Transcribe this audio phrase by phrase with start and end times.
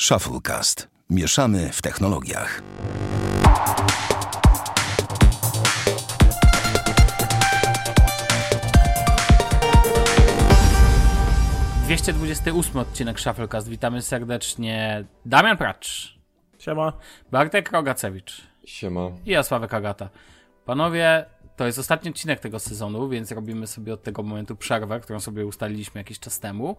[0.00, 0.88] Shufflecast.
[1.10, 2.62] Mieszamy w technologiach.
[11.84, 12.14] Dwieście
[12.54, 13.68] ósmy odcinek Shufflecast.
[13.68, 16.18] Witamy serdecznie Damian Pracz,
[16.58, 16.92] Siema.
[17.32, 19.10] Bartek Rogacewicz Siema.
[19.26, 20.08] i ja Sławek Agata.
[20.64, 21.24] Panowie,
[21.56, 25.46] to jest ostatni odcinek tego sezonu, więc robimy sobie od tego momentu przerwę, którą sobie
[25.46, 26.76] ustaliliśmy jakiś czas temu.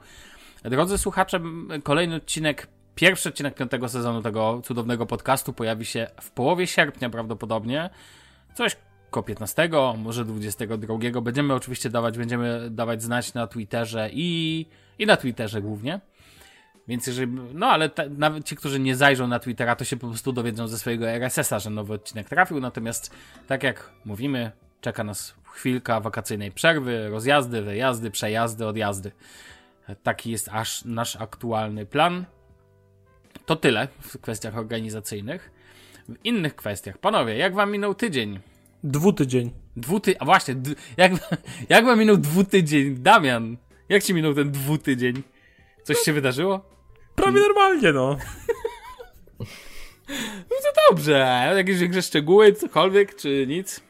[0.63, 1.39] Drodzy słuchacze,
[1.83, 2.67] kolejny odcinek,
[2.97, 7.89] pierwszy odcinek piątego sezonu tego cudownego podcastu pojawi się w połowie sierpnia prawdopodobnie.
[8.55, 8.77] Coś
[9.09, 11.21] koło 15, może 22.
[11.21, 14.65] Będziemy oczywiście dawać, będziemy dawać znać na Twitterze i,
[14.99, 15.99] i na Twitterze głównie.
[16.87, 20.07] Więc jeżeli, no ale te, nawet ci, którzy nie zajrzą na Twittera, to się po
[20.07, 22.59] prostu dowiedzą ze swojego RSS-a, że nowy odcinek trafił.
[22.59, 23.15] Natomiast,
[23.47, 24.51] tak jak mówimy,
[24.81, 29.11] czeka nas chwilka wakacyjnej przerwy, rozjazdy, wyjazdy, przejazdy, odjazdy.
[30.03, 32.25] Taki jest aż nasz aktualny plan.
[33.47, 35.51] To tyle w kwestiach organizacyjnych.
[36.09, 38.39] W innych kwestiach, panowie, jak wam minął tydzień?
[38.83, 39.51] Dwutydzień.
[39.75, 40.55] Dwuty, a właśnie,
[40.97, 41.11] jak,
[41.69, 42.95] jak wam minął dwutydzień?
[42.95, 43.57] Damian,
[43.89, 45.23] jak ci minął ten dwutydzień?
[45.83, 46.69] Coś się wydarzyło?
[47.15, 48.17] Prawie normalnie, no.
[50.49, 51.51] No to dobrze.
[51.55, 53.81] Jakieś większe szczegóły, cokolwiek, czy nic?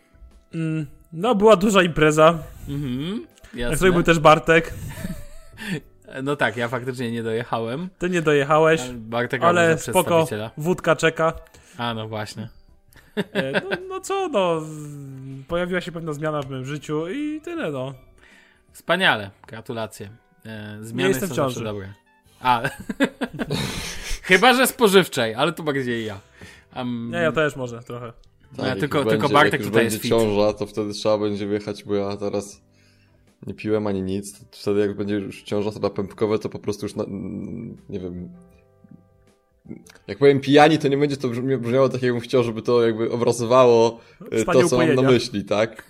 [0.53, 2.44] Mm, no, była duża impreza.
[2.69, 3.75] Mhm, Na jasne.
[3.75, 4.73] której był też Bartek.
[6.23, 7.89] No tak, ja faktycznie nie dojechałem.
[8.00, 10.27] Ty nie dojechałeś, Ale Bartek ale ale spoko,
[10.58, 11.33] wódka czeka.
[11.77, 12.49] A, no właśnie.
[13.33, 14.61] E, no, no co, no.
[15.47, 17.94] Pojawiła się pewna zmiana w moim życiu i tyle, no.
[18.72, 20.09] Wspaniale, gratulacje.
[20.45, 21.55] E, zmiany Nie jestem są w ciąży.
[21.55, 21.94] zawsze dobre.
[22.42, 22.61] A,
[24.23, 26.19] chyba, że spożywczej, ale to bardziej ja.
[26.75, 28.14] Um, Nie, ja też może trochę.
[28.58, 30.11] No, ja tylko- tylko będzie, Bartek jak tutaj będzie jest fit.
[30.11, 32.61] ciąża, to wtedy trzeba będzie wjechać, bo ja teraz
[33.47, 34.39] nie piłem ani nic.
[34.39, 37.05] To wtedy jak będzie już ciąża to na pępkowe, to po prostu już na,
[37.89, 38.30] nie wiem...
[40.07, 43.11] Jak powiem pijani, to nie będzie to brzmi- brzmiało tak jakbym chciał, żeby to jakby
[43.11, 43.99] obrazowało
[44.31, 45.13] e, Stanie to, co mam na upojenia.
[45.13, 45.83] myśli, tak?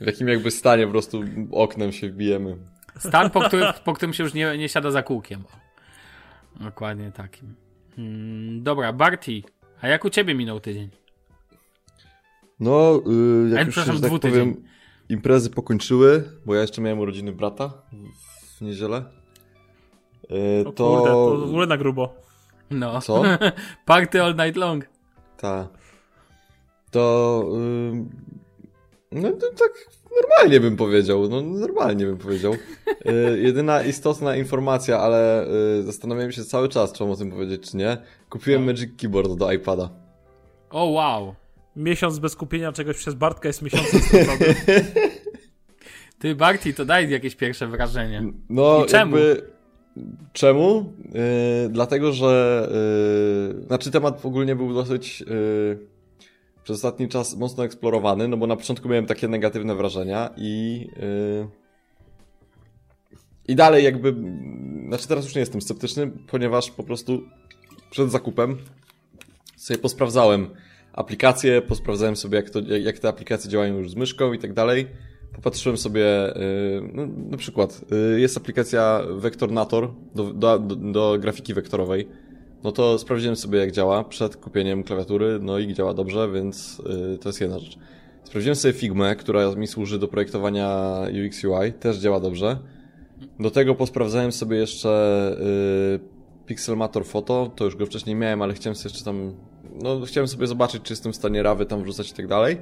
[0.00, 2.56] W jakim jakby stanie po prostu oknem się wbijemy.
[2.98, 5.44] Stan, po którym, po którym się już nie, nie siada za kółkiem.
[6.60, 7.54] Dokładnie takim.
[7.98, 9.42] Mm, dobra, Barty,
[9.80, 10.88] a jak u ciebie minął tydzień?
[12.60, 14.54] No, yy, jak A, już się, przepraszam, tak dwutydzień.
[14.54, 14.68] powiem,
[15.08, 17.72] imprezy pokończyły, bo ja jeszcze miałem urodziny brata
[18.58, 19.04] w niedzielę.
[20.30, 20.96] Yy, O to...
[20.96, 22.14] kurde, to w ogóle na grubo.
[22.70, 23.00] No.
[23.00, 23.22] Co?
[23.86, 24.84] Party all night long.
[25.36, 25.68] Ta.
[26.90, 27.44] To.
[27.54, 28.10] ym,
[29.12, 29.72] no to tak
[30.20, 31.28] normalnie bym powiedział.
[31.28, 32.52] No normalnie bym powiedział.
[32.52, 35.46] Y, jedyna istotna informacja, ale
[35.78, 37.96] y, zastanawiałem się cały czas, czy mam o tym powiedzieć, czy nie.
[38.30, 39.88] Kupiłem Magic Keyboard do iPada.
[40.70, 41.34] O wow.
[41.76, 44.54] Miesiąc bez kupienia czegoś przez Bartka jest miesiącem stracony.
[46.18, 48.22] Ty, Barty, to daj jakieś pierwsze wrażenie.
[48.48, 49.16] No, I czemu?
[49.16, 49.52] jakby.
[50.32, 50.92] Czemu?
[51.66, 52.68] Y, dlatego, że.
[53.62, 55.22] y, znaczy, temat ogólnie był dosyć.
[55.22, 55.92] y,
[56.64, 60.86] przez ostatni czas mocno eksplorowany, no bo na początku miałem takie negatywne wrażenia i.
[61.02, 61.46] y,
[63.48, 64.14] I dalej jakby.
[64.88, 67.22] Znaczy, teraz już nie jestem sceptyczny, ponieważ po prostu
[67.90, 68.58] przed zakupem
[69.56, 70.50] sobie posprawdzałem
[70.92, 74.86] aplikacje, posprawdzałem sobie, jak, to, jak, te aplikacje działają już z myszką i tak dalej.
[75.34, 76.40] Popatrzyłem sobie, y,
[76.92, 77.84] no, na przykład,
[78.16, 82.08] y, jest aplikacja Vectornator do, do, do, grafiki wektorowej.
[82.64, 86.82] No to sprawdziłem sobie, jak działa przed kupieniem klawiatury, no i działa dobrze, więc
[87.14, 87.78] y, to jest jedna rzecz.
[88.24, 92.58] Sprawdziłem sobie Figmę, która mi służy do projektowania UX UI, też działa dobrze.
[93.40, 95.36] Do tego posprawdzałem sobie jeszcze
[96.46, 99.34] Pixelmator Photo, to już go wcześniej miałem, ale chciałem sobie jeszcze tam,
[99.82, 102.56] no chciałem sobie zobaczyć, czy jestem w stanie rawy tam wrzucać i tak dalej.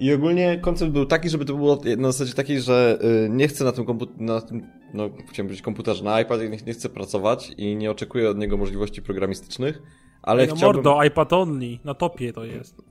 [0.00, 3.64] I ogólnie koncept był taki, żeby to było na zasadzie takiej, że y, nie chcę
[3.64, 4.62] na tym komputerze, na tym,
[4.94, 8.56] no chciałem powiedzieć komputerze, na iPadzie nie, nie chcę pracować i nie oczekuję od niego
[8.56, 9.82] możliwości programistycznych,
[10.22, 10.84] ale no chciałbym...
[10.84, 11.78] mordo, iPad only.
[11.84, 12.82] Na topie to jest.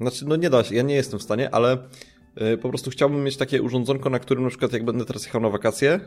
[0.00, 1.78] Znaczy, no nie da się, ja nie jestem w stanie, ale
[2.54, 5.40] y, po prostu chciałbym mieć takie urządzonko, na którym na przykład jak będę teraz jechał
[5.40, 6.00] na wakacje,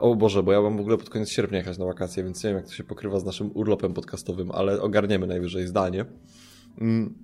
[0.00, 2.50] o Boże, bo ja mam w ogóle pod koniec sierpnia jechać na wakacje, więc nie
[2.50, 6.04] wiem jak to się pokrywa z naszym urlopem podcastowym, ale ogarniemy najwyżej zdalnie.
[6.80, 7.14] Mm,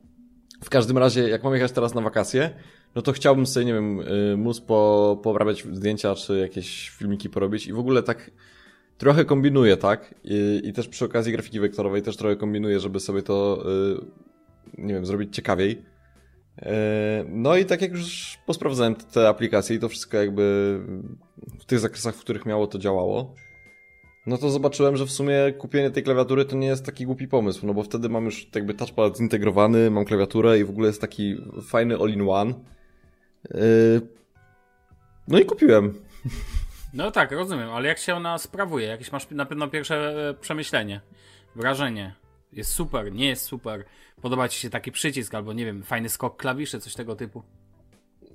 [0.62, 2.50] W każdym razie, jak mam jechać teraz na wakacje,
[2.94, 7.66] no to chciałbym sobie, nie wiem, y, móc po, poobrabiać zdjęcia, czy jakieś filmiki porobić
[7.66, 8.30] i w ogóle tak
[8.98, 10.14] trochę kombinuję, tak?
[10.24, 13.64] I, I też przy okazji grafiki wektorowej też trochę kombinuję, żeby sobie to,
[14.78, 15.82] y, nie wiem, zrobić ciekawiej.
[16.58, 20.78] E, No i tak jak już posprawdzałem te- aplikacje i to wszystko jakby
[21.60, 23.34] w tych zakresach, w których miało to działało,
[24.26, 27.66] no to zobaczyłem, że w sumie kupienie tej klawiatury to nie jest taki głupi pomysł,
[27.66, 31.36] no bo wtedy mam już jakby touchpad zintegrowany, mam klawiaturę i w ogóle jest taki
[31.68, 32.54] fajny all-in-one.
[33.54, 33.58] E,
[35.28, 35.94] No i kupiłem.
[36.94, 38.86] No tak, rozumiem, ale jak się ona sprawuje?
[38.86, 41.00] Jakieś masz na pewno pierwsze e, przemyślenie?
[41.56, 42.14] wrażenie.
[42.56, 43.84] Jest super, nie jest super.
[44.22, 47.42] Podoba ci się taki przycisk, albo nie wiem, fajny skok klawiszy, coś tego typu.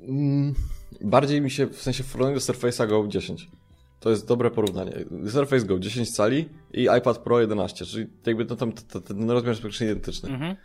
[0.07, 0.53] Mm,
[1.01, 3.49] bardziej mi się, w sensie w porównaniu do Surface'a Go 10.
[3.99, 4.91] To jest dobre porównanie.
[5.27, 8.71] Surface Go 10 cali i iPad Pro 11, czyli jakby to tam,
[9.07, 10.29] ten rozmiar jest praktycznie identyczny.
[10.29, 10.55] Mhm.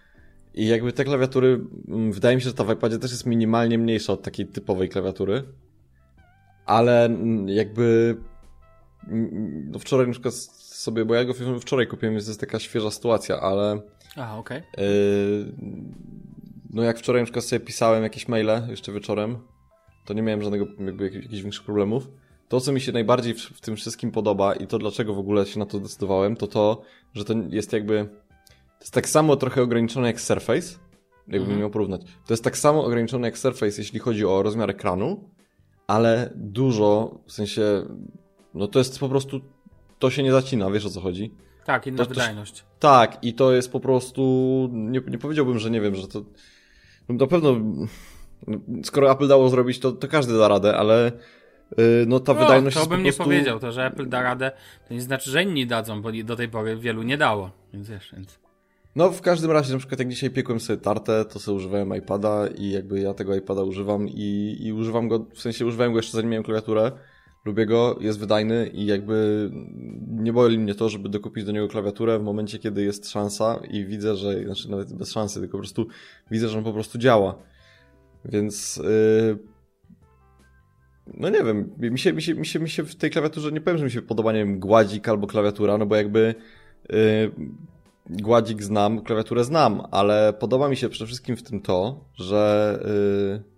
[0.54, 3.78] I jakby te klawiatury, mm, wydaje mi się, że ta w iPadzie też jest minimalnie
[3.78, 5.42] mniejsza od takiej typowej klawiatury,
[6.66, 8.16] ale mm, jakby
[9.08, 10.34] mm, no wczoraj na przykład
[10.86, 13.80] sobie, bo ja go wczoraj kupiłem, więc to jest taka świeża sytuacja, ale
[14.16, 14.62] Aha, okej.
[14.76, 15.52] Yy,
[16.70, 19.38] no jak wczoraj na przykład sobie pisałem jakieś maile jeszcze wieczorem,
[20.04, 22.08] to nie miałem żadnego jakby jak- jakichś większych problemów.
[22.48, 25.46] To, co mi się najbardziej w, w tym wszystkim podoba i to, dlaczego w ogóle
[25.46, 26.82] się na to zdecydowałem, to to,
[27.14, 28.08] że to jest jakby...
[28.78, 30.78] To jest tak samo trochę ograniczone jak Surface,
[31.28, 31.58] jakbym Mhm.
[31.60, 32.00] miał porównać.
[32.26, 35.30] To jest tak samo ograniczone jak Surface, jeśli chodzi o rozmiar ekranu,
[35.86, 37.62] ale dużo, w sensie,
[38.54, 39.40] no to jest po prostu,
[39.98, 41.30] to się nie zacina, wiesz o co chodzi?
[41.64, 42.64] Tak, inna To- to- wydajność.
[42.78, 44.22] Tak, i to jest po prostu.
[44.72, 46.22] Nie, nie powiedziałbym, że nie wiem, że to.
[47.08, 47.52] No na pewno.
[48.46, 51.12] no, Skoro Apple dało zrobić, to, to każdy da radę, ale.
[51.78, 53.24] yy, No ta No, wydajność to bym po nie prostu...
[53.24, 54.52] powiedział, to że Apple da radę,
[54.88, 57.50] to nie znaczy, że inni dadzą, bo do tej pory wielu nie dało.
[57.72, 58.38] Więc wiesz, więc...
[58.96, 62.46] No w każdym razie, na przykład jak dzisiaj piekłem sobie tartę, to sobie używałem iPada
[62.58, 66.12] i jakby ja tego iPada używam i, i używam go, w sensie używałem go jeszcze
[66.12, 66.92] zanim miałem klawiaturę.
[67.46, 69.50] Lubię go, jest wydajny i jakby
[70.08, 73.84] nie boli mnie to, żeby dokupić do niego klawiaturę w momencie, kiedy jest szansa i
[73.84, 75.86] widzę, że, znaczy nawet bez szansy, tylko po prostu
[76.30, 77.38] widzę, że on po prostu działa.
[78.24, 79.38] Więc yy,
[81.14, 83.60] no nie wiem, mi się, mi, się, mi, się, mi się w tej klawiaturze nie
[83.60, 86.34] powiem, że mi się podoba, nie wiem, gładzik albo klawiatura, no bo jakby
[86.88, 87.30] yy,
[88.10, 92.78] gładzik znam, klawiaturę znam, ale podoba mi się przede wszystkim w tym to, że
[93.32, 93.55] yy,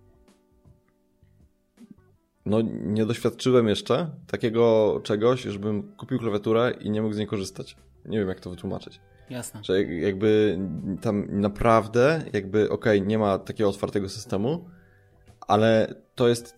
[2.49, 7.77] no nie doświadczyłem jeszcze takiego czegoś, żebym kupił klawiaturę i nie mógł z niej korzystać.
[8.05, 9.01] Nie wiem jak to wytłumaczyć.
[9.31, 9.65] Jasne.
[9.65, 10.59] Że jak- jakby
[11.01, 14.69] tam naprawdę, jakby okej, nie ma takiego otwartego systemu,
[15.41, 16.57] ale to jest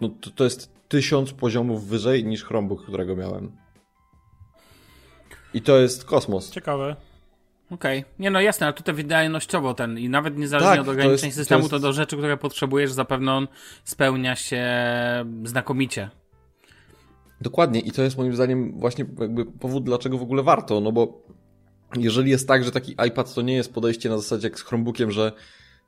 [0.00, 3.52] no to, to jest tysiąc poziomów wyżej niż Chromebook, którego miałem.
[5.54, 6.50] I to jest kosmos.
[6.50, 6.96] Ciekawe.
[7.70, 8.04] Okej.
[8.18, 11.36] Nie no jasne, ale tutaj wydajnościowo ten i nawet niezależnie Tak, od to ograniczeń jest-
[11.38, 13.48] to systemu, jest- to do rzeczy, które potrzebujesz, zapewne on
[13.84, 14.64] spełnia się
[15.44, 16.10] znakomicie.
[17.40, 21.22] Dokładnie i to jest moim zdaniem właśnie jakby powód, dlaczego w ogóle warto, no bo
[21.96, 25.10] jeżeli jest tak, że taki iPad to nie jest podejście na zasadzie jak z Chromebookiem,
[25.10, 25.32] że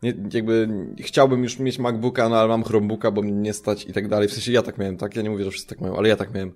[0.03, 0.69] nie, jakby
[1.01, 4.29] chciałbym już mieć MacBooka, no ale mam Chromebooka, bo mnie nie stać i tak dalej.
[4.29, 5.17] W sensie ja tak miałem, tak?
[5.17, 6.53] Ja nie mówię, że wszyscy tak mają, ale ja tak miałem.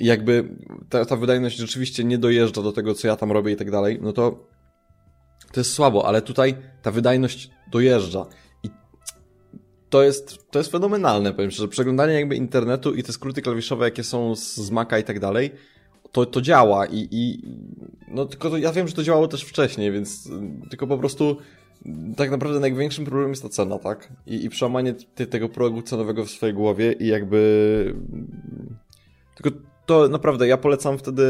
[0.00, 0.56] Jakby
[0.88, 3.98] ta, ta wydajność rzeczywiście nie dojeżdża do tego, co ja tam robię i tak dalej,
[4.02, 4.48] no to
[5.52, 8.26] to jest słabo, ale tutaj ta wydajność dojeżdża.
[8.62, 8.70] I
[9.90, 11.68] to jest, to jest fenomenalne, powiem szczerze.
[11.68, 15.50] Przeglądanie jakby internetu i te skróty klawiszowe, jakie są z, Maca i tak dalej,
[16.12, 17.42] to, to działa i, i
[18.08, 20.30] no tylko to, ja wiem, że to działało też wcześniej, więc y,
[20.70, 21.36] tylko po prostu
[22.16, 24.12] tak naprawdę największym problemem jest ta cena, tak?
[24.26, 27.94] I, i przełamanie te, tego progu cenowego w swojej głowie i jakby
[29.36, 29.58] tylko
[29.88, 31.22] to naprawdę ja polecam wtedy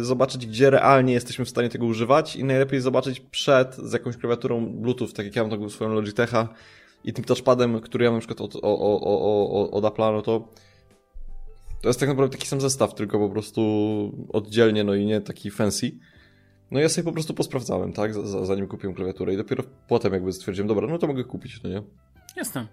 [0.00, 4.16] y, zobaczyć, gdzie realnie jesteśmy w stanie tego używać i najlepiej zobaczyć przed z jakąś
[4.16, 6.48] klawiaturą Bluetooth, tak jak ja mam taką swoją Logitecha
[7.04, 8.56] i tym touchpadem, który ja mam na przykład od,
[9.72, 10.48] od no to
[11.82, 13.60] to jest tak naprawdę taki sam zestaw, tylko po prostu
[14.32, 15.90] oddzielnie, no i nie taki fancy.
[16.70, 20.12] No ja sobie po prostu posprawdzałem, tak, za- za- zanim kupiłem klawiaturę i dopiero potem
[20.12, 21.82] jakby stwierdziłem, dobra, no to mogę kupić, no nie?
[22.36, 22.66] Jasne.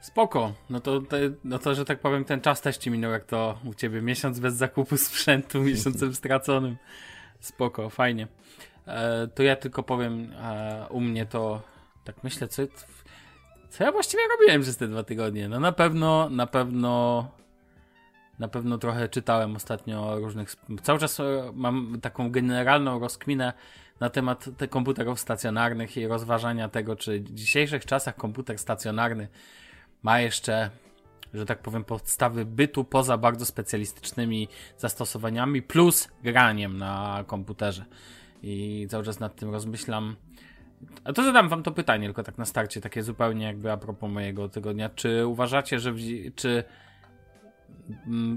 [0.00, 0.52] Spoko.
[0.70, 1.02] No to,
[1.44, 4.02] no to, że tak powiem, ten czas też ci minął, jak to u ciebie.
[4.02, 6.76] Miesiąc bez zakupu sprzętu, miesiącem straconym.
[7.40, 8.28] Spoko, fajnie.
[8.86, 11.62] E, to ja tylko powiem, e, u mnie to,
[12.04, 12.62] tak myślę, co,
[13.68, 15.48] co ja właściwie robiłem przez te dwa tygodnie.
[15.48, 17.28] No na pewno, na pewno,
[18.38, 23.52] na pewno trochę czytałem ostatnio różnych, cały czas e, mam taką generalną rozkminę
[24.00, 29.28] na temat te komputerów stacjonarnych i rozważania tego, czy w dzisiejszych czasach komputer stacjonarny
[30.06, 30.70] ma jeszcze,
[31.34, 34.48] że tak powiem, podstawy bytu poza bardzo specjalistycznymi
[34.78, 37.84] zastosowaniami, plus graniem na komputerze.
[38.42, 40.16] I cały czas nad tym rozmyślam.
[41.04, 44.10] A to zadam wam to pytanie, tylko tak na starcie, takie zupełnie jakby a propos
[44.10, 44.88] mojego tygodnia.
[44.88, 45.98] Czy uważacie, że w,
[46.34, 46.64] czy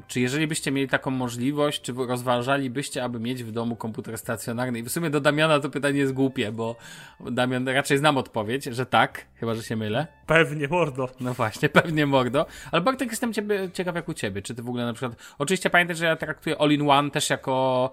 [0.07, 4.79] Czy jeżeli byście mieli taką możliwość, czy rozważalibyście, aby mieć w domu komputer stacjonarny?
[4.79, 6.75] I w sumie do Damiana to pytanie jest głupie, bo
[7.19, 10.07] Damian raczej znam odpowiedź, że tak, chyba że się mylę.
[10.25, 11.09] Pewnie, mordo.
[11.19, 12.45] No właśnie, pewnie mordo.
[12.71, 14.41] Ale Bartek, jestem ciebie, ciekaw jak u ciebie.
[14.41, 15.35] Czy ty w ogóle na przykład.
[15.37, 17.91] Oczywiście pamiętaj, że ja traktuję All-in-One też jako,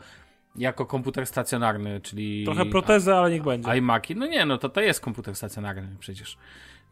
[0.57, 2.45] jako komputer stacjonarny, czyli.
[2.45, 3.77] Trochę protezy, ale niech będzie.
[3.77, 4.17] iMaki.
[4.17, 6.37] No nie, no to to jest komputer stacjonarny przecież.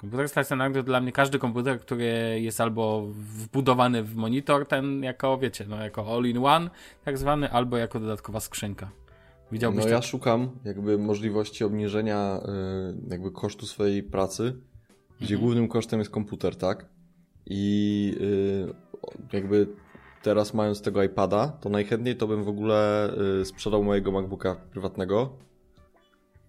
[0.05, 5.39] Komputer stacjonarny to dla mnie każdy komputer, który jest albo wbudowany w monitor, ten jako,
[5.39, 6.71] wiecie, no jako all-in-one
[7.05, 8.91] tak zwany, albo jako dodatkowa skrzynka.
[9.53, 9.89] Widziałbyś No to?
[9.89, 12.41] ja szukam jakby możliwości obniżenia
[13.09, 14.57] y, jakby kosztu swojej pracy,
[15.21, 16.87] gdzie głównym kosztem jest komputer, tak?
[17.47, 18.15] I
[19.33, 19.67] y, jakby
[20.23, 25.37] teraz mając tego iPada, to najchętniej to bym w ogóle y, sprzedał mojego MacBooka prywatnego.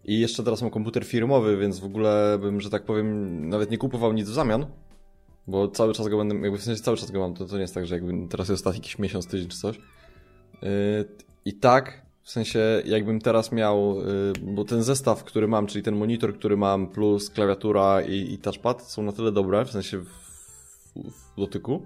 [0.07, 3.77] I jeszcze teraz mam komputer firmowy, więc w ogóle bym, że tak powiem, nawet nie
[3.77, 4.65] kupował nic w zamian.
[5.47, 7.61] Bo cały czas go będę, jakby w sensie cały czas go mam, to, to nie
[7.61, 9.77] jest tak, że jakby teraz jest ostatni jakiś miesiąc, tydzień czy coś.
[10.61, 10.69] Yy,
[11.45, 15.95] I tak, w sensie jakbym teraz miał, yy, bo ten zestaw, który mam, czyli ten
[15.95, 20.09] monitor, który mam, plus klawiatura i, i touchpad są na tyle dobre, w sensie w,
[20.95, 21.85] w, dotyku,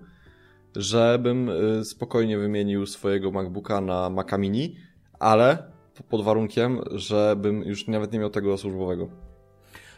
[0.76, 4.76] żebym yy, spokojnie wymienił swojego MacBooka na Maca Mini,
[5.20, 5.72] ale
[6.10, 9.10] pod warunkiem, żebym już nawet nie miał tego służbowego.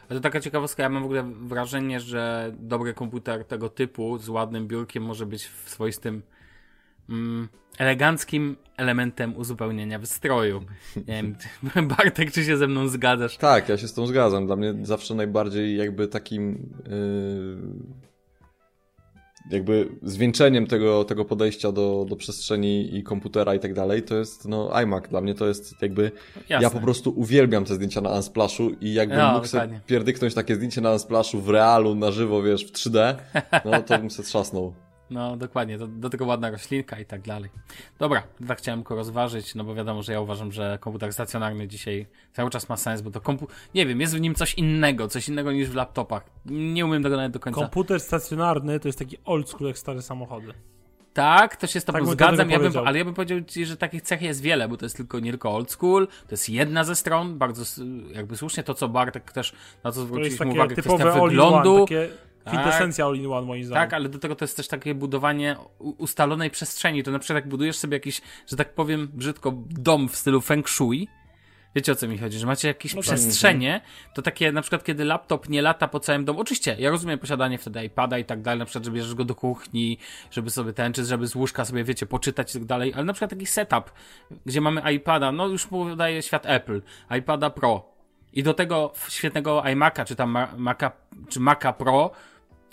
[0.10, 4.30] Ale to taka ciekawostka, ja mam w ogóle wrażenie, że dobry komputer tego typu z
[4.30, 6.22] ładnym biurkiem może być w swoistym
[7.10, 10.62] mm, eleganckim elementem uzupełnienia wystroju.
[10.96, 11.36] Nie wiem,
[11.98, 13.38] Bartek, czy się ze mną zgadzasz?
[13.38, 14.46] Tak, ja się z tą zgadzam.
[14.46, 18.11] Dla mnie zawsze najbardziej jakby takim yy,
[19.50, 24.48] jakby zwieńczeniem tego, tego podejścia do, do przestrzeni i komputera i tak dalej, to jest
[24.48, 25.10] no iMac.
[25.10, 26.12] Dla mnie to jest jakby
[26.50, 26.64] Jasne.
[26.64, 30.56] ja po prostu uwielbiam te zdjęcia na Unsplashu i jakbym No, mógł sobie pierdyknąć takie
[30.56, 33.16] zdjęcie na Unsplashu w realu, na żywo, wiesz, w 3D,
[33.66, 34.74] no to bym se trzasnął.
[35.12, 37.50] No dokładnie, do, do tego ładna roślinka i tak dalej.
[38.00, 42.08] Dobra, tak chciałem tylko rozważyć, no bo wiadomo, że ja uważam, że komputer stacjonarny dzisiaj
[42.34, 43.48] cały czas ma sens, bo to kompu...
[43.76, 46.24] Nie wiem, jest w nim coś innego, coś innego niż w laptopach.
[46.46, 47.62] Nie umiem tego nawet do końca.
[47.62, 50.54] Komputer stacjonarny to jest taki old school jak stare samochody.
[51.14, 53.78] Tak, to się z tobą Tak zgadzam, ja bym, ale ja bym powiedział ci, że
[53.78, 56.84] takich cech jest wiele, bo to jest tylko nie tylko old school, to jest jedna
[56.84, 59.54] ze stron, bardzo jakby słusznie to, co Bartek też,
[59.84, 62.10] na co zwróciliśmy uwagę, kwestia wyglądu, takie
[62.46, 63.90] kwintesencja all-in-one moim zdaniem.
[63.90, 67.04] tak, ale do tego to jest też takie budowanie ustalonej przestrzeni.
[67.04, 70.70] To na przykład jak budujesz sobie jakiś, że tak powiem brzydko, dom w stylu feng
[70.70, 71.08] shui,
[71.76, 73.82] Wiecie o co mi chodzi, że macie jakieś No przestrzenie,
[74.16, 77.58] to takie na przykład kiedy laptop nie lata po całym domu, oczywiście ja rozumiem posiadanie
[77.58, 79.98] wtedy iPada i tak dalej, na przykład, że bierzesz go do kuchni,
[80.32, 83.14] żeby sobie ten, czy żeby z łóżka sobie, wiecie, poczytać i tak dalej, ale na
[83.14, 83.92] przykład taki setup,
[84.46, 86.82] gdzie mamy iPada, no już mu daje świat Apple,
[87.18, 87.92] iPada Pro
[88.34, 90.92] i do tego świetnego iMac'a, czy tam Ma- Maca,
[91.30, 92.12] czy Maca Pro,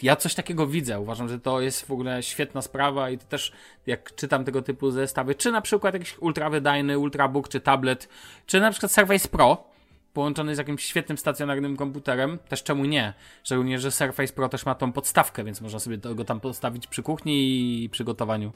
[0.03, 1.01] ja coś takiego widzę.
[1.01, 3.53] Uważam, że to jest w ogóle świetna sprawa i to też
[3.87, 8.09] jak czytam tego typu zestawy, czy na przykład jakiś ultrawydajny ultrabook, czy tablet,
[8.47, 9.65] czy na przykład Surface Pro,
[10.13, 13.15] połączony z jakimś świetnym stacjonarnym komputerem, też czemu nie?
[13.45, 17.03] Szczególnie, że Surface Pro też ma tą podstawkę, więc można sobie go tam postawić przy
[17.03, 18.53] kuchni i przygotowaniu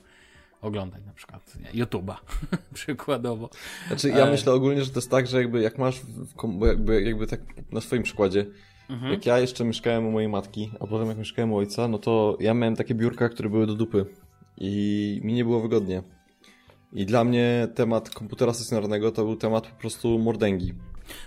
[0.62, 2.14] oglądań na przykład YouTube'a
[2.74, 3.50] przykładowo.
[3.88, 4.30] Znaczy, ja E.
[4.30, 6.00] myślę ogólnie, że to jest tak, że jakby jak masz,
[6.66, 7.40] jakby, jakby tak
[7.72, 8.46] na swoim przykładzie,
[8.92, 9.12] Mhm.
[9.12, 12.36] jak ja jeszcze mieszkałem u mojej matki, a potem jak mieszkałem u ojca, no to
[12.40, 14.06] ja miałem takie biurka, które były do dupy
[14.58, 16.02] i mi nie było wygodnie.
[16.92, 20.74] I dla mnie temat komputera stacjonarnego to był temat po prostu mordęgi.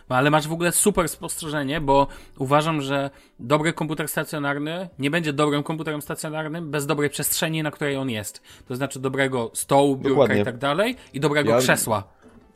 [0.09, 2.07] No, ale masz w ogóle super spostrzeżenie, bo
[2.37, 7.97] uważam, że dobry komputer stacjonarny nie będzie dobrym komputerem stacjonarnym bez dobrej przestrzeni, na której
[7.97, 8.41] on jest.
[8.67, 10.41] To znaczy dobrego stołu, biurka Dokładnie.
[10.41, 12.03] i tak dalej i dobrego Ja- krzesła.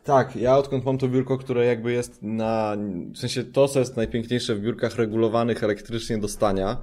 [0.10, 2.76] Tak, ja odkąd mam to biurko, które jakby jest na,
[3.14, 6.78] w sensie to, co jest najpiękniejsze w biurkach regulowanych elektrycznie do stania,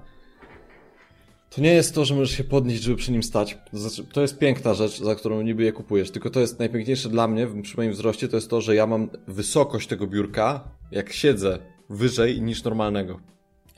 [1.51, 3.59] to nie jest to, że możesz się podnieść, żeby przy nim stać.
[3.71, 7.29] To, znaczy, jest piękna rzecz, za którą niby je kupujesz, tylko to jest najpiękniejsze dla
[7.29, 11.59] mnie, przy moim wzroście, to jest to, że ja mam wysokość tego biurka, jak siedzę,
[11.91, 13.21] wyżej niż normalnego.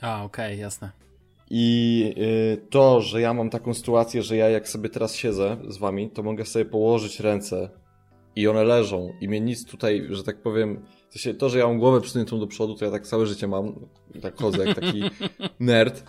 [0.01, 0.91] A, okej, jasne.
[1.49, 5.77] I y, to, że ja mam taką sytuację, że ja jak sobie teraz siedzę z
[5.77, 7.69] wami, to mogę sobie położyć ręce
[8.39, 11.67] i one leżą i mnie nic tutaj, że tak powiem, w sensie to, że ja
[11.67, 13.75] mam głowę przysuniętą do przodu, to ja tak całe życie mam,
[14.21, 15.03] tak chodzę jak taki
[15.59, 16.03] nerd,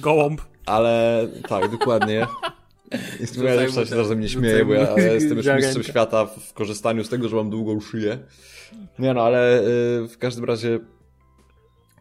[0.00, 0.40] Gołąb.
[0.66, 2.26] ale tak, dokładnie.
[3.34, 7.04] Tym ja zawsze się zawsze mnie śmieję, bo ja, jestem już mistrzem świata w korzystaniu
[7.04, 8.18] z tego, że mam długą szyję.
[8.98, 10.78] Nie no, ale y, w każdym razie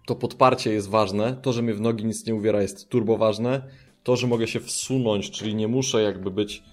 [0.05, 1.37] to podparcie jest ważne.
[1.41, 3.61] To, że mnie w nogi nic nie uwiera jest turbo ważne.
[4.03, 6.63] To, że mogę się wsunąć, czyli nie muszę jakby być,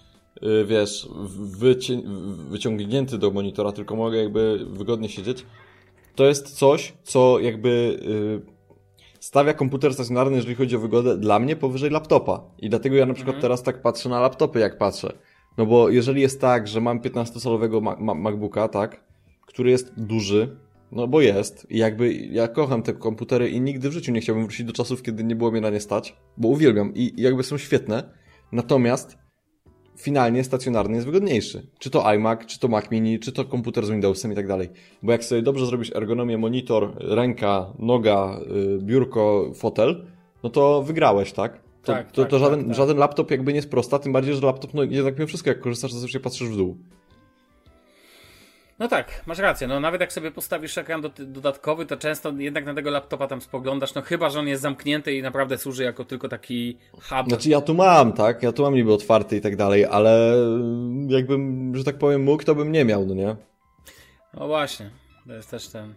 [0.67, 1.09] wiesz,
[1.59, 2.03] wycię
[2.51, 5.47] wyciągnięty do monitora, tylko mogę jakby wygodnie siedzieć.
[6.15, 8.57] To jest coś, co jakby y,
[9.21, 12.45] stawia komputer stacjonarny, jeżeli chodzi o wygodę, dla mnie powyżej laptopa.
[12.59, 15.13] I dlatego ja na przykład teraz tak patrzę na laptopy, jak patrzę.
[15.59, 19.05] No bo jeżeli jest tak, że mam 15-calowego ma ma MacBooka, tak,
[19.47, 20.57] który jest duży,
[20.93, 24.45] no bo jest, i jakby ja kocham te komputery i nigdy w życiu nie chciałbym
[24.45, 27.59] wrócić do czasów, kiedy nie było mnie na nie stać, bo uwielbiam i jakby są
[27.59, 28.11] świetne.
[28.53, 29.19] Natomiast
[29.97, 31.67] finalnie stacjonarny jest wygodniejszy.
[31.79, 34.69] Czy to iMac, czy to Mac Mini, czy to komputer z Windowsem i tak dalej.
[35.03, 38.41] Bo jak sobie dobrze zrobisz ergonomię, monitor, ręka, noga,
[38.77, 40.07] y, biurko, fotel,
[40.43, 41.53] no to wygrałeś, tak?
[41.83, 42.77] To, Tak, to, tak, to żaden, tak, tak.
[42.77, 45.61] żaden laptop jakby nie jest prosta, tym bardziej, że laptop, no jednak mimo wszystko, jak
[45.61, 46.77] korzystasz, to zawsze patrzysz w dół.
[48.79, 49.67] No tak, masz rację.
[49.67, 53.41] No nawet jak sobie postawisz ekran do, dodatkowy, to często jednak na tego laptopa tam
[53.41, 57.29] spoglądasz, no chyba, że on jest zamknięty i naprawdę służy jako tylko taki hub.
[57.29, 58.43] Znaczy ja tu mam, tak?
[58.43, 60.37] Ja tu mam niby otwarty i tak dalej, ale
[61.09, 63.37] jakbym, że tak powiem, mógł, to bym nie miał, no nie?
[64.35, 64.91] No właśnie,
[65.27, 65.95] to jest też ten...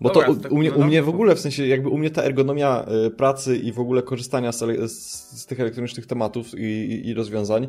[0.00, 1.66] Bo Dobra, to u, tak u, mnie, u no, mnie no, w ogóle, w sensie
[1.66, 5.60] jakby u mnie ta ergonomia y, pracy i w ogóle korzystania z, z, z tych
[5.60, 7.68] elektronicznych tematów i, i, i rozwiązań,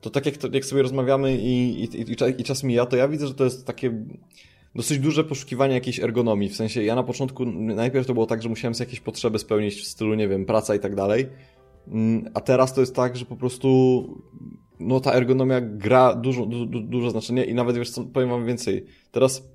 [0.00, 3.08] to tak jak, to, jak sobie rozmawiamy i, i, i, i czas mija, to ja
[3.08, 4.04] widzę, że to jest takie
[4.74, 6.48] dosyć duże poszukiwanie jakiejś ergonomii.
[6.48, 9.86] W sensie ja na początku, najpierw to było tak, że musiałem jakieś potrzeby spełnić w
[9.86, 11.26] stylu, nie wiem, praca i tak dalej.
[11.88, 13.68] Mm, A teraz to jest tak, że po prostu
[14.80, 18.84] no ta ergonomia gra dużo, du, du, znaczenie i nawet wiesz co, powiem wam więcej.
[19.12, 19.48] Teraz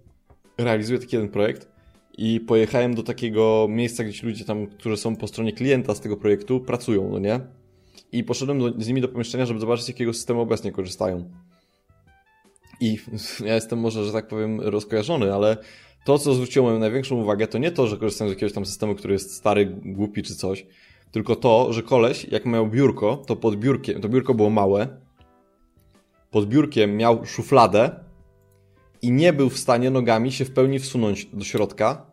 [0.57, 1.71] realizuję taki jeden projekt
[2.17, 6.17] i pojechałem do takiego miejsca, gdzie ludzie tam, którzy są po stronie klienta z tego
[6.17, 7.39] projektu, pracują, no nie?
[8.13, 11.29] I poszedłem do, z nimi do pomieszczenia, żeby zobaczyć, jakiego systemu obecnie korzystają.
[12.79, 12.99] I
[13.47, 15.57] ja jestem może, że tak powiem, rozkojarzony, ale
[16.05, 18.95] to, co zwróciło moją największą uwagę, to nie to, że korzystają z jakiegoś tam systemu,
[18.95, 20.65] który jest stary, głupi czy coś,
[21.11, 24.87] tylko to, że koleś, jak miał biurko, to pod biurkiem, to biurko było małe,
[26.31, 27.91] pod biurkiem miał szufladę
[29.01, 32.05] i nie był w stanie nogami się w pełni wsunąć do środka,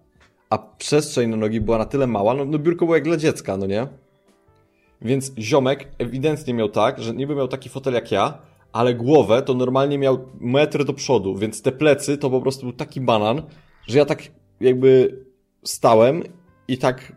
[0.51, 3.57] a przestrzeń na nogi była na tyle mała, no, no biurko było jak dla dziecka,
[3.57, 3.87] no nie?
[5.03, 8.39] Więc ziomek ewidentnie miał tak, że niby miał taki fotel jak ja,
[8.73, 12.73] ale głowę to normalnie miał metr do przodu, więc te plecy to po prostu był
[12.73, 13.43] taki banan,
[13.87, 14.23] że ja tak
[14.61, 15.19] jakby
[15.65, 16.23] stałem
[16.69, 17.13] i tak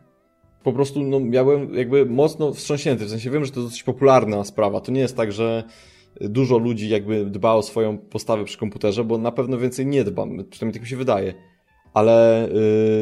[0.63, 3.05] po prostu no, miałem jakby mocno wstrząśnięty.
[3.05, 4.81] W sensie wiem, że to dosyć popularna sprawa.
[4.81, 5.63] To nie jest tak, że
[6.21, 10.45] dużo ludzi jakby dba o swoją postawę przy komputerze, bo na pewno więcej nie dbam,
[10.49, 11.33] przynajmniej tak mi się wydaje.
[11.93, 12.49] Ale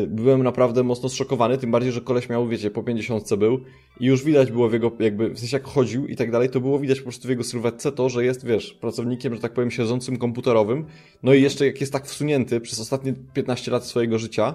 [0.01, 3.60] yy, byłem naprawdę mocno zszokowany, tym bardziej, że koleś miał, wiecie, po 50 był
[4.00, 6.60] i już widać było w jego, jakby, w sensie jak chodził i tak dalej, to
[6.60, 9.71] było widać po prostu w jego sylwetce to, że jest, wiesz, pracownikiem, że tak powiem,
[9.71, 10.86] siedzącym komputerowym,
[11.24, 14.53] no i jeszcze jak jest tak wsunięty przez ostatnie 15 lat swojego życia,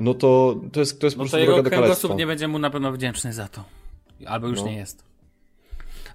[0.00, 2.26] no to to jest, to jest po No to prostu jego droga do kręgosłup nie
[2.26, 3.64] będzie mu na pewno wdzięczny za to.
[4.26, 4.66] Albo już No.
[4.66, 5.04] nie jest.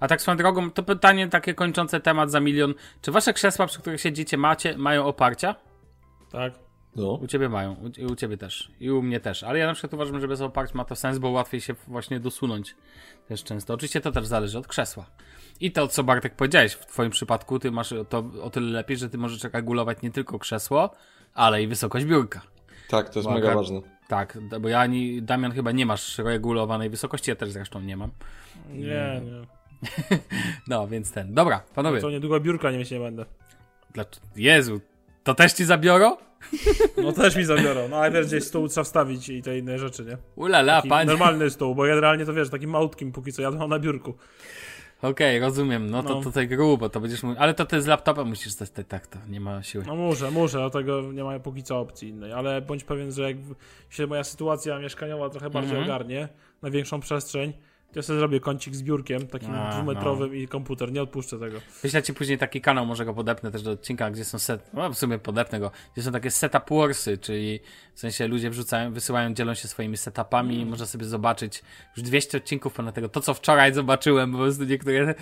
[0.00, 2.74] A tak swoją drogą, to pytanie takie kończące temat za milion.
[3.02, 5.54] Czy wasze krzesła, przy których siedzicie, macie, mają oparcia?
[6.32, 6.65] Tak.
[6.96, 7.12] No.
[7.12, 8.70] U ciebie mają, u, i u ciebie też.
[8.80, 9.42] I u mnie też.
[9.42, 12.20] Ale ja na przykład uważam, że bez oparć ma to sens, bo łatwiej się właśnie
[12.20, 12.74] dosunąć
[13.28, 13.74] też często.
[13.74, 15.06] Oczywiście to też zależy od krzesła.
[15.60, 19.10] I to, co Bartek powiedziałeś, w twoim przypadku ty masz to o tyle lepiej, że
[19.10, 20.90] ty możesz regulować nie tylko krzesło,
[21.34, 22.42] ale i wysokość biurka.
[22.88, 23.80] Tak, to jest Bo mega akurat- ważne.
[24.08, 28.10] Tak, bo ja ani, Damian chyba nie masz regulowanej wysokości, ja też zresztą nie mam.
[28.68, 29.46] Nie, nie.
[30.68, 31.34] No, więc ten.
[31.34, 32.00] Dobra, panowie.
[32.00, 33.24] To niedługo biurka nie mieć nie będę.
[33.94, 34.80] Dlac- Jezu,
[35.24, 36.16] to też ci zabiorą?
[37.02, 37.88] No też mi zabiorą.
[37.88, 40.16] No ale gdzieś stół trzeba wstawić i te inne rzeczy, nie?
[40.36, 41.10] Ulala, Taki panie.
[41.10, 44.14] normalny stół, bo generalnie to wiesz, takim malutkim póki co ja mam na biurku.
[45.02, 45.90] Okej, rozumiem.
[45.90, 46.22] No to No.
[46.22, 47.36] tutaj grubo, to będziesz mówił.
[47.40, 49.84] Ale to ty z laptopa musisz stać tak, to nie ma siły.
[49.86, 53.36] No muszę, muszę, dlatego nie ma póki co opcji innej, ale bądź pewien, że jak
[53.90, 55.90] się moja sytuacja mieszkaniowa trochę bardziej Mhm.
[55.90, 56.28] ogarnie,
[56.62, 57.52] na większą przestrzeń,
[57.96, 61.60] ja sobie zrobię kącik z biurkiem, takim A, dwumetrowym i komputer, nie odpuszczę tego.
[61.82, 64.90] Wyślę ci później taki kanał, może go podepnę też do odcinka, gdzie są set, no
[64.90, 67.60] w sumie podepnę go, gdzie są takie setup warsy, czyli
[67.94, 71.62] w sensie ludzie wrzucają, wysyłają, dzielą się swoimi setupami i można sobie zobaczyć
[71.96, 75.14] już 200 odcinków ponad tego, to co wczoraj zobaczyłem, po prostu niektóre,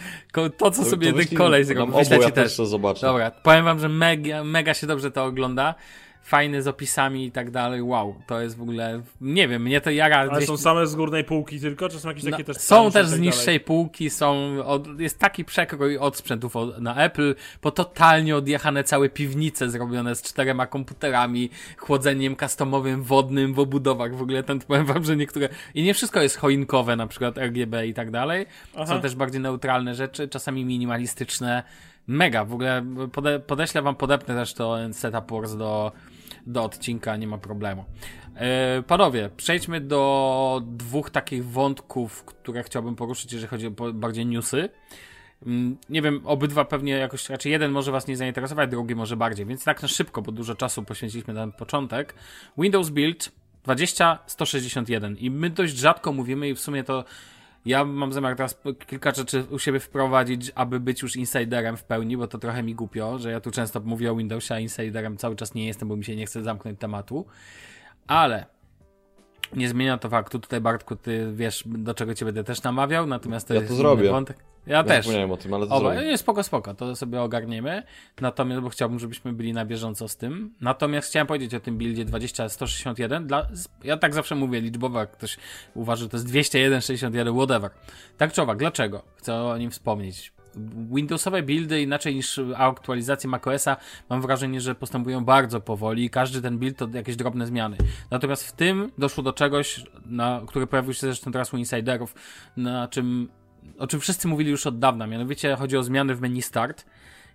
[0.57, 2.45] to co sobie ten wyślij kolej zrobił, wyślę ja ci też.
[2.45, 3.07] też to zobaczę.
[3.07, 5.75] Dobra, powiem wam, że mega, mega się dobrze to ogląda.
[6.25, 7.83] Fajny z opisami i tak dalej.
[7.83, 9.03] Wow, to jest w ogóle.
[9.21, 10.17] Nie wiem, mnie to jara.
[10.17, 12.91] Ale gdzieś- są same z górnej półki tylko, czy są jakieś no, takie też są
[12.91, 13.61] też z tak niższej dalej?
[13.61, 14.57] półki, są.
[14.65, 20.15] Od, jest taki przekrój od sprzętów od, na Apple, po totalnie odjechane całe piwnice zrobione
[20.15, 24.17] z czterema komputerami, chłodzeniem customowym, wodnym w obudowach.
[24.17, 25.49] W ogóle ten powiem wam, że niektóre.
[25.75, 28.47] I nie wszystko jest choinkowe, na przykład RGB i tak dalej.
[28.75, 28.87] Aha.
[28.87, 31.63] Są też bardziej neutralne rzeczy, czasami minimalistyczne.
[32.07, 35.93] Mega, w ogóle pode, podeślę wam, podepnę też to Setup Wars do,
[36.47, 37.85] do odcinka, nie ma problemu.
[38.35, 44.69] E, panowie, przejdźmy do dwóch takich wątków, które chciałbym poruszyć, jeżeli chodzi o bardziej newsy.
[45.47, 49.47] Mm, Nie wiem, obydwa pewnie jakoś, raczej jeden może was nie zainteresować, drugi może bardziej,
[49.47, 52.15] więc tak na szybko, bo dużo czasu poświęciliśmy na ten początek.
[52.59, 57.05] Windows Build 20161 i my dość rzadko mówimy i w sumie to
[57.67, 62.17] ja mam zamiar teraz kilka rzeczy u siebie wprowadzić, aby być już insiderem w pełni,
[62.17, 65.37] bo to trochę mi głupio, że ja tu często mówię o Windowsie, a insiderem cały
[65.37, 67.27] czas nie jestem, bo mi się nie chce zamknąć tematu.
[68.07, 68.47] Ale
[69.57, 70.39] nie zmienia to faktu.
[70.39, 73.77] Tutaj, Bartku, ty wiesz, do czego cię będę też namawiał, natomiast to Ja jest to
[73.77, 74.11] zrobię.
[74.11, 74.37] wątek.
[74.67, 75.05] Ja, Ja też.
[75.05, 76.09] zapomniałem o tym, ale to Oba, zrobię.
[76.09, 77.83] nie, spoko, spoko, to sobie ogarniemy.
[78.21, 80.55] Natomiast, bo chciałbym, żebyśmy byli na bieżąco z tym.
[80.61, 83.27] Natomiast chciałem powiedzieć o tym buildzie 20161.
[83.27, 83.47] Dla,
[83.85, 85.37] ja tak zawsze mówię liczbowo, jak ktoś
[85.75, 87.71] uważa, że to jest 201, 61, whatever.
[88.19, 89.03] Tak czy owak, dlaczego?
[89.17, 90.33] Chcę o nim wspomnieć.
[90.93, 93.77] Windowsowe buildy inaczej niż aktualizacje macOSa
[94.11, 97.77] mam wrażenie, że postępują bardzo powoli i każdy ten build to jakieś drobne zmiany.
[98.11, 102.15] Natomiast w tym doszło do czegoś, na, które pojawił się zresztą teraz u insiderów,
[102.57, 103.29] na czym,
[103.79, 106.87] o czym wszyscy mówili już od dawna, mianowicie chodzi o zmiany w menu start.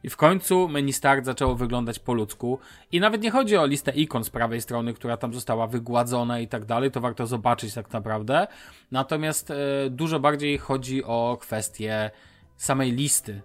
[0.04, 2.60] I w końcu menu start zaczęło wyglądać po ludzku.
[2.92, 6.48] I nawet nie chodzi o listę ikon z prawej strony, która tam została wygładzona i
[6.48, 8.48] tak dalej, to warto zobaczyć tak naprawdę.
[8.92, 9.56] Natomiast e,
[9.90, 12.12] dużo bardziej chodzi o kwestię
[12.58, 13.42] samej listy.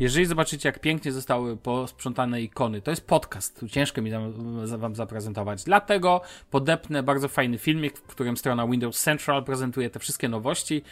[0.00, 4.10] Jeżeli zobaczycie, jak pięknie zostały posprzątane ikony, to jest podcast, tu ciężko mi
[4.78, 5.64] wam zaprezentować.
[5.64, 6.20] Dlatego
[6.50, 10.82] podepnę bardzo fajny filmik, w którym strona Windows Central prezentuje te wszystkie nowości,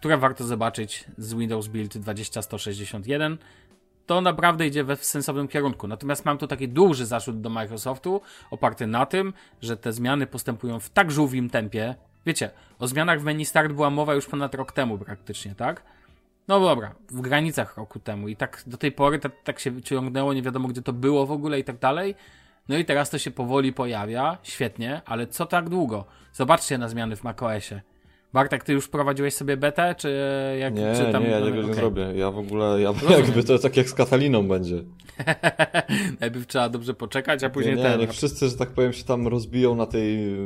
[0.00, 3.38] które warto zobaczyć z Windows Build 20161
[4.06, 5.88] to naprawdę idzie we sensownym kierunku.
[5.88, 9.32] Natomiast mam tu taki duży zarzut do Microsoftu, oparty na tym,
[9.62, 11.94] że te zmiany postępują w tak żółwim tempie.
[12.26, 15.82] Wiecie, o zmianach w menu start była mowa już ponad rok temu praktycznie, tak?
[16.48, 20.32] No dobra, w granicach roku temu i tak do tej pory tak, tak się ciągnęło,
[20.32, 22.14] nie wiadomo gdzie to było w ogóle i tak dalej.
[22.68, 26.04] No i teraz to się powoli pojawia, świetnie, ale co tak długo?
[26.32, 27.82] Zobaczcie na zmiany w macOSie.
[28.32, 30.16] Bartek, ty już prowadziłeś sobie betę, czy
[30.60, 31.22] jak nie, czy tam...
[31.22, 31.68] Nie, ja tego okay.
[31.68, 32.12] nie zrobię.
[32.14, 34.76] Ja w ogóle, ja jakby to tak jak z Kataliną będzie.
[36.20, 37.92] Najpierw trzeba dobrze poczekać, a później nie, ten...
[37.92, 40.36] Nie, niech wszyscy, że tak powiem, się tam rozbiją na tej,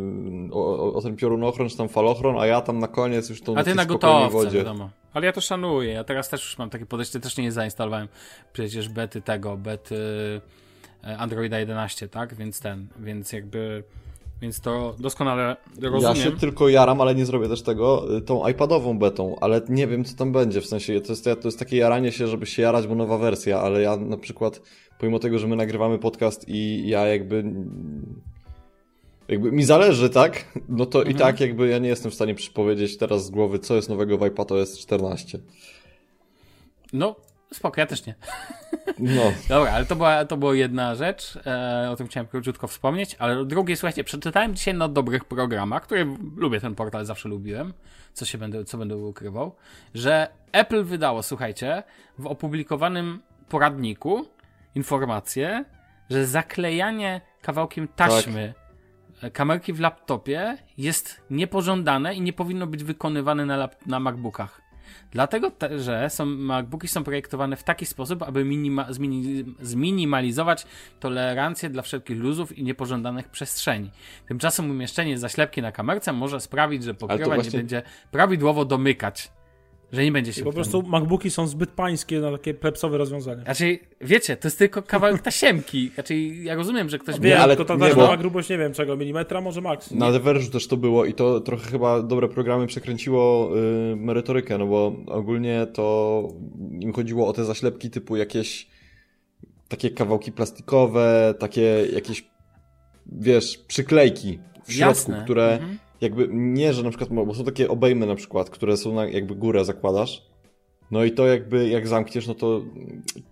[0.53, 3.57] o, o, o ten piorunochron, czy tam falochron, a ja tam na koniec już tą
[3.57, 4.91] A ty na gotowce, wiadomo.
[5.13, 8.09] Ale ja to szanuję, ja teraz też już mam takie podejście, też nie zainstalowałem
[8.53, 9.97] przecież bety tego, bety
[11.05, 12.35] e, Androida 11, tak?
[12.35, 13.85] Więc ten, więc jakby
[14.43, 16.17] więc to doskonale rozumiem.
[16.17, 19.87] Ja się tylko jaram, ale nie zrobię też tego, y, tą iPadową betą, ale nie
[19.87, 20.61] wiem, co tam będzie.
[20.61, 23.61] W sensie, to jest, to jest takie jaranie się, żeby się jarać, bo nowa wersja,
[23.61, 24.61] ale ja na przykład,
[24.99, 27.45] pomimo tego, że my nagrywamy podcast i ja jakby
[29.29, 30.45] jakby mi zależy, tak?
[30.69, 31.17] No to mhm.
[31.17, 34.19] i tak jakby ja nie jestem w stanie przypowiedzieć teraz z głowy, co jest nowego
[34.19, 35.39] w iPadOS 14.
[36.93, 37.17] No,
[37.53, 38.15] spoko, ja też nie.
[38.99, 39.23] No.
[39.49, 43.45] Dobra, ale to była, to była jedna rzecz, e, o tym chciałem króciutko wspomnieć, ale
[43.45, 47.73] drugie, słuchajcie, przeczytałem dzisiaj na dobrych programach, które lubię ten portal, zawsze lubiłem,
[48.13, 49.57] co się będę, co będę ukrywał,
[49.95, 51.83] że Apple wydało, słuchajcie,
[52.19, 54.27] w opublikowanym poradniku
[54.75, 55.65] informację,
[56.11, 58.55] że zaklejanie kawałkiem taśmy
[59.21, 59.33] tak.
[59.33, 64.64] kamerki w laptopie jest niepożądane i nie powinno być wykonywane na, na MacBookach.
[65.11, 70.67] Dlatego, te, że są, MacBooki są projektowane w taki sposób, aby minima, zmini, zminimalizować
[71.01, 73.91] tolerancję dla wszelkich luzów i niepożądanych przestrzeni.
[74.29, 77.51] Tymczasem umieszczenie zaślepki na kamerce może sprawić, że pokrywa właśnie...
[77.51, 79.31] nie będzie prawidłowo domykać.
[79.93, 80.41] Że nie będzie się.
[80.41, 83.43] I po prostu MacBooki są zbyt pańskie na takie plepsowe rozwiązania.
[83.43, 85.91] Znaczy, wiecie, to jest tylko kawałek tasiemki.
[85.95, 87.21] Znaczy, ja rozumiem, że ktoś...
[87.21, 88.17] Wie, nie, ale to ta nie, bo...
[88.17, 89.91] grubość, nie wiem czego, milimetra, może max.
[89.91, 94.59] Na The Verge też to było i to trochę chyba dobre programy przekręciło yy, merytorykę,
[94.59, 96.29] no bo ogólnie to
[96.81, 98.67] im chodziło o te zaślepki typu jakieś
[99.69, 102.25] takie kawałki plastikowe, takie jakieś,
[103.07, 105.23] wiesz, przyklejki w środku, Jasne.
[105.25, 105.53] które...
[105.53, 109.07] Mhm jakby nie, że na przykład, bo są takie obejmy na przykład, które są na
[109.07, 110.23] jakby górę zakładasz,
[110.91, 112.63] no i to jakby jak zamkniesz, no to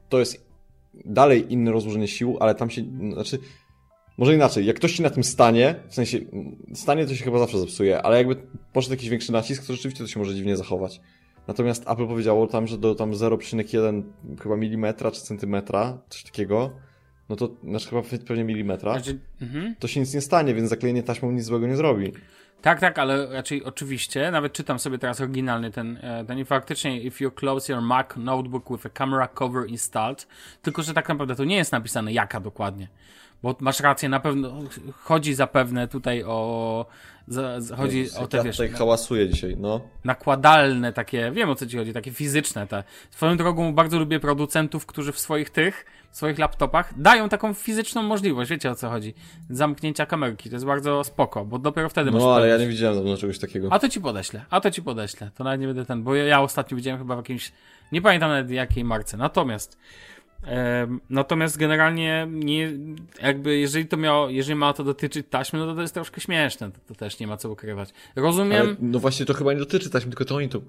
[0.08, 0.46] to jest
[1.04, 2.82] dalej inne rozłożenie sił, ale tam się,
[3.12, 3.38] znaczy
[4.18, 6.18] może inaczej, jak ktoś ci na tym stanie, w sensie
[6.74, 8.36] stanie to się chyba zawsze zepsuje, ale jakby
[8.72, 11.00] poszedł jakiś większy nacisk, to rzeczywiście to się może dziwnie zachować.
[11.48, 14.02] Natomiast Apple powiedziało tam, że do tam 0,1
[14.42, 16.70] chyba milimetra czy centymetra, coś takiego,
[17.28, 19.74] no to, znaczy chyba pewnie milimetra, znaczy, mhm.
[19.78, 22.12] to się nic nie stanie, więc zaklejenie taśmą nic złego nie zrobi.
[22.62, 27.00] Tak, tak, ale raczej oczywiście, nawet czytam sobie teraz oryginalny ten, e, ten i faktycznie
[27.00, 30.28] if you close your Mac notebook with a camera cover installed,
[30.62, 32.88] tylko że tak naprawdę to nie jest napisane jaka dokładnie.
[33.42, 34.52] Bo masz rację, na pewno
[35.02, 36.86] chodzi zapewne tutaj o.
[37.28, 38.56] Za, za, chodzi o te ja wiesz.
[38.56, 39.80] tutaj hałasuję dzisiaj, no.
[40.04, 42.84] Nakładalne takie, wiem o co ci chodzi, takie fizyczne te.
[43.10, 48.02] Swoją drogą bardzo lubię producentów, którzy w swoich tych, w swoich laptopach dają taką fizyczną
[48.02, 49.14] możliwość, wiecie o co chodzi.
[49.50, 52.26] Zamknięcia kamerki, to jest bardzo spoko, bo dopiero wtedy no, możesz.
[52.26, 53.68] No ale ja nie widziałem dawno czegoś takiego.
[53.70, 55.30] A to ci podeślę, a to ci podeślę.
[55.34, 57.52] To nawet nie będę ten, bo ja, ja ostatnio widziałem chyba w jakimś,
[57.92, 59.16] nie pamiętam nawet jakiej marce.
[59.16, 59.78] Natomiast
[61.10, 62.72] Natomiast generalnie nie,
[63.22, 66.72] jakby jeżeli to miało, jeżeli ma to dotyczyć taśmy, no to to jest troszkę śmieszne,
[66.72, 67.90] to, to też nie ma co ukrywać.
[68.16, 68.60] Rozumiem.
[68.62, 70.60] Ale, no właśnie to chyba nie dotyczy taśmy, tylko to oni to.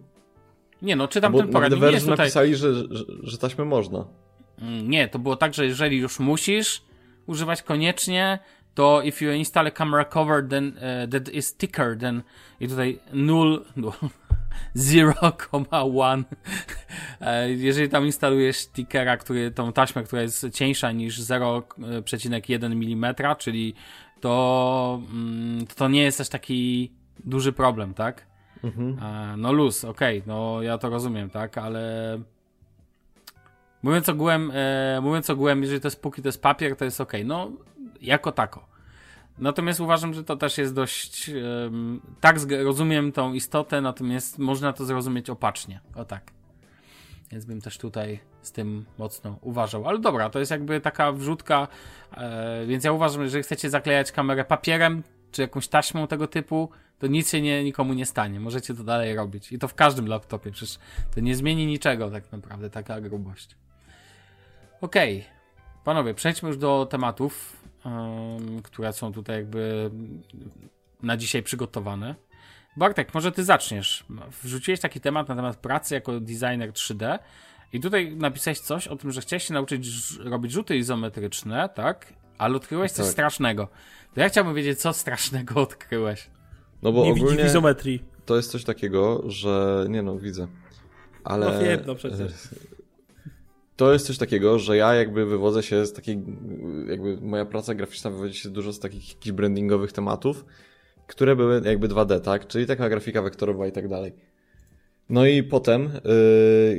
[0.82, 1.82] Nie no, czytam Bo ten poradnik.
[1.82, 2.18] Na nie jest tutaj...
[2.18, 4.06] napisali, że, że, że taśmy można.
[4.62, 6.82] Mm, nie, to było tak, że jeżeli już musisz
[7.26, 8.40] używać koniecznie,
[8.74, 12.24] to if you install a camera cover then uh, that is thicker than
[12.60, 13.94] i tutaj null, null
[14.76, 16.24] 0,1.
[17.22, 23.74] E, jeżeli tam instalujesz stickera, który, tą taśmę, która jest cieńsza niż 0,1 mm, czyli
[24.22, 25.02] to,
[25.76, 26.92] to nie jest też taki
[27.26, 28.28] duży problem, tak?
[28.64, 29.00] Mhm.
[29.04, 32.20] E, no luz, okej, okay, no ja to rozumiem, tak, ale
[33.84, 37.14] Mówiąc ogółem, e, mówiąc ogółem, jeżeli to jest póki to jest papier, to jest ok.
[37.26, 37.52] No,
[38.02, 38.73] jako tako.
[39.38, 41.32] Natomiast uważam, że to też jest dość.
[42.22, 45.80] Tak, rozumiem tą istotę, natomiast można to zrozumieć opacznie.
[45.96, 46.32] O tak.
[47.32, 49.88] Więc bym też tutaj z tym mocno uważał.
[49.88, 51.68] Ale dobra, to jest jakby taka wrzutka.
[52.18, 56.70] E, więc ja uważam, że jeżeli chcecie zaklejać kamerę papierem czy jakąś taśmą tego typu,
[57.00, 58.40] to nic się nie, nikomu nie stanie.
[58.40, 59.52] Możecie to dalej robić.
[59.52, 60.52] I to w każdym laptopie.
[60.52, 60.80] Przecież
[61.16, 63.56] to nie zmieni niczego, tak naprawdę, taka grubość.
[64.82, 65.18] Okej.
[65.20, 65.34] Okay.
[65.84, 67.63] Panowie, przejdźmy już do tematów
[68.64, 69.92] które są tutaj jakby
[71.04, 72.16] na dzisiaj przygotowane.
[72.78, 74.06] Bartek, może ty zaczniesz.
[74.44, 77.20] Wrzuciłeś taki temat na temat pracy jako designer 3D
[77.74, 79.88] i tutaj napisałeś coś o tym, że chciałeś się nauczyć
[80.20, 82.14] robić rzuty izometryczne, tak?
[82.38, 83.14] Ale odkryłeś coś tak.
[83.14, 83.68] strasznego.
[84.14, 86.30] To ja chciałbym wiedzieć, co strasznego odkryłeś.
[86.82, 88.04] No bo nie ogólnie widzi izometrii.
[88.26, 90.48] To jest coś takiego, że nie no, widzę.
[91.24, 92.32] Ale no wiem, no przecież
[93.76, 96.24] to jest coś takiego, że ja jakby wywodzę się z takiej,
[96.88, 100.46] jakby moja praca graficzna wywodzi się dużo z takich jakichś brandingowych tematów,
[101.08, 102.48] które były jakby 2D, tak?
[102.48, 104.14] Czyli taka grafika wektorowa i tak dalej.
[105.10, 105.90] No i potem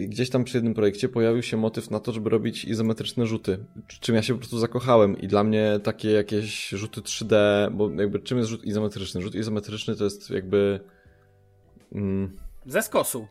[0.00, 3.59] yy, gdzieś tam przy jednym projekcie pojawił się motyw na to, żeby robić izometryczne rzuty,
[4.00, 7.37] czym ja się po prostu zakochałem i dla mnie takie jakieś rzuty 3D,
[7.72, 9.22] bo jakby czym jest rzut izometryczny?
[9.22, 10.80] Rzut izometryczny to jest jakby...
[11.92, 12.30] Mm,
[12.66, 13.26] Ze skosu.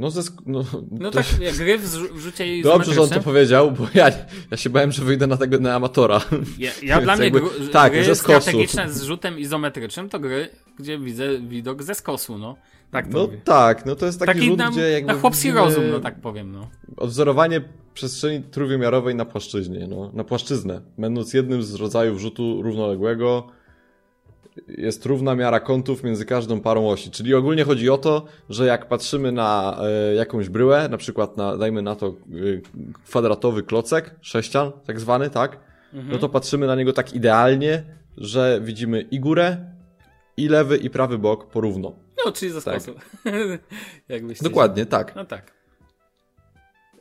[0.00, 1.78] No, ze, no, no tak, jak gry
[2.16, 4.10] rzucie Dobrze, że on to powiedział, bo ja,
[4.50, 6.20] ja się bałem, że wyjdę na tego na amatora.
[6.58, 10.48] Ja, ja dla mnie jakby, gru, tak, gry ze strategiczne z rzutem izometrycznym to gry,
[10.78, 12.56] gdzie widzę widok ze skosu, no.
[12.90, 13.40] Tak to no mówię.
[13.44, 15.12] tak, no to jest taki, taki rzut, na, gdzie jakby...
[15.12, 16.68] Na chłopski rozum, no tak powiem, no.
[16.96, 17.60] Odwzorowanie
[17.94, 20.10] przestrzeni trójwymiarowej na płaszczyźnie, no.
[20.14, 20.80] Na płaszczyznę.
[20.98, 23.46] Będąc jednym z rodzajów rzutu równoległego,
[24.68, 27.10] jest równa miara kątów między każdą parą osi.
[27.10, 31.56] Czyli ogólnie chodzi o to, że jak patrzymy na e, jakąś bryłę, na przykład na,
[31.56, 32.12] dajmy na to e,
[33.04, 35.58] kwadratowy klocek, sześcian tak zwany, tak?
[35.92, 36.12] Mhm.
[36.12, 37.84] No to patrzymy na niego tak idealnie,
[38.16, 39.56] że widzimy i górę,
[40.36, 41.92] i lewy, i prawy bok porówno.
[42.24, 42.82] No, czyli za tak.
[42.82, 43.04] sposób.
[44.42, 45.16] Dokładnie, tak.
[45.16, 45.52] No tak.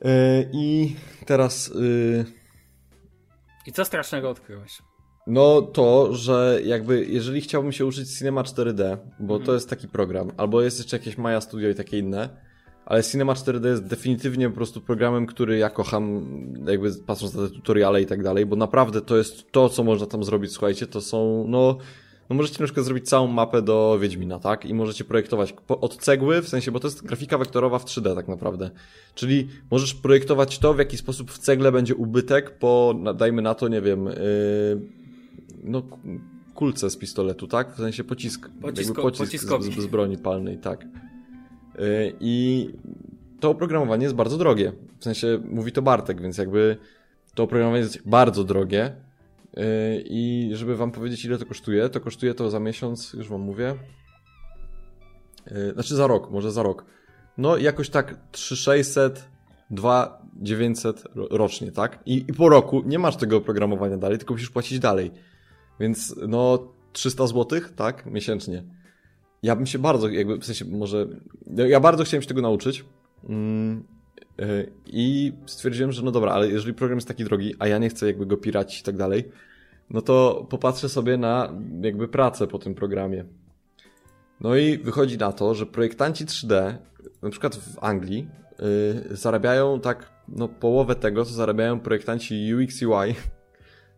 [0.06, 0.96] E, I
[1.26, 1.72] teraz...
[1.72, 2.26] E,
[3.68, 4.82] I co strasznego odkryłeś?
[5.30, 9.46] No to, że jakby jeżeli chciałbym się uczyć Cinema 4D, bo mhm.
[9.46, 12.30] to jest taki program, albo jest jeszcze jakieś Maya Studio i takie inne,
[12.86, 16.26] ale Cinema 4D jest definitywnie po prostu programem, który ja kocham,
[16.68, 20.08] jakby patrząc na te tutoriale i tak dalej, bo naprawdę to jest to, co można
[20.08, 21.78] tam zrobić, słuchajcie, to są, no,
[22.30, 24.66] no możecie na przykład zrobić całą mapę do Wiedźmina, tak?
[24.66, 28.28] I możecie projektować od cegły, w sensie, bo to jest grafika wektorowa w 3D tak
[28.28, 28.70] naprawdę.
[29.16, 33.68] Czyli możesz projektować to, w jaki sposób w cegle będzie ubytek po, dajmy na to,
[33.68, 34.99] nie wiem, yy,
[35.64, 35.84] no,
[36.60, 37.74] kulce z pistoletu, tak?
[37.74, 38.50] W sensie pocisk.
[38.62, 40.86] Pocisko, pocisk z, z, broni palnej, tak.
[40.86, 42.68] Yy, I
[43.40, 44.74] to oprogramowanie jest bardzo drogie.
[45.00, 46.78] W sensie mówi to Bartek, więc jakby
[47.36, 48.96] to oprogramowanie jest bardzo drogie.
[49.54, 49.64] Yy,
[50.06, 53.76] I żeby wam powiedzieć, ile to kosztuje, to kosztuje to za miesiąc, już wam mówię.
[55.52, 56.86] Yy, znaczy za rok, może za rok.
[57.38, 59.30] No jakoś tak 3600,
[59.72, 62.00] 2900 rocznie, tak?
[62.06, 65.12] I, I po roku nie masz tego oprogramowania dalej, tylko musisz płacić dalej.
[65.80, 68.64] Więc no 300 zł, tak, miesięcznie.
[69.44, 71.08] Ja bym się bardzo, jakby w sensie może,
[71.56, 72.86] ja bardzo chciałem się tego nauczyć
[73.30, 73.84] mm,
[74.40, 77.90] e, i stwierdziłem, że no dobra, ale jeżeli program jest taki drogi, a ja nie
[77.90, 79.32] chcę jakby go piracić i tak dalej,
[79.90, 83.26] no to popatrzę sobie na jakby pracę po tym programie.
[84.42, 86.78] No i wychodzi na to, że projektanci 3D,
[87.22, 88.28] na przykład w Anglii,
[89.10, 93.16] yy, zarabiają tak no połowę tego, co zarabiają projektanci UX UI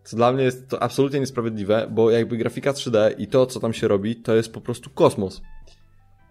[0.03, 3.73] co dla mnie jest to absolutnie niesprawiedliwe, bo jakby grafika 3D i to, co tam
[3.73, 5.41] się robi, to jest po prostu kosmos.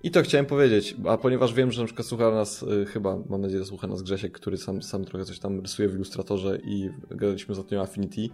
[0.03, 3.41] I to chciałem powiedzieć, a ponieważ wiem, że na przykład słucha nas, y, chyba, mam
[3.41, 6.91] nadzieję, że słucha nas Grzesiek, który sam, sam trochę coś tam rysuje w Illustratorze i
[7.11, 8.29] gadaliśmy ostatnio Affinity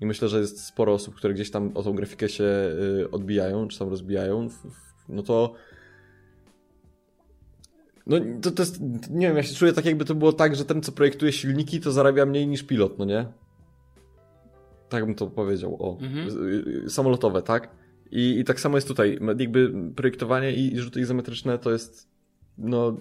[0.00, 3.68] i myślę, że jest sporo osób, które gdzieś tam o tą grafikę się y, odbijają,
[3.68, 4.48] czy tam rozbijają,
[5.08, 5.54] no to
[8.06, 10.64] no to, to jest, nie wiem, ja się czuję tak jakby to było tak, że
[10.64, 13.26] ten, co projektuje silniki, to zarabia mniej niż pilot, no nie?
[14.94, 16.28] Tak bym to powiedział, o, mhm.
[16.90, 17.70] samolotowe, tak?
[18.10, 22.08] I, I tak samo jest tutaj, jakby projektowanie i, i rzuty izometryczne to jest,
[22.58, 22.96] no,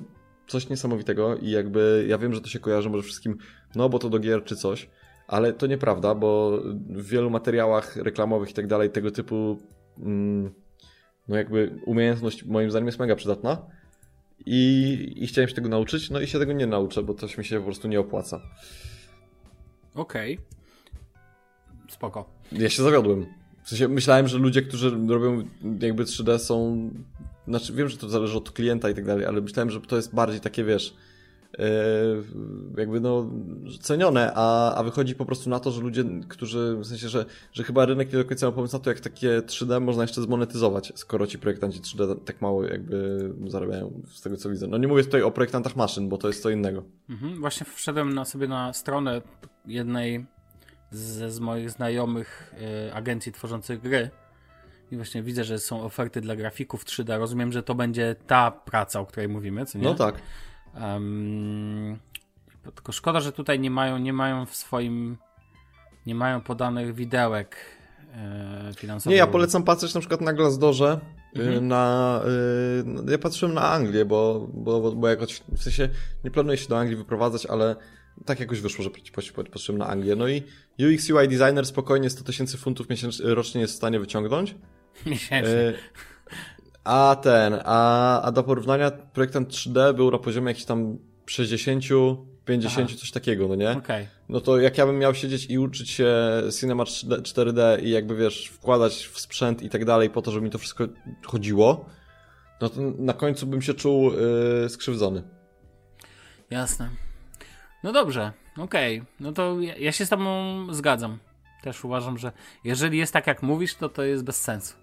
[0.48, 3.38] coś niesamowitego i jakby, ja wiem, że to się kojarzy może wszystkim,
[3.76, 4.90] no, bo to do gier czy coś,
[5.28, 9.58] ale to nieprawda, bo w wielu materiałach reklamowych i tak dalej tego typu,
[10.00, 10.54] mm,
[11.28, 13.66] no jakby umiejętność moim zdaniem jest mega przydatna
[14.46, 17.46] i, i chciałem się tego nauczyć, no i się tego nie nauczę, bo coś mi
[17.46, 18.42] się po prostu nie opłaca.
[19.96, 20.34] Okej.
[20.34, 20.63] Okay.
[21.94, 22.26] Spoko.
[22.52, 23.26] Ja się zawiodłem.
[23.64, 25.44] W sensie myślałem, że ludzie, którzy robią
[25.80, 26.90] jakby 3D są...
[27.48, 30.16] Znaczy wiem, że to zależy od klienta i tak dalej, ale myślałem, że to jest
[30.16, 30.96] bardziej takie, wiesz,
[32.78, 33.30] jakby no
[33.82, 37.64] cenione, a, a wychodzi po prostu na to, że ludzie, którzy, w sensie, że, że
[37.64, 40.94] chyba rynek nie do końca ma pomysł na to, jak takie 3D można jeszcze zmonetyzować,
[40.96, 44.68] skoro ci projektanci 3D tak mało jakby zarabiają z tego co widzę.
[44.68, 46.84] No nie mówię tutaj o projektantach maszyn, bo to jest co innego.
[47.10, 49.22] Mhm, właśnie wszedłem na sobie na stronę
[49.66, 50.26] jednej
[50.94, 52.54] ze z moich znajomych
[52.88, 54.10] y, agencji tworzących gry
[54.92, 57.20] i właśnie widzę, że są oferty dla grafików 3D.
[57.20, 59.84] Rozumiem, że to będzie ta praca, o której mówimy, co nie?
[59.84, 60.16] No tak.
[60.82, 62.00] Um,
[62.76, 65.18] tylko szkoda, że tutaj nie mają, nie mają w swoim
[66.06, 67.56] nie mają podanych widełek
[68.14, 69.12] e, finansowych.
[69.12, 71.00] Nie, ja polecam patrzeć na przykład na Glassdoorze,
[71.38, 71.68] y, Mhm.
[71.68, 72.22] na,
[73.08, 75.90] y, ja patrzyłem na Anglię, bo, bo, bo jakoś, w sensie
[76.24, 77.76] nie planuję się do Anglii wyprowadzać, ale
[78.26, 78.90] tak jakoś wyszło, że
[79.52, 80.16] patrzyłem na Anglię.
[80.16, 80.44] No i
[80.80, 84.56] UX UI designer spokojnie 100 tysięcy funtów miesięcznie, rocznie jest w stanie wyciągnąć.
[85.06, 85.54] Miesięcznie.
[85.54, 85.74] Y,
[86.84, 91.84] A ten, a, a do porównania projektant 3D był na poziomie jakichś tam 60,
[92.46, 93.00] 50, Aha.
[93.00, 93.72] coś takiego, no nie?
[93.72, 94.08] Okej.
[94.30, 96.14] No to jak ja bym miał siedzieć i uczyć się
[96.60, 100.46] Cinema 3D, 4D i jakby wiesz, wkładać w sprzęt i tak dalej po to, żeby
[100.46, 100.88] mi to wszystko
[101.26, 101.86] chodziło,
[102.62, 105.24] no to na końcu bym się czuł yy, skrzywdzony.
[106.50, 106.90] Jasne.
[107.84, 109.04] No dobrze, okej.
[109.20, 111.18] No to ja, ja się z tobą zgadzam.
[111.62, 112.32] Też uważam, że
[112.64, 114.76] jeżeli jest tak, jak mówisz, to to jest bez sensu.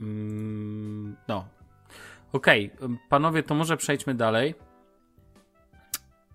[0.00, 1.48] Mm, no.
[2.32, 2.70] Okej,
[3.08, 4.54] panowie, to może przejdźmy dalej.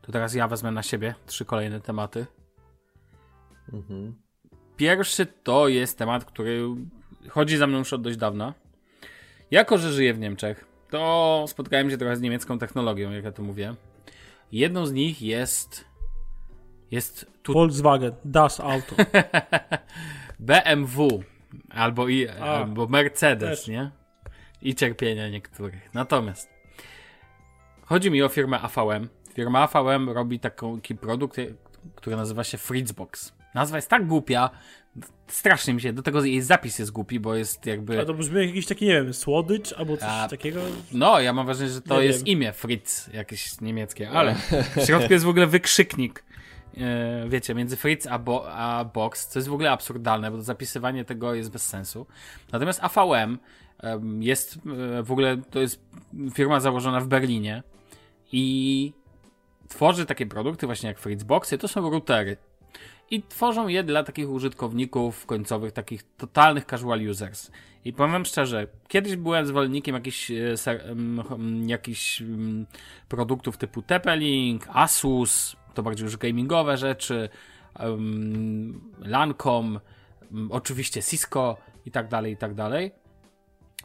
[0.02, 2.26] To teraz ja wezmę na siebie trzy kolejne tematy.
[3.74, 4.16] Mhm.
[4.78, 6.68] Pierwszy to jest temat, który
[7.30, 8.54] chodzi za mną już od dość dawna.
[9.52, 13.44] Jako, że żyję w Niemczech, to spotkałem się trochę z niemiecką technologią, jak ja to
[13.44, 13.76] mówię.
[14.52, 15.86] Jedną z nich jest.
[16.92, 18.96] Jest tu Volkswagen, Das Auto.
[20.40, 21.24] BMW
[21.70, 23.68] albo, i, A, albo Mercedes, też.
[23.68, 23.92] nie?
[24.62, 25.90] I cierpienia niektórych.
[25.94, 26.50] Natomiast
[27.86, 29.08] chodzi mi o firmę AVM.
[29.34, 31.38] Firma AVM robi taki produkt,
[31.96, 33.34] który nazywa się Fritzbox.
[33.56, 34.50] Nazwa jest tak głupia,
[35.28, 38.02] strasznie mi się, do tego jej zapis jest głupi, bo jest jakby...
[38.02, 40.62] A to brzmi jak jakiś taki, nie wiem, słodycz albo coś A, takiego.
[40.92, 42.28] No, ja mam wrażenie, że to Nie jest wiem.
[42.28, 44.36] imię Fritz, jakieś niemieckie, ale
[44.76, 46.24] w środku jest w ogóle wykrzyknik.
[46.78, 51.06] E, wiecie, między Fritz a, bo, a Box, co jest w ogóle absurdalne, bo zapisywanie
[51.06, 52.08] tego jest bez sensu.
[52.52, 53.38] Natomiast AVM
[54.20, 54.58] jest
[54.98, 55.82] e, w ogóle, to jest
[56.34, 57.64] firma założona w Berlinie
[58.32, 58.94] i
[59.68, 62.38] tworzy takie produkty właśnie jak Fritzboxy, to są routery.
[63.12, 67.52] I tworzą je dla takich użytkowników końcowych, takich totalnych casual users.
[67.86, 70.56] I powiem szczerze, kiedyś byłem zwolennikiem jakichś, e,
[71.66, 72.24] jakichś
[73.10, 77.30] produktów typu TP-Link, Asus, to bardziej już gamingowe rzeczy,
[79.00, 79.80] Lancome,
[80.50, 82.92] oczywiście Cisco i tak dalej, i tak dalej.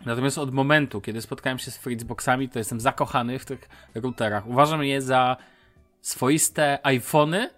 [0.07, 4.47] Natomiast od momentu, kiedy spotkałem się z Fritzboxami, to jestem zakochany w tych routerach.
[4.47, 5.37] Uważam je za
[6.01, 7.51] swoiste iPhony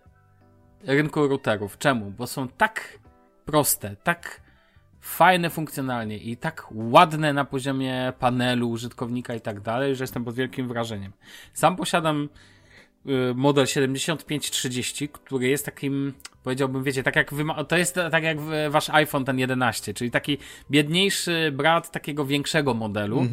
[0.84, 1.78] rynku routerów.
[1.78, 2.10] Czemu?
[2.10, 2.98] Bo są tak
[3.44, 4.40] proste, tak
[5.00, 10.34] fajne funkcjonalnie i tak ładne na poziomie panelu, użytkownika i tak dalej, że jestem pod
[10.34, 11.12] wielkim wrażeniem.
[11.54, 12.28] Sam posiadam
[13.06, 18.38] y, model 7530, który jest takim, powiedziałbym, wiecie, tak jak wy to jest tak jak
[18.70, 20.38] wasz iPhone ten 11, czyli taki
[20.70, 23.26] biedniejszy brat takiego większego modelu,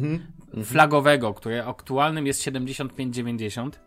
[0.64, 3.80] flagowego, który aktualnym jest 7590.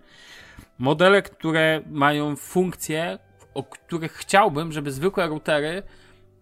[0.80, 3.20] Modele, które mają funkcje,
[3.54, 5.84] o których chciałbym, żeby zwykłe routery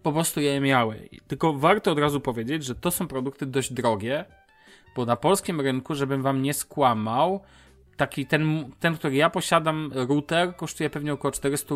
[0.02, 1.08] po prostu je miały.
[1.28, 4.24] Tylko warto od razu powiedzieć, że to są produkty dość drogie,
[4.96, 7.40] bo na polskim rynku, żebym wam nie skłamał,
[7.96, 11.74] taki ten, ten który ja posiadam, router kosztuje pewnie około 400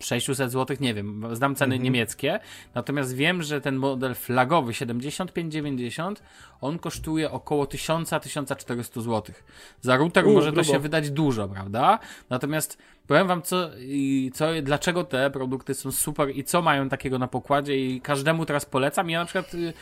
[0.00, 2.40] 600 zł, nie wiem, znam ceny niemieckie,
[2.74, 6.22] natomiast wiem, że ten model flagowy 7590,
[6.60, 9.34] on kosztuje około 1000-1400 zł.
[9.80, 10.72] Za router U, może to grubo.
[10.72, 11.98] się wydać dużo, prawda?
[12.30, 17.18] Natomiast powiem wam, co, i co, dlaczego te produkty są super i co mają takiego
[17.18, 19.10] na pokładzie i każdemu teraz polecam.
[19.10, 19.72] Ja na przykład y,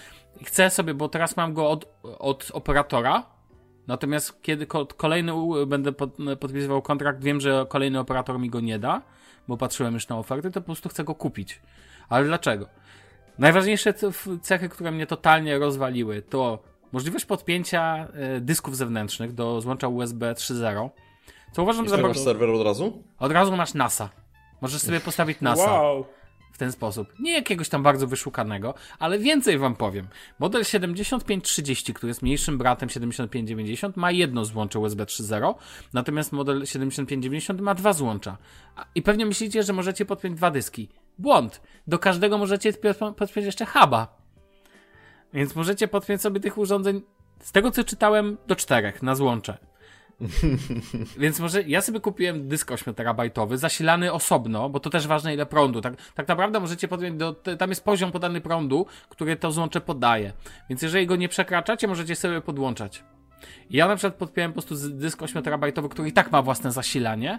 [0.45, 3.37] chcę sobie, bo teraz mam go od, od operatora,
[3.87, 5.33] Natomiast kiedy ko- kolejny
[5.67, 9.03] będę pod, podpisywał kontrakt, wiem, że kolejny operator mi go nie da,
[9.49, 11.61] bo patrzyłem już na oferty, to po prostu chcę go kupić.
[12.09, 12.67] Ale dlaczego?
[13.39, 13.95] Najważniejsze
[14.43, 16.59] cechy, które mnie totalnie rozwaliły, to
[16.93, 20.91] możliwość podpięcia e, dysków zewnętrznych do złącza USB 3.0.
[21.53, 21.97] Co uważam za.
[21.97, 23.03] Masz serwer od razu?
[23.19, 24.11] Od razu masz NASA.
[24.61, 26.05] Możesz sobie postawić NASA Wow.
[26.57, 27.13] W ten sposób.
[27.19, 30.09] Nie jakiegoś tam bardzo wyszukanego, ale więcej wam powiem.
[30.39, 35.55] Model 7530, który jest mniejszym bratem 7590, ma jedno złącze USB 3.0,
[35.93, 38.37] natomiast model 7590 ma dwa złącza.
[38.95, 40.89] I pewnie myślicie, że możecie podpiąć dwa dyski.
[41.19, 41.61] Błąd.
[41.87, 44.17] Do każdego możecie pi- podpiąć jeszcze huba.
[45.35, 47.03] Więc możecie podpiąć sobie tych urządzeń,
[47.41, 49.59] z tego co czytałem, do czterech na złącze.
[51.19, 55.47] Więc może ja sobie kupiłem dysk 8 terabajtowy, zasilany osobno, bo to też ważne ile
[55.47, 55.81] prądu.
[55.81, 60.33] Tak, tak naprawdę możecie podjąć, do, tam jest poziom podany prądu, który to złącze podaje.
[60.71, 63.05] Więc jeżeli go nie przekraczacie, możecie sobie podłączać.
[63.71, 67.39] Ja na przykład podpiąłem po prostu dysk 8 terabajtowy, który i tak ma własne zasilanie,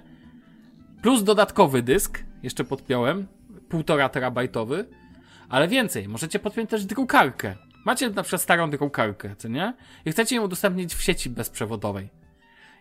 [1.02, 3.28] plus dodatkowy dysk, jeszcze podpiąłem,
[3.70, 4.86] 1,5 terabajtowy,
[5.50, 7.56] ale więcej, możecie podpiąć też drukarkę.
[7.86, 9.74] Macie na przykład starą drukarkę, co nie?
[10.06, 12.10] I chcecie ją udostępnić w sieci bezprzewodowej.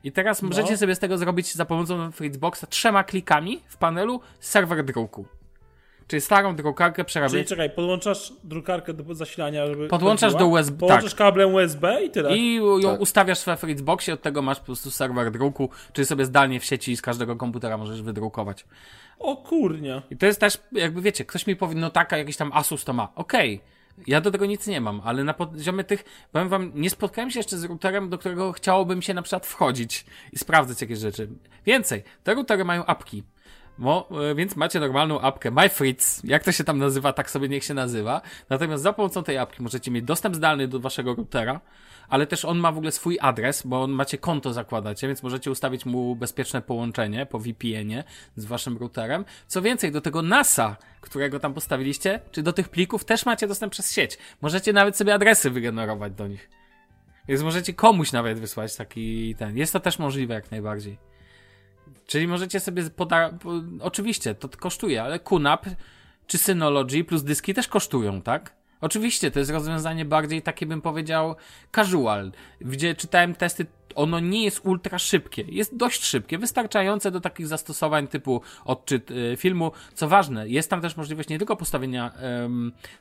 [0.07, 0.49] I teraz No.
[0.49, 5.27] możecie sobie z tego zrobić za pomocą Fritzboxa trzema klikami w panelu serwer druku.
[6.07, 9.89] Czyli starą drukarkę Czyli przerabiacie czekaj, podłączasz drukarkę do zasilania, żeby.
[9.89, 11.19] Podłączasz chodziła, do USB, Podłączasz tak.
[11.19, 12.37] kablem USB i tyle.
[12.37, 13.01] i ją Tak.
[13.01, 16.97] ustawiasz we Fritzboxie, od tego masz po prostu serwer druku, czyli sobie zdalnie w sieci
[16.97, 18.65] z każdego komputera możesz wydrukować.
[19.19, 20.03] O kurnia.
[20.11, 22.93] I to jest też, jakby wiecie, ktoś mi powie, no taka, jakiś tam Asus to
[22.93, 23.09] ma.
[23.15, 23.61] Okej,
[24.07, 27.39] ja do tego nic nie mam, ale na poziomie tych, powiem wam, nie spotkałem się
[27.39, 31.29] jeszcze z routerem, do którego chciałoby mi się na przykład wchodzić i sprawdzać jakieś rzeczy.
[31.67, 33.23] Więcej, te routery mają apki.
[33.79, 37.65] Mo, e, więc macie normalną apkę MyFritz, jak to się tam nazywa, tak sobie niech
[37.65, 38.21] się nazywa.
[38.51, 41.61] Natomiast za pomocą tej apki możecie mieć dostęp zdalny do waszego routera,
[42.09, 45.51] ale też on ma w ogóle swój adres, bo on macie konto zakładacie, więc możecie
[45.51, 48.05] ustawić mu bezpieczne połączenie po VPN-ie
[48.37, 49.25] z waszym routerem.
[49.47, 53.73] Co więcej, do tego NASA, którego tam postawiliście, czy do tych plików też macie dostęp
[53.73, 54.19] przez sieć.
[54.43, 56.51] Możecie nawet sobie adresy wygenerować do nich.
[57.29, 59.57] Więc możecie komuś nawet wysłać taki ten.
[59.57, 60.99] Jest to też możliwe jak najbardziej.
[62.07, 63.31] Czyli możecie sobie poda...
[63.31, 65.67] po- Oczywiście, to kosztuje, ale QNAP
[66.27, 68.53] czy Synology plus dyski też kosztują, tak?
[68.81, 71.37] Oczywiście, to jest rozwiązanie bardziej takie, bym powiedział,
[71.77, 72.33] casual.
[72.61, 75.43] Gdzie czytałem testy, ono nie jest ultra szybkie.
[75.49, 79.73] Jest dość szybkie, wystarczające do takich zastosowań typu odczyt y, filmu.
[79.95, 82.13] Co ważne, jest tam też możliwość nie tylko postawienia,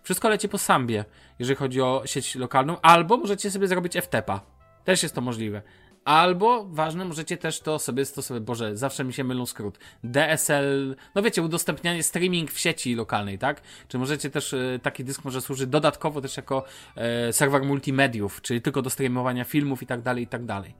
[0.03, 1.05] wszystko leci po sambie,
[1.39, 4.55] jeżeli chodzi o sieć lokalną, albo możecie sobie zrobić FTP-a.
[4.83, 5.61] Też jest to możliwe.
[6.05, 11.21] Albo, ważne, możecie też to sobie stosować, boże, zawsze mi się mylą skrót, DSL, no
[11.21, 13.61] wiecie, udostępnianie streaming w sieci lokalnej, tak?
[13.87, 16.63] Czy możecie też, e, taki dysk może służyć dodatkowo też jako
[16.95, 20.73] e, serwer multimediów, czyli tylko do streamowania filmów i tak dalej, i tak dalej.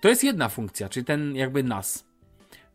[0.00, 2.03] To jest jedna funkcja, czyli ten jakby NAS.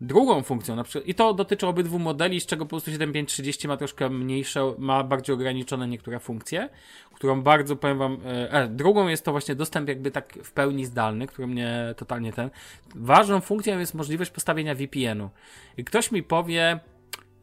[0.02, 3.78] Drugą funkcją, na przykład, i to dotyczy obydwu modeli, z czego po prostu 7530 ma
[3.78, 6.70] troszkę mniejsze, ma bardziej ograniczone niektóre funkcje,
[7.16, 10.86] którą bardzo powiem wam, e, e, drugą jest to właśnie dostęp jakby tak w pełni
[10.86, 12.50] zdalny, który mnie totalnie ten,
[12.96, 15.30] ważną funkcją jest możliwość postawienia VPN-u.
[15.78, 16.80] I ktoś mi powie,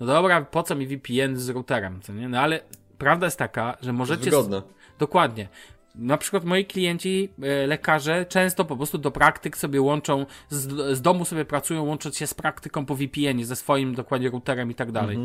[0.01, 2.29] no dobra, po co mi VPN z routerem, co nie?
[2.29, 2.61] No ale
[2.99, 4.25] prawda jest taka, że możecie...
[4.25, 4.63] Wygodne.
[4.99, 5.49] Dokładnie.
[5.97, 11.03] Na przykład moi klienci, e, lekarze, często po prostu do praktyk sobie łączą, z, z
[11.03, 14.93] domu sobie pracują, łącząc się z praktyką po VPN-ie, ze swoim dokładnie routerem i tak
[14.93, 15.19] dalej.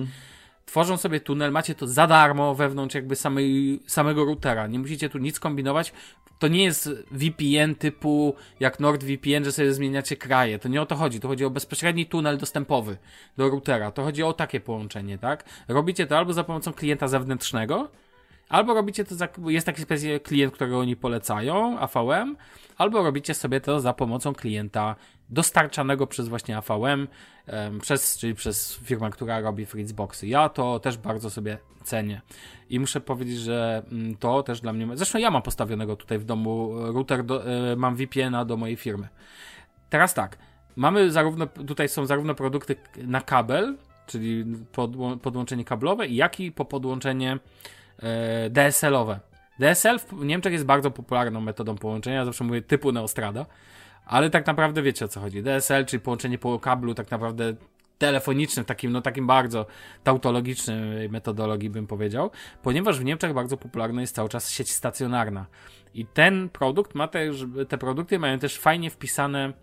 [0.65, 4.67] Tworzą sobie tunel, macie to za darmo wewnątrz jakby samej, samego routera.
[4.67, 5.93] Nie musicie tu nic kombinować.
[6.39, 10.59] To nie jest VPN typu jak NordVPN, że sobie zmieniacie kraje.
[10.59, 11.19] To nie o to chodzi.
[11.19, 12.97] To chodzi o bezpośredni tunel dostępowy
[13.37, 13.91] do routera.
[13.91, 15.43] To chodzi o takie połączenie, tak?
[15.67, 17.91] Robicie to albo za pomocą klienta zewnętrznego,
[18.51, 22.35] Albo robicie to za, jest taki specjalny klient, którego oni polecają, AVM,
[22.77, 24.95] albo robicie sobie to za pomocą klienta
[25.29, 27.07] dostarczanego przez właśnie AVM,
[27.81, 30.27] przez, czyli przez firmę, która robi Fritzboxy.
[30.27, 32.21] Ja to też bardzo sobie cenię.
[32.69, 34.87] I muszę powiedzieć, że mm, to też dla mnie.
[34.93, 39.07] Zresztą ja mam postawionego tutaj w domu router, do, e, mam VPN-a do mojej firmy.
[39.89, 40.37] Teraz tak,
[40.75, 43.77] mamy zarówno, tutaj są zarówno produkty na kabel,
[44.07, 44.45] czyli
[45.21, 47.39] podłączenie kablowe, jak i po podłączenie
[48.49, 49.19] DSL-owe.
[49.59, 53.45] DSL w Niemczech jest bardzo popularną metodą połączenia, ja zawsze mówię typu Neostrada,
[54.05, 55.43] ale tak naprawdę wiecie o co chodzi.
[55.43, 57.53] DSL, czyli połączenie po kablu tak naprawdę
[57.97, 59.65] telefonicznym, takim, no takim bardzo
[60.03, 62.31] tautologicznym metodologii bym powiedział,
[62.61, 65.45] ponieważ w Niemczech bardzo popularna jest cały czas sieć stacjonarna.
[65.93, 69.53] I ten produkt ma też, te produkty mają też fajnie wpisane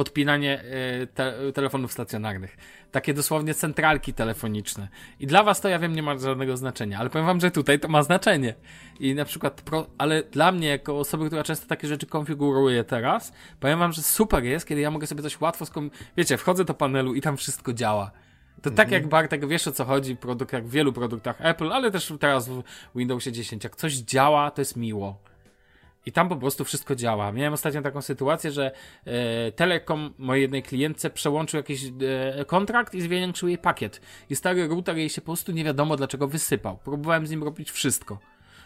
[0.00, 2.56] podpinanie e, te, telefonów stacjonarnych.
[2.90, 4.88] Takie dosłownie centralki telefoniczne.
[5.20, 7.80] I dla was to ja wiem nie ma żadnego znaczenia, ale powiem wam, że tutaj
[7.80, 8.54] to ma znaczenie.
[9.00, 13.32] I na przykład, pro, ale dla mnie, jako osoby, która często takie rzeczy konfiguruje teraz,
[13.60, 15.90] powiem wam, że super jest, kiedy ja mogę sobie coś łatwo skom...
[16.16, 18.10] Wiecie, wchodzę do panelu i tam wszystko działa.
[18.62, 21.90] To tak jak Bartek, wiesz o co chodzi, produkt, jak w wielu produktach Apple, ale
[21.90, 22.62] też teraz w
[22.94, 23.64] Windowsie 10.
[23.64, 25.29] Jak coś działa, to jest miło.
[26.06, 27.32] I tam po prostu wszystko działa.
[27.32, 28.72] Miałem ostatnio taką sytuację, że
[29.04, 34.00] e, Telekom mojej jednej klientce przełączył jakiś e, kontrakt i zwiększył jej pakiet.
[34.30, 36.78] I stary router jej się po prostu nie wiadomo dlaczego wysypał.
[36.84, 38.18] Próbowałem z nim robić wszystko.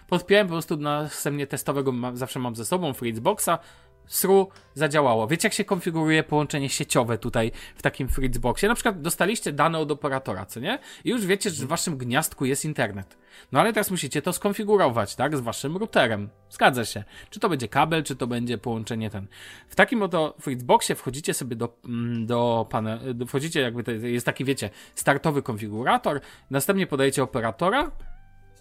[0.09, 3.59] Podpiąłem po prostu na następnie testowego, ma, zawsze mam ze sobą Fritzboxa,
[4.07, 5.27] sru zadziałało.
[5.27, 8.69] Wiecie, jak się konfiguruje połączenie sieciowe tutaj w takim Fritzboxie?
[8.69, 10.79] Na przykład dostaliście dane od operatora, co nie?
[11.05, 13.17] I już wiecie, że w waszym gniazdku jest internet.
[13.53, 15.37] No ale teraz musicie to skonfigurować, tak?
[15.37, 16.29] Z waszym routerem.
[16.51, 17.05] Zgadza się.
[17.31, 19.27] Czy to będzie kabel, czy to będzie połączenie ten.
[19.69, 22.99] W takim oto Fritzboxie wchodzicie sobie do, mm, do pana,
[23.29, 27.91] wchodzicie jakby, to jest taki, wiecie, startowy konfigurator, następnie podajecie operatora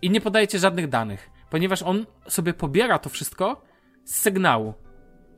[0.01, 3.61] i nie podajecie żadnych danych, ponieważ on sobie pobiera to wszystko
[4.05, 4.73] z sygnału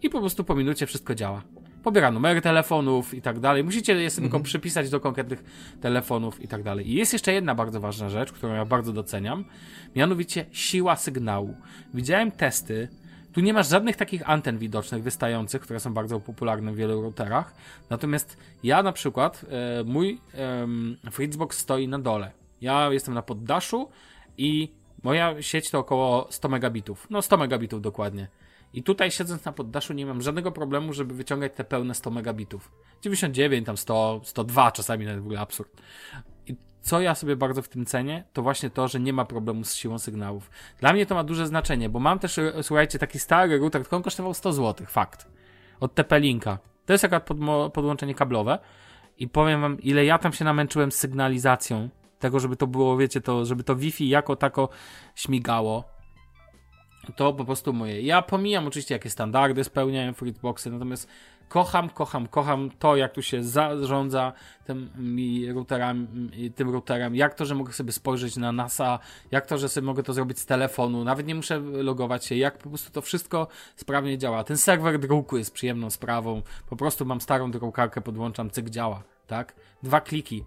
[0.06, 1.42] i po prostu po minucie wszystko działa.
[1.84, 3.64] Pobiera numery telefonów i tak dalej.
[3.64, 5.44] Musicie je tylko przypisać do konkretnych
[5.82, 6.90] telefonów i tak dalej.
[6.92, 9.46] I jest jeszcze jedna bardzo ważna rzecz, którą ja bardzo doceniam,
[9.96, 11.56] mianowicie siła sygnału.
[11.94, 12.88] Widziałem testy,
[13.34, 17.54] tu nie masz żadnych takich anten widocznych, wystających, które są bardzo popularne w wielu routerach.
[17.90, 20.22] Natomiast ja na przykład, e, mój
[21.12, 22.32] Fritzbox stoi na dole.
[22.62, 23.90] Ja jestem na poddaszu
[24.38, 24.72] i
[25.04, 27.08] moja sieć to około 100 megabitów.
[27.10, 28.28] No 100 megabitów dokładnie.
[28.76, 32.72] I tutaj siedząc na poddaszu nie mam żadnego problemu, żeby wyciągać te pełne 100 megabitów.
[33.02, 35.82] 99, tam 100, 102 czasami nawet w ogóle absurd.
[36.48, 39.64] I co ja sobie bardzo w tym cenię, to właśnie to, że nie ma problemu
[39.64, 40.50] z siłą sygnałów.
[40.80, 43.96] Dla mnie to ma duże znaczenie, bo mam też, e, słuchajcie, taki stary router, tylko
[43.96, 45.28] on kosztował 100 zł, fakt.
[45.80, 46.58] Od TP-Linka.
[46.86, 47.30] To jest akurat
[47.74, 48.60] podłączenie kablowe.
[49.18, 53.22] I powiem wam, ile ja tam się namęczyłem z sygnalizacją tego, żeby to było, wiecie,
[53.22, 54.70] to, żeby to Wi-Fi jako tako
[55.16, 55.95] śmigało
[57.14, 58.02] to po prostu moje.
[58.02, 61.08] Ja pomijam oczywiście, jakie standardy spełniają Fritzboxy, natomiast
[61.48, 64.34] kocham, kocham, kocham to, jak tu się zarządza
[64.66, 64.90] tym
[65.54, 69.00] routerem, tym routerem, jak to, że mogę sobie spojrzeć na NASA,
[69.32, 72.58] jak to, że sobie mogę to zrobić z telefonu, nawet nie muszę logować się, jak
[72.58, 74.44] po prostu to wszystko sprawnie działa.
[74.44, 79.56] Ten serwer druku jest przyjemną sprawą, po prostu mam starą drukarkę, podłączam, cyk działa, tak?
[79.84, 80.44] Dwa kliki.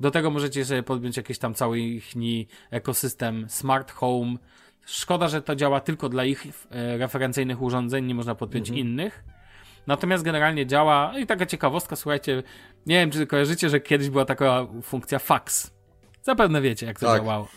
[0.00, 2.12] Do tego możecie sobie podpiąć jakiś tam cały ich
[2.70, 4.34] ekosystem smart home,
[4.90, 8.86] Szkoda, że to działa tylko dla ich e, referencyjnych urządzeń, nie można podpiąć mhm.
[8.86, 9.24] innych.
[9.86, 12.42] Natomiast generalnie działa, i taka ciekawostka, słuchajcie,
[12.86, 15.77] nie wiem, czy kojarzycie, że kiedyś była taka funkcja fax.
[16.28, 17.22] Zapewne wiecie, jak to tak.
[17.22, 17.48] działało.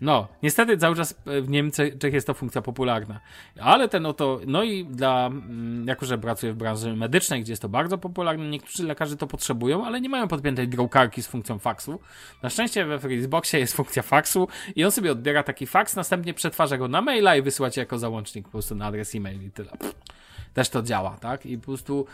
[0.00, 3.20] No, niestety cały czas w Niemczech jest to funkcja popularna.
[3.60, 7.62] Ale ten oto, no i dla, mm, jako że pracuję w branży medycznej, gdzie jest
[7.62, 12.00] to bardzo popularne, niektórzy lekarze to potrzebują, ale nie mają podpiętej drukarki z funkcją faksu.
[12.42, 16.78] Na szczęście we Freezeboxie jest funkcja faksu i on sobie odbiera taki faks, następnie przetwarza
[16.78, 19.70] go na maila i wysyła ci jako załącznik po prostu na adres e-mail i tyle.
[19.70, 19.94] Pff,
[20.54, 21.46] też to działa, tak?
[21.46, 22.06] I po prostu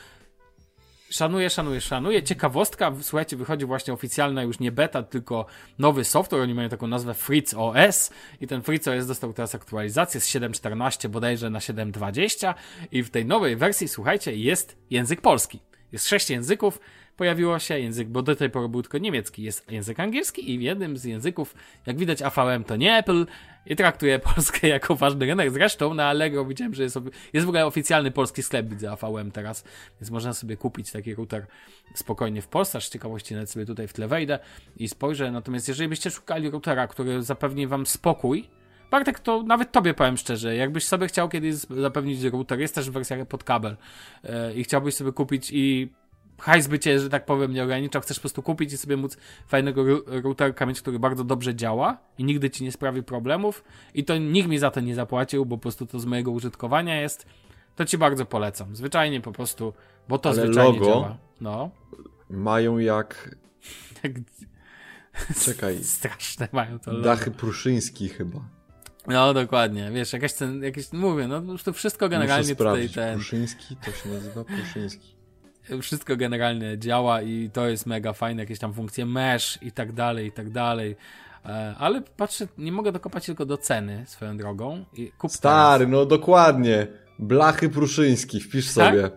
[1.11, 2.23] Szanuję, szanuję, szanuję.
[2.23, 5.47] Ciekawostka, słuchajcie, wychodzi właśnie oficjalna już nie beta, tylko
[5.79, 6.43] nowy software.
[6.43, 11.09] Oni mają taką nazwę Fritz OS i ten Fritz OS dostał teraz aktualizację z 7.14
[11.09, 12.55] bodajże na 7.20
[12.93, 15.61] i w tej nowej wersji, słuchajcie, jest język polski.
[15.93, 16.81] Jest sześć języków,
[17.17, 20.97] pojawiło się język, bo do tej pory był tylko niemiecki, jest język angielski i jednym
[20.97, 21.55] z języków,
[21.87, 23.27] jak widać AVM to nie Apple
[23.67, 25.51] i traktuje Polskę jako ważny rynek.
[25.51, 26.99] Zresztą na Allegro widziałem, że jest,
[27.33, 29.65] jest w ogóle oficjalny polski sklep, widzę AVM teraz,
[30.01, 31.47] więc można sobie kupić taki router
[31.95, 34.39] spokojnie w Polsce, z ciekawości nawet sobie tutaj w tle wejdę
[34.77, 38.49] i spojrzę, natomiast jeżeli byście szukali routera, który zapewni wam spokój,
[38.91, 43.25] Bartek, to nawet tobie powiem szczerze, jakbyś sobie chciał kiedyś zapewnić router, jest też wersja
[43.25, 43.77] pod kabel
[44.25, 45.93] yy, i chciałbyś sobie kupić i
[46.39, 49.17] hajs by cię, że tak powiem, nie ograniczał, chcesz po prostu kupić i sobie móc
[49.47, 53.65] fajnego routerka mieć, który bardzo dobrze działa i nigdy ci nie sprawi problemów
[53.95, 57.01] i to nikt mi za to nie zapłacił, bo po prostu to z mojego użytkowania
[57.01, 57.27] jest,
[57.77, 58.77] to ci bardzo polecam.
[58.77, 59.73] Zwyczajnie po prostu,
[60.09, 61.19] bo to Ale zwyczajnie logo działa.
[61.41, 61.71] No.
[62.31, 63.37] Mają jak...
[65.45, 65.85] Czekaj.
[65.85, 67.05] Straszne mają to logo.
[67.05, 68.41] Dachy Pruszyński chyba.
[69.07, 69.91] No, dokładnie.
[69.93, 73.15] Wiesz, jakaś ten, jakieś, mówię, no prostu wszystko generalnie Muszę tutaj ten...
[73.15, 75.16] Pruszyński, to się nazywa Pruszyński
[75.83, 80.27] wszystko generalnie działa i to jest mega fajne, jakieś tam funkcje mesh i tak dalej,
[80.27, 80.97] i tak dalej.
[81.45, 84.85] E, ale patrzę, nie mogę dokopać tylko do ceny swoją drogą.
[84.97, 85.93] I kup Stary, teraz.
[85.93, 86.87] no dokładnie.
[87.19, 88.75] Blachy Pruszyński, wpisz tak?
[88.75, 89.11] sobie.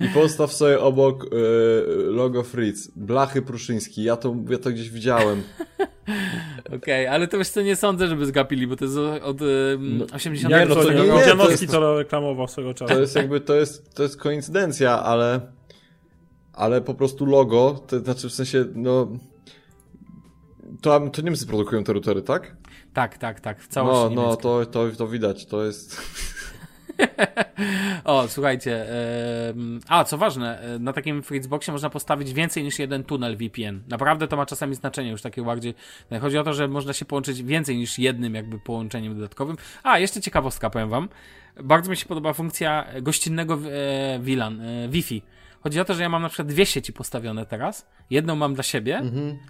[0.00, 1.28] I postaw sobie obok y,
[2.10, 2.90] logo Fritz.
[2.96, 4.02] Blachy Pruszyński.
[4.02, 5.42] Ja to, ja to gdzieś widziałem.
[6.66, 9.78] Okej, okay, ale to wiesz co, nie sądzę, żeby zgapili, bo to jest od y,
[9.80, 12.94] no, 80 Nie, no to nie, nie, to, jest, to reklamował swego czasu.
[12.94, 15.40] To jest jakby, to jest, to jest koincydencja, ale
[16.60, 19.08] ale po prostu logo, to znaczy w sensie, no...
[20.80, 22.56] To, to Niemcy produkują te routery, tak?
[22.94, 26.02] Tak, tak, tak, w całości No, no, to, to, to widać, to jest...
[28.04, 28.86] o, słuchajcie.
[29.88, 33.82] a, co ważne, e, na takim Fritzboxie można postawić więcej niż jeden tunel VPN.
[33.88, 35.74] Naprawdę to ma czasami znaczenie już takie bardziej.
[36.12, 39.56] E, chodzi o to, że można się połączyć więcej niż jednym jakby połączeniem dodatkowym.
[39.82, 41.08] A, jeszcze ciekawostka, powiem wam.
[41.62, 45.22] Bardzo mi się podoba funkcja gościnnego e, VLAN, Wi-Fi
[45.62, 47.86] Chodzi o to, że ja mam na przykład dwie sieci postawione teraz.
[48.10, 49.02] Jedną mam dla siebie,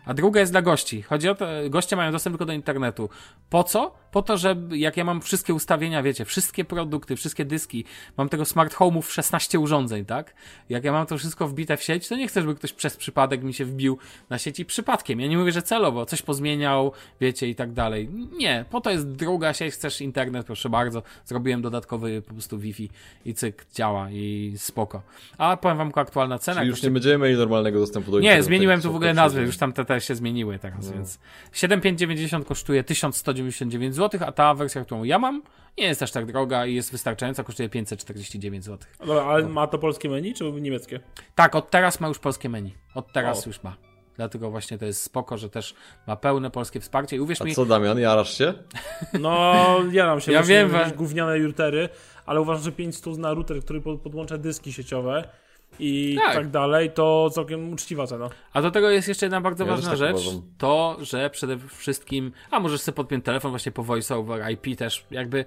[0.04, 1.02] a druga jest dla gości.
[1.02, 3.08] Chodzi o to, goście mają dostęp tylko do internetu.
[3.50, 3.94] Po co?
[4.10, 7.84] Po to, że jak ja mam wszystkie ustawienia, wiecie, wszystkie produkty, wszystkie dyski,
[8.16, 10.34] mam tego smart home'ów 16 urządzeń, tak?
[10.68, 13.42] Jak ja mam to wszystko wbite w sieć, to nie chcę, żeby ktoś przez przypadek
[13.42, 13.98] mi się wbił
[14.30, 15.20] na sieci przypadkiem.
[15.20, 18.08] Ja nie mówię, że celowo, coś pozmieniał, wiecie, i tak dalej.
[18.38, 21.02] Nie, po to jest druga sieć, chcesz internet, proszę bardzo.
[21.24, 22.90] Zrobiłem dodatkowy po prostu Wi-Fi
[23.24, 25.02] i cyk, działa i spoko.
[25.38, 26.56] A powiem wam, aktualna cena.
[26.60, 28.46] Czyli już nie będziemy mieli normalnego dostępu do nie, internetu.
[28.46, 29.22] zmieniłem tu w ogóle poprzednie.
[29.22, 30.92] nazwy, już tam te też się zmieniły teraz, No.
[30.92, 31.18] więc
[31.52, 35.42] 7590 kosztuje 1199 zł, a ta wersja, którą ja mam,
[35.78, 38.88] nie jest aż tak droga i jest wystarczająca, kosztuje 549 zł.
[39.06, 41.00] Dobra, ale ma to polskie menu, czy niemieckie?
[41.34, 42.74] Tak, od teraz ma już polskie menu.
[42.94, 43.50] Od teraz O.
[43.50, 43.76] już ma.
[44.16, 45.74] Dlatego właśnie to jest spoko, że też
[46.06, 48.54] ma pełne polskie wsparcie i uwierz A mi, co Damian, jarasz się?
[49.20, 49.54] No,
[49.92, 51.88] ja nam się Ja wiem, we- gówniane routery,
[52.26, 55.28] ale uważam, że 500 na router, który pod- podłącza dyski sieciowe
[55.80, 56.34] i Tak.
[56.34, 58.30] tak, dalej, to całkiem uczciwa cena.
[58.52, 60.42] A do tego jest jeszcze jedna bardzo Ja ważna tak rzecz, uważam.
[60.58, 65.04] to, że przede wszystkim, a możesz sobie podpiąć telefon właśnie po voice over IP też,
[65.10, 65.44] jakby,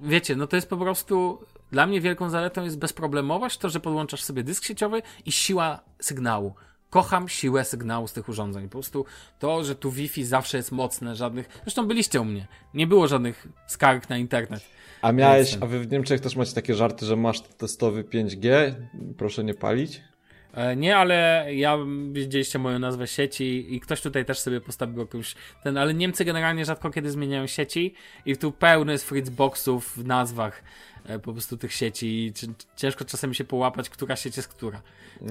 [0.00, 1.38] wiecie, no to jest po prostu,
[1.72, 6.54] dla mnie wielką zaletą jest bezproblemowość, to, że podłączasz sobie dysk sieciowy i siła sygnału.
[6.92, 8.64] Kocham siłę sygnału z tych urządzeń.
[8.64, 9.04] Po prostu
[9.38, 11.60] to, że tu Wi-Fi zawsze jest mocne, żadnych.
[11.62, 12.46] Zresztą byliście u mnie.
[12.74, 14.62] Nie było żadnych skarg na internet.
[15.02, 18.74] A miałeś, a wy w Niemczech też macie takie żarty, że masz testowy 5G?
[19.18, 20.00] Proszę nie palić.
[20.54, 21.78] E, Nie, ale ja
[22.12, 26.64] widzieliście moją nazwę sieci i ktoś tutaj też sobie postawił jakąś ten, ale Niemcy generalnie
[26.64, 27.94] rzadko kiedy zmieniają sieci
[28.26, 30.62] i tu pełno jest Fritzboxów w nazwach
[31.22, 32.32] po prostu tych sieci
[32.76, 34.82] ciężko czasami się połapać, która sieć jest która.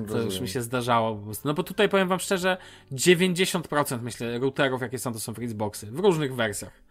[0.07, 1.47] To już mi się zdarzało po prostu.
[1.47, 2.57] No bo tutaj powiem wam szczerze,
[2.91, 6.81] 90% myślę routerów jakie są to są Fritzboxy w różnych wersjach.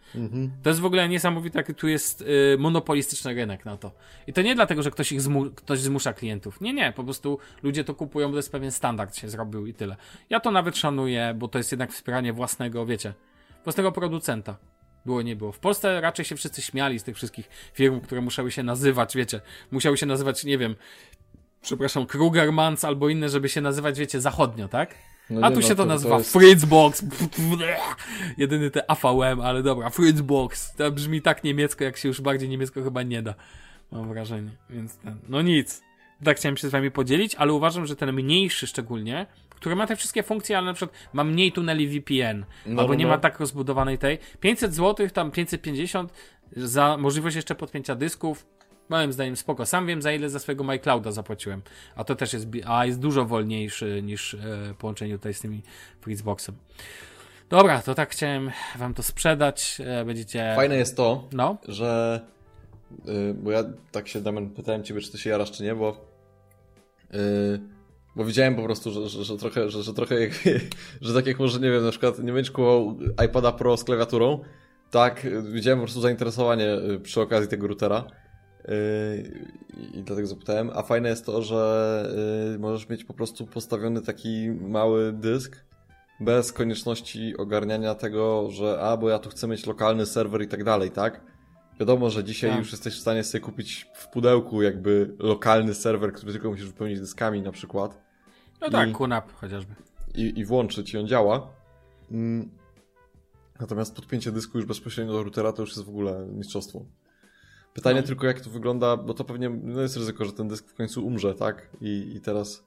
[0.63, 3.91] To jest w ogóle niesamowite, jaki tu jest y, monopolistyczny rynek na to.
[4.27, 6.61] I to nie dlatego, że ktoś ich zmu- ktoś zmusza klientów.
[6.61, 9.73] Nie, nie, po prostu ludzie to kupują, bo to jest pewien standard się zrobił i
[9.73, 9.95] tyle.
[10.29, 13.13] Ja to nawet szanuję, bo to jest jednak wspieranie własnego, wiecie,
[13.63, 14.57] własnego producenta.
[15.05, 15.51] Było, nie było.
[15.51, 19.41] W Polsce raczej się wszyscy śmiali z tych wszystkich firm, które musiały się nazywać, wiecie,
[19.71, 20.75] musiały się nazywać, nie wiem,
[21.61, 24.95] przepraszam, Krugermans albo inne, żeby się nazywać, wiecie, zachodnio, tak?
[25.29, 27.05] No A tu no się to to- to nazywa jest- Fritzbox.
[28.37, 30.73] Jedyny te AVM, ale dobra, Fritzbox.
[30.75, 33.33] To brzmi tak niemiecko, jak się już bardziej niemiecko chyba nie da.
[33.91, 34.49] Mam wrażenie.
[34.69, 35.81] Więc ten, no nic.
[36.23, 39.25] Tak chciałem się z wami podzielić, ale uważam, że ten mniejszy szczególnie,
[39.61, 43.03] który ma te wszystkie funkcje, ale na przykład ma mniej tuneli VPN, No, albo nie
[43.05, 43.09] no.
[43.11, 44.17] ma tak rozbudowanej tej.
[44.39, 46.13] 500 zł, tam 550
[46.57, 48.45] za możliwość jeszcze podpięcia dysków.
[48.89, 49.65] Moim zdaniem spoko.
[49.65, 51.61] Sam wiem za ile za swojego MyClouda zapłaciłem.
[51.95, 54.39] A to też jest, a jest dużo wolniejszy niż e,
[54.77, 55.61] połączenie tutaj z tymi
[56.01, 56.55] Fritzboxem.
[57.49, 59.77] Dobra, to tak chciałem wam to sprzedać.
[59.85, 60.53] E, będziecie...
[60.55, 62.21] Fajne jest to, No, że.
[63.07, 66.05] y, bo ja tak się, Damian, pytałem ciebie, czy ty się jarasz, czy nie, bo.
[67.13, 67.59] y,
[68.15, 70.31] bo widziałem po prostu, że, że, że trochę, że, że trochę jak,
[71.01, 74.39] że tak jak może, nie wiem, na przykład nie będziesz kupował iPada Pro z klawiaturą,
[74.91, 78.03] tak, widziałem po prostu zainteresowanie y, przy okazji tego routera.
[78.69, 79.41] y,
[79.93, 80.71] I dlatego zapytałem.
[80.73, 82.13] A fajne jest to, że
[82.55, 85.65] y, możesz mieć po prostu postawiony taki mały dysk,
[86.19, 90.63] bez konieczności ogarniania tego, że a, bo ja tu chcę mieć lokalny serwer i tak
[90.63, 91.30] dalej, tak?
[91.79, 92.59] Wiadomo, że dzisiaj Tak.
[92.59, 96.99] już jesteś w stanie sobie kupić w pudełku jakby lokalny serwer, który tylko musisz wypełnić
[96.99, 98.01] dyskami na przykład
[98.61, 99.75] no tak, QNAP chociażby.
[100.15, 101.47] i, i włączyć i on działa.
[102.11, 102.49] Mm.
[103.59, 106.85] Natomiast podpięcie dysku już bezpośrednio do routera to już jest w ogóle mistrzostwo.
[107.73, 108.07] Pytanie No.
[108.07, 111.05] tylko jak to wygląda, bo to pewnie no jest ryzyko, że ten dysk w końcu
[111.05, 111.69] umrze, tak?
[111.81, 112.63] I, i teraz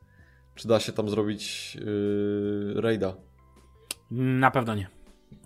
[0.55, 3.15] czy da się tam zrobić yy, raida?
[4.11, 4.89] Na pewno nie.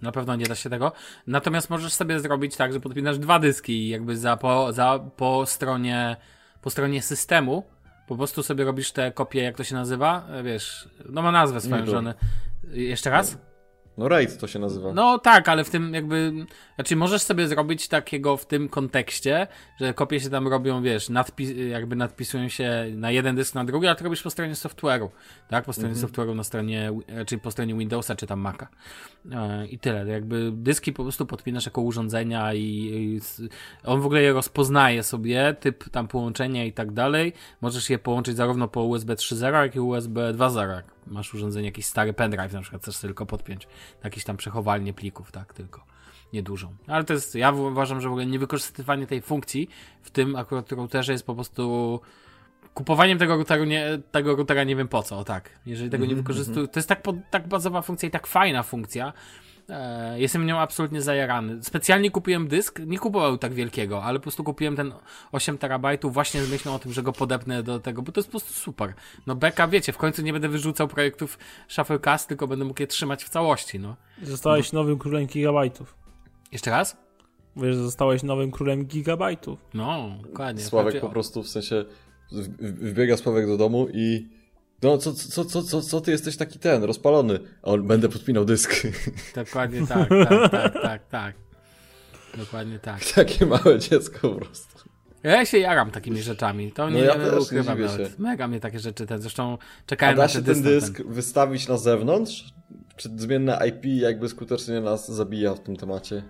[0.02, 0.92] Na pewno nie da się tego.
[1.26, 6.16] Natomiast możesz sobie zrobić tak, że podpinasz dwa dyski jakby za po, za, po stronie
[6.62, 7.64] po stronie systemu
[8.08, 10.26] po prostu sobie robisz te kopie, jak to się nazywa?
[10.30, 11.92] E, Wiesz, no ma nazwę swoją Mikro.
[11.92, 12.14] żonę.
[12.70, 13.38] Jeszcze raz?
[13.98, 14.92] No raid to się nazywa.
[14.92, 16.32] No tak, ale w tym jakby,
[16.74, 19.46] znaczy możesz sobie zrobić takiego w tym kontekście,
[19.80, 23.86] że kopie się tam robią, wiesz, nadpis, jakby nadpisują się na jeden dysk, na drugi,
[23.86, 25.08] ale to robisz po stronie software'u,
[25.48, 25.64] tak?
[25.64, 28.68] Po stronie software'u na stronie, e, czyli po stronie Windowsa czy tam Maca.
[29.32, 30.06] E, I tyle.
[30.06, 33.20] Jakby dyski po prostu podpinasz jako urządzenia i, i
[33.84, 37.32] on w ogóle je rozpoznaje sobie, typ tam połączenia i tak dalej.
[37.60, 40.97] Możesz je połączyć zarówno po USB 3.0, jak i USB 2.0.
[41.10, 43.68] Masz urządzenie, jakiś stary pendrive na przykład, chcesz tylko podpiąć
[44.04, 45.84] jakieś tam przechowalnie plików, tak, tylko
[46.32, 46.76] niedużą.
[46.86, 49.68] Ale to jest, ja uważam, że w ogóle niewykorzystywanie tej funkcji
[50.02, 52.00] w tym akurat routerze jest po prostu
[52.74, 55.50] kupowaniem tego routeru nie, tego routera nie wiem po co, o tak.
[55.66, 59.12] Jeżeli tego nie wykorzystuję, to jest tak, tak bazowa funkcja i tak fajna funkcja,
[59.68, 61.62] E, jestem nią absolutnie zajarany.
[61.62, 64.92] Specjalnie kupiłem dysk, nie kupował tak wielkiego, ale po prostu kupiłem ten
[65.32, 68.28] 8 terabajtów właśnie z myślą o tym, że go podepnę do tego, bo to jest
[68.28, 68.94] po prostu super.
[69.26, 71.38] No beka, wiecie, w końcu nie będę wyrzucał projektów
[71.68, 73.96] Shufflecast, tylko będę mógł je trzymać w całości, no.
[74.22, 75.94] Zostałeś nowym królem gigabajtów.
[76.52, 76.96] Jeszcze raz?
[77.54, 79.58] Mówię, że zostałeś nowym królem gigabajtów.
[79.74, 80.62] No, dokładnie.
[80.62, 81.84] Sławek Znaczy, po prostu w sensie
[82.60, 84.37] wbiega Sławek do domu i
[84.82, 87.38] no co, co, co, co, co ty jesteś taki ten, rozpalony?
[87.62, 88.74] A on, będę podpinał dysk.
[89.34, 91.34] Dokładnie tak, tak, tak, tak, tak.
[92.38, 93.04] Dokładnie tak.
[93.14, 94.88] Takie małe dziecko po prostu.
[95.22, 96.72] Ja się jaram takimi rzeczami.
[96.72, 98.18] To No nie ja też, nie ukrywam dziwię nawet.
[98.18, 99.20] Mega mnie takie rzeczy ten.
[99.20, 100.92] Zresztą czekałem da na się ten ten dysk.
[100.92, 102.44] dysk wystawić na zewnątrz?
[102.96, 106.22] Czy zmienne IP jakby skutecznie nas zabija w tym temacie?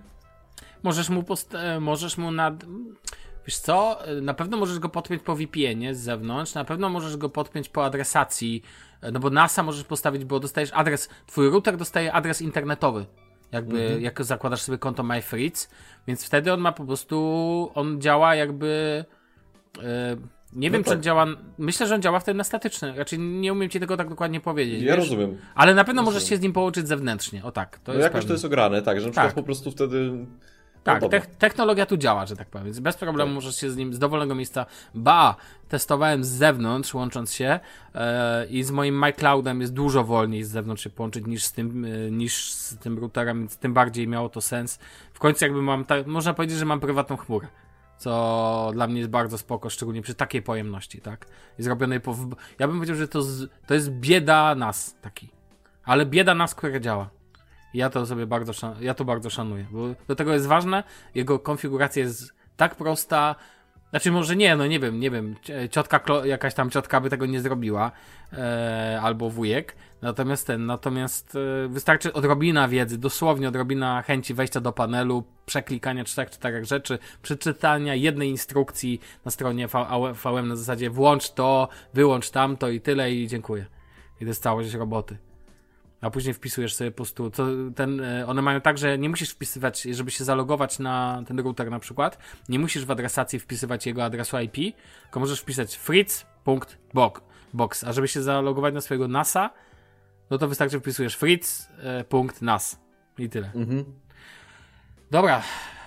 [0.83, 2.53] Możesz mu post- e, możesz mu nad...
[3.47, 3.99] Wiesz co?
[4.21, 7.85] Na pewno możesz go podpiąć po VPN-ie z zewnątrz, na pewno możesz go podpiąć po
[7.85, 8.63] adresacji,
[9.01, 13.05] e, no bo NASA możesz postawić, bo dostajesz adres, twój router dostaje adres internetowy.
[13.51, 14.01] Jakby, Mhm.
[14.01, 15.69] jak zakładasz sobie konto MyFritz,
[16.07, 19.05] więc wtedy on ma po prostu, on działa jakby,
[19.83, 20.15] e,
[20.53, 20.97] nie No wiem czy tak.
[20.97, 21.25] on działa,
[21.57, 24.81] myślę, że on działa wtedy na statyczny, raczej nie umiem ci tego tak dokładnie powiedzieć.
[24.81, 24.97] Ja wiesz?
[25.09, 25.37] rozumiem.
[25.55, 26.29] Ale na pewno możesz Rozumiem.
[26.29, 28.27] się z nim połączyć zewnętrznie, o tak, to No jest jakoś pewne.
[28.27, 29.35] to jest ograne, tak, że na przykład Tak.
[29.35, 30.11] po prostu wtedy...
[30.83, 31.19] Tak, no dobra.
[31.19, 33.35] te- technologia tu działa, że tak powiem, więc bez problemu Tak.
[33.35, 34.65] możesz się z nim z dowolnego miejsca.
[34.95, 35.35] Ba,
[35.69, 37.59] testowałem z zewnątrz, łącząc się
[37.95, 41.85] e, i z moim MyCloudem jest dużo wolniej z zewnątrz się połączyć niż z tym,
[41.85, 44.79] e, niż z tym routerem, więc tym bardziej miało to sens.
[45.13, 47.47] W końcu jakby mam, tak, można powiedzieć, że mam prywatną chmurę.
[47.97, 51.25] Co dla mnie jest bardzo spoko, szczególnie przy takiej pojemności, tak?
[51.59, 52.15] I zrobionej po.
[52.59, 55.29] Ja bym powiedział, że to, z, to jest bieda nas taki.
[55.83, 57.09] Ale bieda nas, która działa.
[57.73, 60.83] Ja to sobie bardzo, ja to bardzo szanuję, bo do tego jest ważne,
[61.15, 63.35] jego konfiguracja jest tak prosta,
[63.89, 67.25] znaczy może nie, no nie wiem, nie wiem, ci- ciotka, jakaś tam ciotka by tego
[67.25, 67.91] nie zrobiła,
[68.33, 74.71] e, albo wujek, natomiast ten, natomiast e, wystarczy odrobina wiedzy, dosłownie odrobina chęci wejścia do
[74.71, 79.67] panelu, przeklikania czterech, czterech rzeczy, przeczytania jednej instrukcji na stronie
[80.23, 83.65] VM na zasadzie włącz to, wyłącz tamto i tyle i dziękuję.
[84.15, 85.28] I to jest całość roboty
[86.01, 89.29] a później wpisujesz sobie po prostu, to ten, e, one mają tak, że nie musisz
[89.29, 92.17] wpisywać, żeby się zalogować na ten router na przykład,
[92.49, 98.21] nie musisz w adresacji wpisywać jego adresu IP, tylko możesz wpisać fritz.box, a żeby się
[98.21, 99.49] zalogować na swojego NASA,
[100.29, 102.79] no to wystarczy, że wpisujesz fritz.nas
[103.17, 103.51] i tyle.
[103.55, 103.85] Mhm.
[105.11, 105.43] Dobra,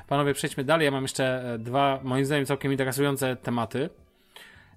[0.09, 0.85] panowie, przejdźmy dalej.
[0.85, 3.91] Ja mam jeszcze e, dwa, moim zdaniem, całkiem interesujące tematy.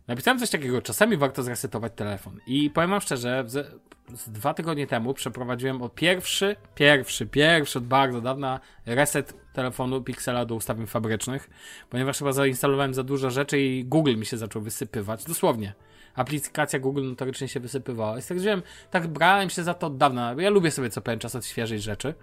[0.07, 2.39] Napisałem coś takiego, czasami warto zresetować telefon.
[2.47, 3.81] I powiem wam szczerze, z,
[4.13, 10.45] z dwa tygodnie temu przeprowadziłem o pierwszy, pierwszy, pierwszy od bardzo dawna reset telefonu Pixela
[10.45, 11.49] do ustawień fabrycznych,
[11.89, 15.23] ponieważ chyba zainstalowałem za dużo rzeczy i Google mi się zaczął wysypywać.
[15.23, 15.73] Dosłownie.
[16.15, 18.17] Aplikacja Google notorycznie się wysypywała.
[18.17, 20.35] I stwierdziłem, tak brałem się za to od dawna.
[20.37, 22.13] Ja lubię sobie co pewien czas odświeżyć rzeczy.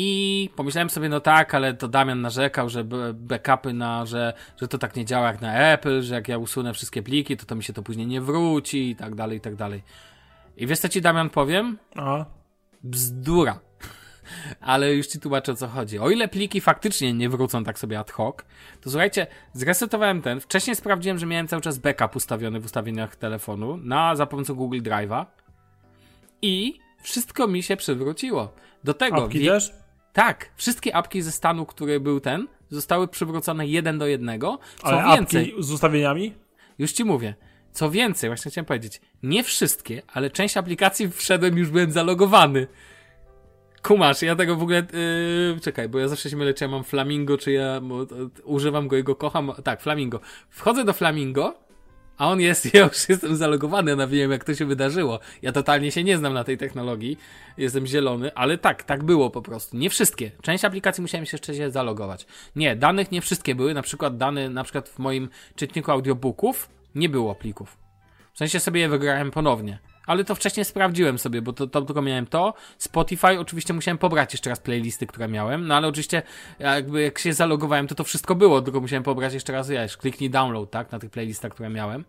[0.00, 2.84] I pomyślałem sobie, no tak, ale to Damian narzekał, że
[3.14, 6.74] backupy na, że, że to tak nie działa jak na Apple, że jak ja usunę
[6.74, 9.54] wszystkie pliki, to to mi się to później nie wróci i tak dalej, i tak
[9.56, 9.82] dalej.
[10.56, 11.78] I wiesz co ci Damian powiem?
[11.96, 12.24] A,
[12.82, 13.60] Bzdura.
[14.60, 15.98] Ale już ci tłumaczę o co chodzi.
[15.98, 18.36] O ile pliki faktycznie nie wrócą tak sobie ad hoc,
[18.80, 20.40] to słuchajcie, zresetowałem ten.
[20.40, 24.80] Wcześniej sprawdziłem, że miałem cały czas backup ustawiony w ustawieniach telefonu na za pomocą Google
[24.80, 25.26] Drive'a
[26.42, 28.52] i wszystko mi się przywróciło.
[28.84, 29.87] Do tego apki wie- też?
[30.18, 34.58] Tak, wszystkie apki ze stanu, który był ten, zostały przywrócone jeden do jednego.
[34.76, 36.34] Co Ale więcej, apki z ustawieniami?
[36.78, 37.34] już ci mówię.
[37.72, 42.66] Co więcej, właśnie chciałem powiedzieć, nie wszystkie, ale część aplikacji wszedłem, już byłem zalogowany.
[43.82, 44.86] Kumasz, ja tego w ogóle.
[45.54, 48.16] Yy, czekaj, bo ja zawsze się mylę, czy ja mam Flamingo, czy ja bo, to,
[48.44, 49.52] używam go i go kocham.
[49.64, 50.20] Tak, Flamingo.
[50.50, 51.54] Wchodzę do Flamingo,
[52.18, 55.20] a on jest, ja już jestem zalogowany, ja wiem, jak to się wydarzyło.
[55.42, 57.18] Ja totalnie się nie znam na tej technologii,
[57.58, 59.76] jestem zielony, ale tak, tak było po prostu.
[59.76, 60.30] Nie wszystkie.
[60.42, 62.26] Część aplikacji musiałem się jeszcze się zalogować.
[62.56, 67.08] Nie, danych nie wszystkie były, na przykład dane, na przykład w moim czytniku audiobooków nie
[67.08, 67.76] było plików.
[68.32, 69.78] W sensie sobie je wygrałem ponownie.
[70.08, 72.54] Ale to wcześniej sprawdziłem sobie, bo to, to tylko miałem to.
[72.78, 76.22] Spotify oczywiście musiałem pobrać jeszcze raz playlisty, które miałem, no ale oczywiście
[76.58, 80.30] jakby jak się zalogowałem, to to wszystko było, tylko musiałem pobrać jeszcze raz, ja kliknij
[80.30, 82.04] download, tak, na tych playlistach, które miałem.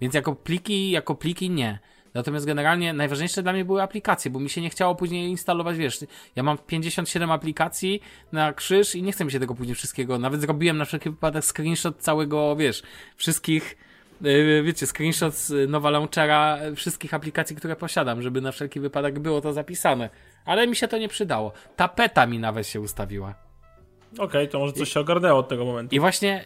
[0.00, 1.78] Więc jako pliki, jako pliki nie.
[2.14, 6.04] Natomiast generalnie najważniejsze dla mnie były aplikacje, bo mi się nie chciało później instalować, wiesz,
[6.36, 8.00] ja mam 57 aplikacji
[8.32, 11.44] na krzyż i nie chcę mi się tego później wszystkiego, nawet zrobiłem na wszelki wypadek
[11.44, 12.82] screenshot całego, wiesz,
[13.16, 13.76] wszystkich
[14.62, 19.52] wiecie, screenshot z nowa launchera wszystkich aplikacji, które posiadam, żeby na wszelki wypadek było to
[19.52, 20.10] zapisane.
[20.44, 21.52] Ale mi się to nie przydało.
[21.76, 23.34] Tapeta mi nawet się ustawiła.
[24.18, 25.94] Okej, to może coś się ogarnęło od tego momentu.
[25.94, 26.44] I właśnie,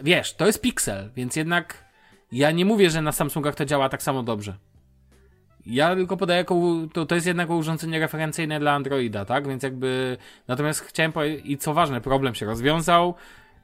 [0.00, 1.84] wiesz, to jest Pixel, więc jednak
[2.32, 4.54] ja nie mówię, że na Samsungach to działa tak samo dobrze.
[5.66, 6.54] Ja tylko podaję jako,
[6.92, 9.48] to, to jest jednak urządzenie referencyjne dla Androida, tak?
[9.48, 10.16] Więc jakby,
[10.48, 13.14] natomiast chciałem powiedzieć, i co ważne, problem się rozwiązał,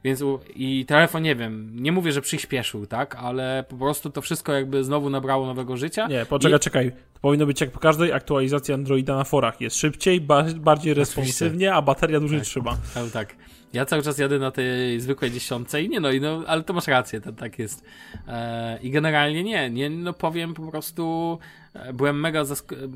[0.03, 0.23] więc
[0.55, 3.15] i telefon, nie wiem, nie mówię, że przyspieszył, tak?
[3.15, 6.07] Ale po prostu to wszystko jakby znowu nabrało nowego życia.
[6.07, 6.91] Nie, poczekaj, I- czekaj.
[7.13, 9.61] To powinno być jak po każdej aktualizacji Androida na forach.
[9.61, 12.47] Jest szybciej, ba bardziej responsywnie, a bateria dłużej Tak.
[12.47, 12.77] trzyma.
[12.95, 13.35] Ale tak.
[13.73, 16.73] Ja cały czas jadę na tej zwykłej dziesiątce i nie no, i no ale to
[16.73, 17.83] masz rację, to tak jest.
[18.27, 21.39] E, I generalnie nie, nie, no powiem po prostu,
[21.73, 22.43] e, byłem mega,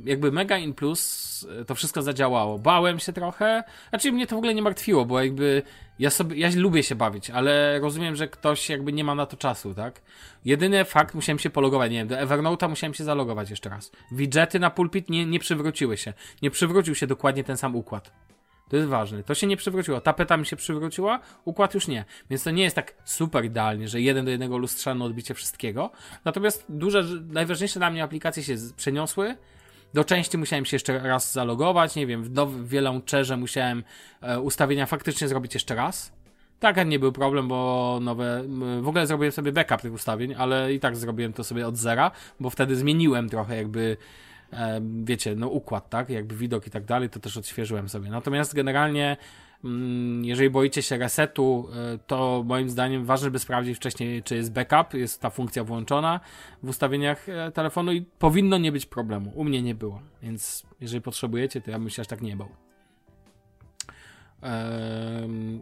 [0.06, 2.60] jakby mega in plus, e, to wszystko zadziałało.
[2.60, 5.62] Bałem się trochę, znaczy mnie to w ogóle nie martwiło, bo jakby
[6.00, 9.38] ja sobie, ja lubię się bawić, ale rozumiem, że ktoś jakby nie ma na to
[9.38, 10.02] czasu, tak?
[10.46, 13.92] Jedyny fakt, musiałem się pologować, nie wiem, do Evernote'a musiałem się zalogować jeszcze raz.
[14.12, 16.14] Widgety na pulpit nie, nie przywróciły się.
[16.42, 18.35] Nie przywrócił się dokładnie ten sam układ.
[18.70, 19.24] To jest ważne.
[19.24, 20.02] To się nie przywróciło.
[20.02, 22.06] Tapeta mi się przywróciła, układ już nie.
[22.30, 25.92] Więc to nie jest tak super idealnie, że jeden do jednego lustrzane odbicie wszystkiego.
[26.26, 29.36] Natomiast duże, najważniejsze dla mnie aplikacje się przeniosły.
[29.94, 31.96] Do części musiałem się jeszcze raz zalogować.
[31.96, 33.84] Nie wiem, w, now, w launcherze musiałem
[34.22, 36.12] e, ustawienia faktycznie zrobić jeszcze raz.
[36.60, 38.44] Tak, nie był problem, bo nowe.
[38.82, 42.12] W ogóle zrobiłem sobie backup tych ustawień, ale i tak zrobiłem to sobie od zera,
[42.40, 43.98] bo wtedy zmieniłem trochę jakby
[45.04, 46.10] wiecie, no układ, tak?
[46.10, 48.10] Jakby widok i tak dalej, to też odświeżyłem sobie.
[48.10, 49.18] Natomiast generalnie,
[49.64, 54.54] mm, jeżeli boicie się resetu, e, to moim zdaniem ważne, by sprawdzić wcześniej, czy jest
[54.54, 56.20] backup, jest ta funkcja włączona
[56.64, 59.32] w ustawieniach e, telefonu i powinno nie być problemu.
[59.36, 62.50] U mnie nie było, więc jeżeli potrzebujecie, to ja bym się aż tak nie bał.
[64.42, 65.62] Ehm,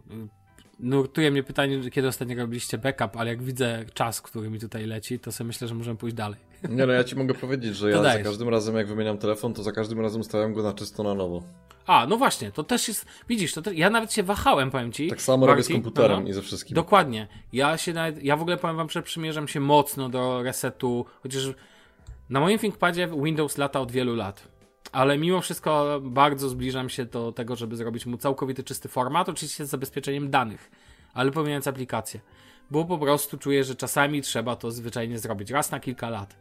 [0.78, 5.18] nurtuje mnie pytanie, kiedy ostatnio robiliście backup, ale jak widzę czas, który mi tutaj leci,
[5.18, 6.40] to sobie myślę, że możemy pójść dalej.
[6.68, 8.26] Nie no, ja ci mogę powiedzieć, że To ja za dajesz.
[8.26, 11.42] każdym razem jak wymieniam telefon, to za każdym razem stawiam go na czysto na nowo.
[11.86, 13.06] A, no właśnie, to też jest.
[13.28, 15.08] Widzisz, to te, ja nawet się wahałem, powiem ci.
[15.08, 16.74] Tak samo robię z komputerem no, i ze wszystkim.
[16.74, 17.28] Dokładnie.
[17.52, 18.24] Ja się nawet.
[18.24, 21.42] Ja w ogóle powiem wam, że przymierzam się mocno do resetu, chociaż
[22.30, 24.48] na moim ThinkPadzie Windows lata od wielu lat.
[24.94, 29.66] Ale mimo wszystko bardzo zbliżam się do tego, żeby zrobić mu całkowity czysty format, oczywiście
[29.66, 30.70] z zabezpieczeniem danych,
[31.14, 32.20] ale pomijając aplikację.
[32.70, 36.36] Bo po prostu czuję, że czasami trzeba to zwyczajnie zrobić raz na kilka lat.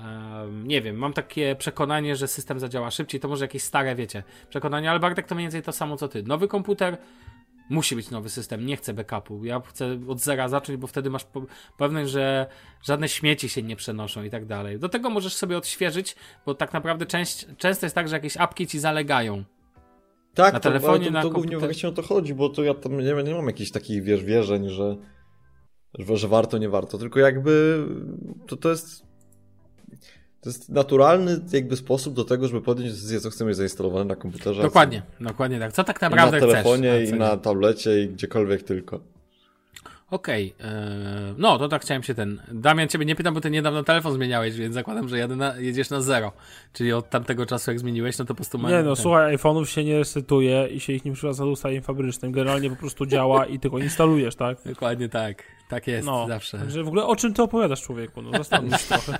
[0.00, 3.20] Em, nie wiem, mam takie przekonanie, że system zadziała szybciej.
[3.20, 6.22] To może jakieś stare, wiecie, przekonanie, ale Bartek to mniej więcej to samo co ty.
[6.22, 6.98] Nowy komputer
[7.70, 9.44] musi być nowy system, nie chcę backupu.
[9.44, 11.26] Ja chcę od zera zacząć, bo wtedy masz
[11.76, 12.46] pewność, że
[12.82, 14.78] żadne śmieci się nie przenoszą i tak dalej.
[14.78, 18.66] Do tego możesz sobie odświeżyć, bo tak naprawdę część, często jest tak, że jakieś apki
[18.66, 19.44] ci zalegają.
[20.34, 21.66] Tak, Na to, telefonie, to, na to głównie komputerze.
[21.66, 24.68] właśnie o to chodzi, bo to ja tam nie, nie mam jakichś takich, wiesz, wierzeń,
[24.68, 24.96] że,
[25.98, 27.84] że, że warto, nie warto, tylko jakby
[28.46, 29.06] to, to jest
[30.44, 34.16] to jest naturalny jakby sposób do tego, żeby podjąć decyzję, co chcemy mieć zainstalowane na
[34.16, 34.62] komputerze.
[34.62, 35.72] Dokładnie, dokładnie tak.
[35.72, 37.16] Co tak I na naprawdę telefonie, chcesz?
[37.16, 39.00] i na tablecie, i gdziekolwiek tylko.
[40.10, 42.42] Okej, e, no to tak chciałem się ten.
[42.52, 46.00] Damian, ciebie nie pytam, bo ty niedawno telefon zmieniałeś, więc zakładam, że na, jedziesz na
[46.00, 46.32] zero.
[46.72, 49.64] Czyli od tamtego czasu, jak zmieniłeś, no to po prostu Nie no, ten- słuchaj, iPhone'ów
[49.64, 52.32] się nie resetuje i się ich nie przywraca do ustawień fabrycznym.
[52.32, 54.58] Generalnie po prostu działa i tylko instalujesz, tak?
[54.66, 55.42] Dokładnie tak.
[55.68, 56.58] Tak jest No, zawsze.
[56.58, 58.22] Także w ogóle o czym ty opowiadasz, człowieku?
[58.22, 59.18] No zastanów się trochę.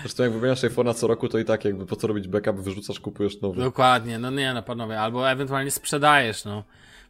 [0.00, 3.00] Zresztą jak wymieniasz iPhone'a co roku, to i tak jakby po co robić backup, wyrzucasz,
[3.00, 3.60] kupujesz nowy.
[3.60, 6.64] Dokładnie, no nie, no panowie, albo ewentualnie sprzedajesz, no.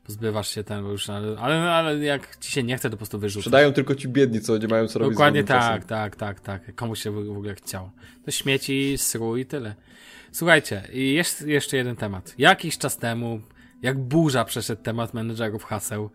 [0.04, 2.98] Pozbywasz się ten, bo już, ale, ale, ale jak ci się nie chce, to po
[2.98, 3.44] prostu wyrzucasz.
[3.44, 6.74] Sprzedają tylko ci biedni, co nie mają co robić Dokładnie tak, tak, tak, tak.
[6.74, 7.90] Komuś się w ogóle chciało.
[8.24, 9.74] To śmieci, sru i tyle.
[10.32, 12.34] Słuchajcie, i jest jeszcze jeden temat.
[12.38, 13.40] Jakiś czas temu,
[13.82, 16.10] jak burza przeszedł temat menedżerów haseł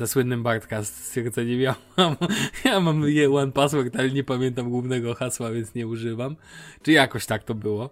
[0.00, 2.16] ze słynnym Bartka stwierdzeniem, ja mam,
[2.64, 6.36] ja mam je one password, ale nie pamiętam głównego hasła, więc nie używam.
[6.82, 7.90] Czy jakoś tak to było.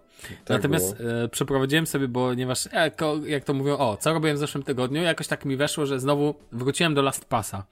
[0.49, 5.01] Natomiast e, przeprowadziłem sobie, ponieważ jako, jak to mówią, o, co robiłem w zeszłym tygodniu,
[5.01, 7.65] jakoś tak mi weszło, że znowu wróciłem do Last Passa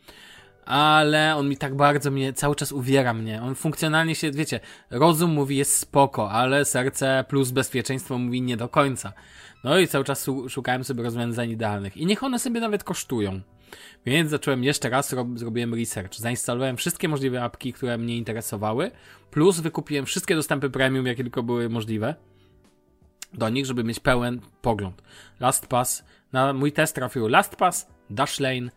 [0.65, 3.41] ale on mi tak bardzo mnie, cały czas uwiera mnie.
[3.41, 4.59] On funkcjonalnie się, wiecie,
[4.89, 9.13] rozum mówi jest spoko, ale serce plus bezpieczeństwo mówi nie do końca.
[9.63, 11.97] No i cały czas szukałem sobie rozwiązań idealnych.
[11.97, 13.41] I niech one sobie nawet kosztują.
[14.05, 16.15] Więc zacząłem jeszcze raz, rob, zrobiłem research.
[16.15, 18.91] Zainstalowałem wszystkie możliwe apki, które mnie interesowały,
[19.31, 22.15] plus wykupiłem wszystkie dostępy premium, jakie tylko były możliwe
[23.33, 25.01] do nich, żeby mieć pełen pogląd.
[25.39, 26.03] LastPass,
[26.33, 28.69] na mój test trafił LastPass, Dashlane,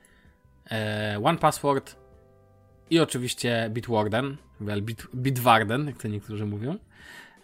[0.71, 1.97] e, One Password
[2.91, 6.79] i oczywiście Bitwarden, well, Bit, Bitwarden, jak to niektórzy mówią.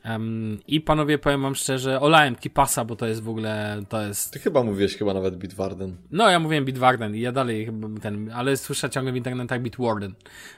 [0.06, 4.30] Em, I panowie, powiem wam szczerze, olałem Kipasa, bo to jest w ogóle, to jest...
[4.30, 5.96] Ty chyba mówiłeś chyba nawet Bitwarden.
[6.10, 10.14] No, ja mówiłem Bitwarden i ja dalej chyba ten, ale słyszę ciągle w internetach Bitwarden.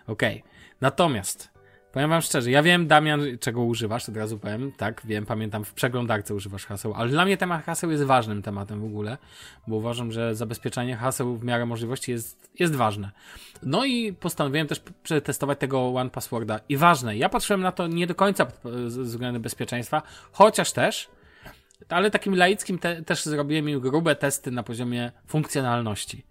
[0.07, 0.43] Okej.
[0.81, 1.58] Natomiast,
[1.99, 5.75] powiem wam szczerze, ja wiem, Damian, czego używasz, od razu powiem, tak, wiem, pamiętam, w
[5.75, 9.19] przeglądarce używasz haseł, ale dla mnie temat haseł jest ważnym tematem w ogóle,
[9.67, 13.11] bo uważam, że zabezpieczanie haseł w miarę możliwości jest, jest ważne.
[13.63, 18.07] No i postanowiłem też przetestować tego One Passworda i ważne, ja patrzyłem na to nie
[18.07, 18.47] do końca
[18.87, 21.09] ze względu bezpieczeństwa, chociaż też,
[21.89, 26.25] ale takim laickim te, też zrobiłem im grube testy na poziomie funkcjonalności.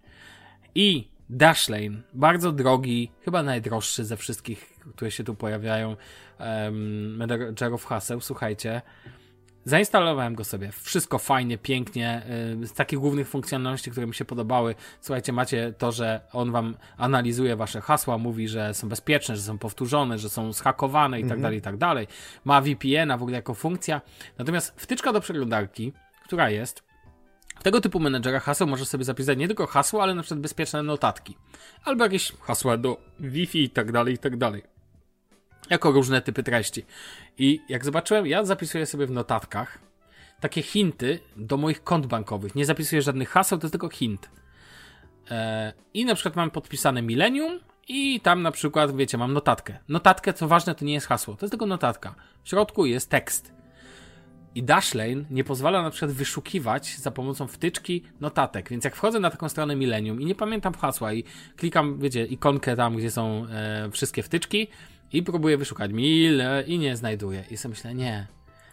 [0.74, 5.96] I Dashlane, bardzo drogi, chyba najdroższy ze wszystkich, które się tu pojawiają,
[6.38, 8.82] um, menedżerów haseł, słuchajcie.
[9.64, 10.72] Zainstalowałem go sobie.
[10.72, 12.22] Wszystko fajnie, pięknie.
[12.62, 16.76] Y, z takich głównych funkcjonalności, które mi się podobały, słuchajcie, macie to, że on wam
[16.96, 21.30] analizuje wasze hasła, mówi, że są bezpieczne, że są powtórzone, że są zhakowane i tak
[21.30, 21.42] mhm.
[21.42, 22.06] dalej, i tak dalej.
[22.44, 24.00] Ma VPN-a w ogóle jako funkcja.
[24.38, 25.92] Natomiast wtyczka do przeglądarki,
[26.24, 26.82] która jest,
[27.58, 30.82] w tego typu menedżera haseł możesz sobie zapisać nie tylko hasło, ale na przykład bezpieczne
[30.82, 31.36] notatki.
[31.84, 34.77] Albo jakieś hasła do Wi-Fi i tak dalej, i tak dalej.
[35.70, 36.86] Jako różne typy treści.
[37.38, 39.78] I jak zobaczyłem, ja zapisuję sobie w notatkach
[40.40, 42.54] takie hinty do moich kont bankowych.
[42.54, 44.30] Nie zapisuję żadnych haseł, to jest tylko hint.
[45.30, 49.78] Eee, I na przykład mam podpisane Millennium i tam na przykład, wiecie, mam notatkę.
[49.88, 52.14] Notatkę, co ważne, to nie jest hasło, to jest tylko notatka.
[52.44, 53.58] W środku jest tekst.
[54.54, 58.70] I Dashlane nie pozwala na przykład wyszukiwać za pomocą wtyczki notatek.
[58.70, 61.24] Więc jak wchodzę na taką stronę Millennium i nie pamiętam hasła i
[61.56, 64.68] klikam, wiecie, ikonkę tam, gdzie są e, wszystkie wtyczki
[65.12, 67.44] i próbuję wyszukać mil i nie znajduję.
[67.50, 68.26] I sobie myślę, nie.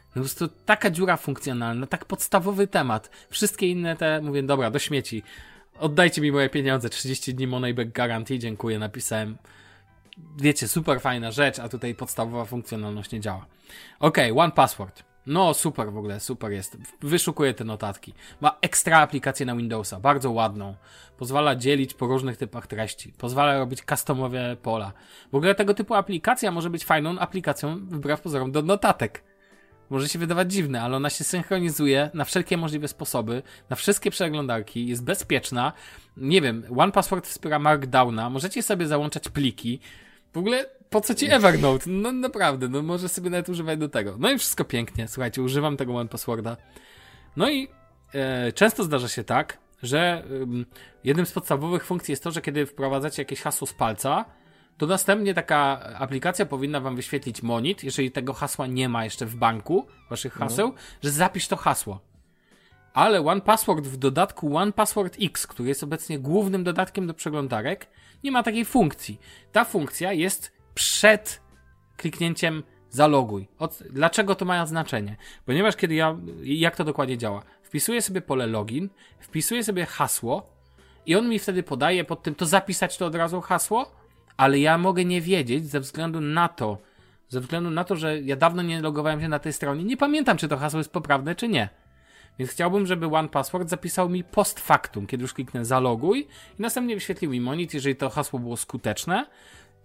[0.10, 3.10] No po prostu taka dziura funkcjonalna, tak podstawowy temat.
[3.30, 5.24] Wszystkie inne te, mówię, dobra, do śmieci.
[5.80, 9.38] Oddajcie mi moje pieniądze, 30 dni money back guarantee, dziękuję, napisałem.
[10.38, 13.46] Wiecie, super fajna rzecz, a tutaj podstawowa funkcjonalność nie działa.
[14.00, 15.15] Ok, One Password.
[15.28, 16.78] No, super w ogóle, super jest.
[17.02, 18.14] Wyszukuję te notatki.
[18.42, 20.76] Ma ekstra aplikację na Windowsa, bardzo ładną.
[21.18, 23.14] Pozwala dzielić po różnych typach treści.
[23.18, 24.94] Pozwala robić customowe pola.
[25.32, 29.24] W ogóle tego typu aplikacja może być fajną aplikacją, wbrew pozorom, do notatek.
[29.90, 34.88] Może się wydawać dziwne, ale ona się synchronizuje na wszelkie możliwe sposoby, na wszystkie przeglądarki,
[34.88, 35.74] jest bezpieczna.
[36.18, 39.80] Nie wiem, One Password wspiera Markdowna, możecie sobie załączać pliki.
[40.34, 40.66] W ogóle
[40.96, 41.90] po co ci Evernote?
[41.90, 44.16] No naprawdę, no może sobie nawet używać do tego.
[44.20, 46.58] No i wszystko pięknie, słuchajcie, używam tego One Passworda.
[47.36, 47.68] No i
[48.14, 50.24] e, często zdarza się tak, że
[51.04, 54.26] jednym z podstawowych funkcji jest to, że kiedy wprowadzacie jakieś hasło z palca,
[54.78, 59.36] to następnie taka aplikacja powinna wam wyświetlić monit, jeżeli tego hasła nie ma jeszcze w
[59.36, 60.46] banku, waszych no.
[60.46, 60.74] haseł, no.
[61.04, 62.00] że zapisz to hasło.
[62.94, 67.88] Ale One Password w dodatku One Password X, który jest obecnie głównym dodatkiem do przeglądarek,
[68.24, 69.20] nie ma takiej funkcji.
[69.52, 71.42] Ta funkcja jest przed
[71.98, 73.48] kliknięciem zaloguj.
[73.60, 75.16] Od, dlaczego to ma znaczenie?
[75.46, 77.44] Ponieważ kiedy ja, jak to dokładnie działa?
[77.64, 80.50] Wpisuję sobie pole login, wpisuję sobie hasło
[81.06, 83.92] i on mi wtedy podaje pod tym, to zapisać to od razu hasło,
[84.38, 86.78] ale ja mogę nie wiedzieć ze względu na to,
[87.30, 90.38] ze względu na to, że ja dawno nie logowałem się na tej stronie, nie pamiętam,
[90.38, 91.70] czy to hasło jest poprawne, czy nie.
[92.40, 96.28] Więc chciałbym, żeby One Password zapisał mi post factum, kiedy już kliknę zaloguj
[96.60, 99.26] i następnie wyświetlił mi monit, jeżeli to hasło było skuteczne,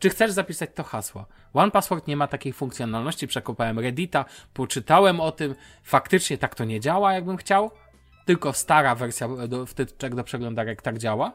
[0.01, 1.27] czy chcesz zapisać to hasło?
[1.55, 3.27] One Password nie ma takiej funkcjonalności.
[3.27, 4.25] Przekopałem Reddita,
[4.55, 5.55] poczytałem o tym.
[5.83, 7.71] Faktycznie tak to nie działa, jakbym chciał.
[8.25, 11.33] Tylko stara wersja do, wtyczek do przeglądarek tak działa.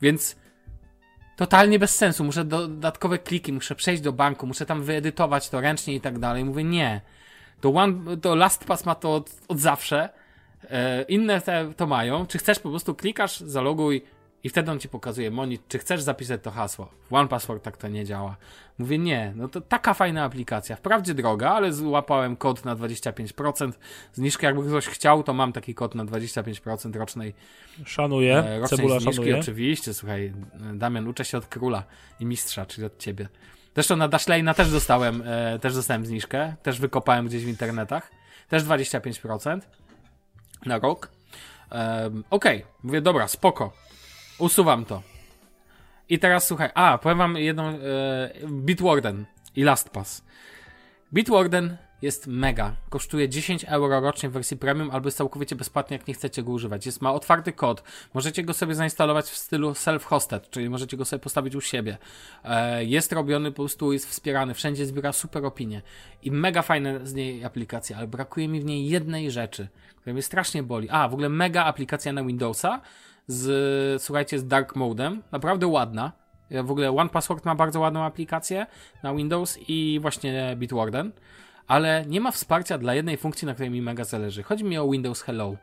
[0.00, 0.36] Więc
[1.36, 2.24] totalnie bez sensu.
[2.24, 6.18] Muszę do, dodatkowe kliki, muszę przejść do banku, muszę tam wyedytować to ręcznie i tak
[6.18, 6.44] dalej.
[6.44, 7.00] Mówię nie.
[7.60, 10.08] To, one, to LastPass ma to od, od zawsze.
[10.70, 12.26] E, inne te to mają.
[12.26, 14.04] Czy chcesz po prostu klikasz, zaloguj,
[14.44, 16.88] i wtedy on ci pokazuje monit, czy chcesz zapisać to hasło.
[17.10, 18.36] W One Password tak to nie działa.
[18.78, 20.76] Mówię, nie, no to taka fajna aplikacja.
[20.76, 23.72] Wprawdzie droga, ale złapałem kod na 25%.
[24.12, 27.34] Zniżkę, jakby ktoś chciał, to mam taki kod na 25% rocznej.
[27.84, 28.38] Szanuję.
[28.38, 29.16] E, rocznej Cebula zniżki.
[29.16, 29.38] Szanuje.
[29.38, 30.32] Oczywiście, słuchaj,
[30.74, 31.84] Damian, uczę się od króla
[32.20, 33.28] i mistrza, czyli od ciebie.
[33.74, 36.54] Zresztą na Dashlane'a też dostałem, e, też dostałem zniżkę.
[36.62, 38.10] Też wykopałem gdzieś w internetach.
[38.48, 39.60] Też 25%
[40.66, 41.08] na rok.
[41.72, 42.72] E, Okej, okay.
[42.82, 43.72] mówię, dobra, spoko
[44.42, 45.02] Usuwam to.
[46.08, 47.78] I teraz słuchaj, a, powiem wam jedną, e,
[48.50, 49.24] Bitwarden
[49.56, 50.24] i LastPass.
[51.14, 52.74] Bitwarden jest mega.
[52.90, 56.52] Kosztuje 10 euro rocznie w wersji premium, albo jest całkowicie bezpłatnie, jak nie chcecie go
[56.52, 56.86] używać.
[56.86, 57.82] Jest, ma otwarty kod.
[58.14, 61.98] Możecie go sobie zainstalować w stylu self-hosted, czyli możecie go sobie postawić u siebie.
[62.44, 65.82] E, jest robiony, po prostu jest wspierany, wszędzie zbiera super opinie.
[66.22, 70.22] I mega fajne z niej aplikacja, ale brakuje mi w niej jednej rzeczy, która mnie
[70.22, 70.88] strasznie boli.
[70.90, 72.80] A, w ogóle mega aplikacja na Windowsa,
[73.26, 75.22] z, słuchajcie, z dark modem.
[75.32, 76.12] Naprawdę ładna.
[76.50, 78.66] W ogóle One Password ma bardzo ładną aplikację
[79.02, 81.12] na Windows i właśnie Bitwarden,
[81.66, 84.42] ale nie ma wsparcia dla jednej funkcji, na której mi mega zależy.
[84.42, 85.56] Chodzi mi o Windows Hello.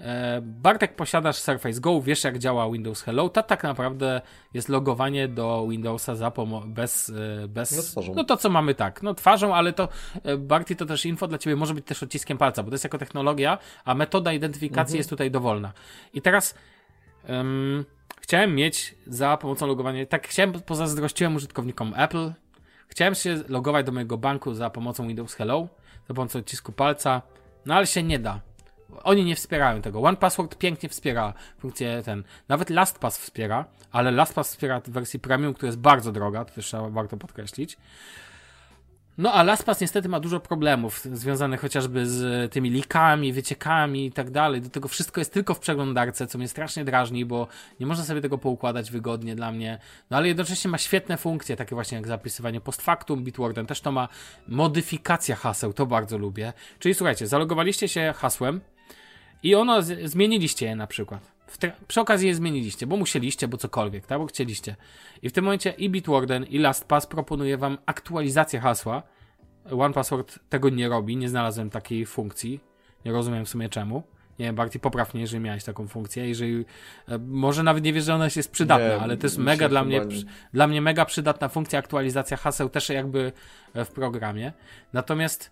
[0.00, 4.20] E, Bartek, posiadasz Surface Go, wiesz jak działa Windows Hello, to tak naprawdę
[4.54, 7.12] jest logowanie do Windowsa za pomo- bez,
[7.44, 7.70] e, bez
[8.08, 9.88] No, no to co mamy tak, no twarzą, ale to
[10.22, 12.84] e, Barty to też info dla ciebie może być też odciskiem palca, bo to jest
[12.84, 15.72] jako technologia, a metoda identyfikacji jest tutaj dowolna.
[16.14, 16.54] I teraz
[17.24, 17.84] em,
[18.20, 22.32] chciałem mieć za pomocą logowania, tak chciałem, pozazdrościłem użytkownikom Apple,
[22.88, 25.68] chciałem się logować do mojego banku za pomocą Windows Hello,
[26.08, 27.22] za pomocą odcisku palca,
[27.66, 28.47] no ale się nie da.
[29.04, 30.00] Oni nie wspierają tego.
[30.00, 32.24] OnePassword pięknie wspiera funkcję ten.
[32.48, 36.72] Nawet LastPass wspiera, ale LastPass wspiera w wersji premium, która jest bardzo droga, to też
[36.90, 37.76] warto podkreślić.
[39.18, 44.30] No a LastPass niestety ma dużo problemów związanych chociażby z tymi likami, wyciekami i tak
[44.30, 44.60] dalej.
[44.60, 47.48] Do tego wszystko jest tylko w przeglądarce, co mnie strasznie drażni, bo
[47.80, 49.78] nie można sobie tego poukładać wygodnie dla mnie.
[50.10, 53.92] No ale jednocześnie ma świetne funkcje, takie właśnie jak zapisywanie post factum, Bitwarden też to
[53.92, 54.08] ma
[54.48, 56.52] modyfikacja haseł, to bardzo lubię.
[56.78, 58.60] Czyli słuchajcie, zalogowaliście się hasłem
[59.42, 61.32] i ono z- zmieniliście je na przykład.
[61.58, 64.18] Te, przy okazji je zmieniliście, bo musieliście, bo cokolwiek, tak?
[64.18, 64.76] Bo chcieliście.
[65.22, 69.02] I w tym momencie i Bitwarden, i LastPass proponuje wam aktualizację hasła.
[69.70, 72.60] OnePassword tego nie robi, nie znalazłem takiej funkcji.
[73.04, 74.02] Nie rozumiem w sumie czemu.
[74.38, 76.28] Nie wiem, Barty, popraw mnie, jeżeli miałeś taką funkcję.
[76.28, 76.64] Jeżeli,
[77.08, 79.84] e, może nawet nie wiesz, że ona jest przydatna, Nie, ale to jest mega dla
[79.84, 83.32] mnie, nie- przy- dla mnie mega przydatna funkcja aktualizacja haseł też jakby
[83.74, 84.52] e, w programie.
[84.92, 85.50] Natomiast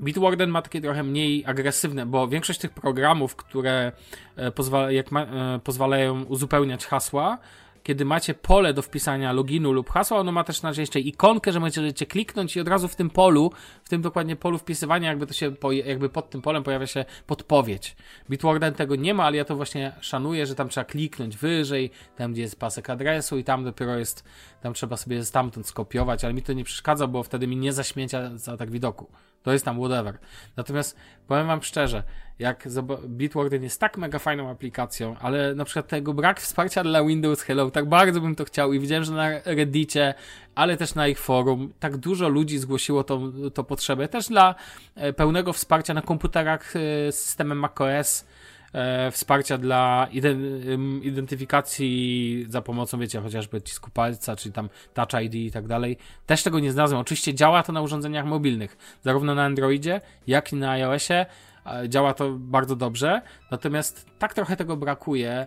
[0.00, 3.92] Bitwarden ma takie trochę mniej agresywne, bo większość tych programów, które
[4.36, 7.38] e, pozwala, ma, e, pozwalają uzupełniać hasła,
[7.86, 11.60] kiedy macie pole do wpisania loginu lub hasła, ono ma też na jeszcze ikonkę, że
[11.60, 13.52] możecie kliknąć i od razu w tym polu,
[13.84, 15.52] w tym dokładnie polu wpisywania, jakby to się,
[15.84, 17.96] jakby pod tym polem pojawia się podpowiedź.
[18.30, 22.32] Bitwarden tego nie ma, ale ja to właśnie szanuję, że tam trzeba kliknąć wyżej, tam
[22.32, 24.24] gdzie jest pasek adresu i tam dopiero jest,
[24.60, 28.30] tam trzeba sobie stamtąd skopiować, ale mi to nie przeszkadza, bo wtedy mi nie zaśmiecia
[28.36, 29.06] za tak widoku.
[29.42, 30.18] To jest tam whatever.
[30.56, 30.96] Natomiast
[31.26, 32.02] powiem wam szczerze,
[32.38, 32.68] jak
[33.08, 37.70] Bitwarden jest tak mega fajną aplikacją, ale na przykład tego brak wsparcia dla Windows Hello,
[37.70, 40.14] tak bardzo bym to chciał i widziałem, że na Reddicie,
[40.54, 44.54] ale też na ich forum, tak dużo ludzi zgłosiło tą, tą potrzebę, też dla
[44.94, 48.26] e, pełnego wsparcia na komputerach e, z systemem macOS,
[49.10, 50.08] wsparcia dla
[51.02, 55.96] identyfikacji za pomocą, wiecie, chociażby cisku palca, czyli tam Touch ID i tak dalej.
[56.26, 57.00] Też tego nie znalazłem.
[57.00, 61.26] Oczywiście działa to na urządzeniach mobilnych, zarówno na Androidzie, jak i na iOSie.
[61.66, 65.46] E, Działa to bardzo dobrze, natomiast tak trochę tego brakuje,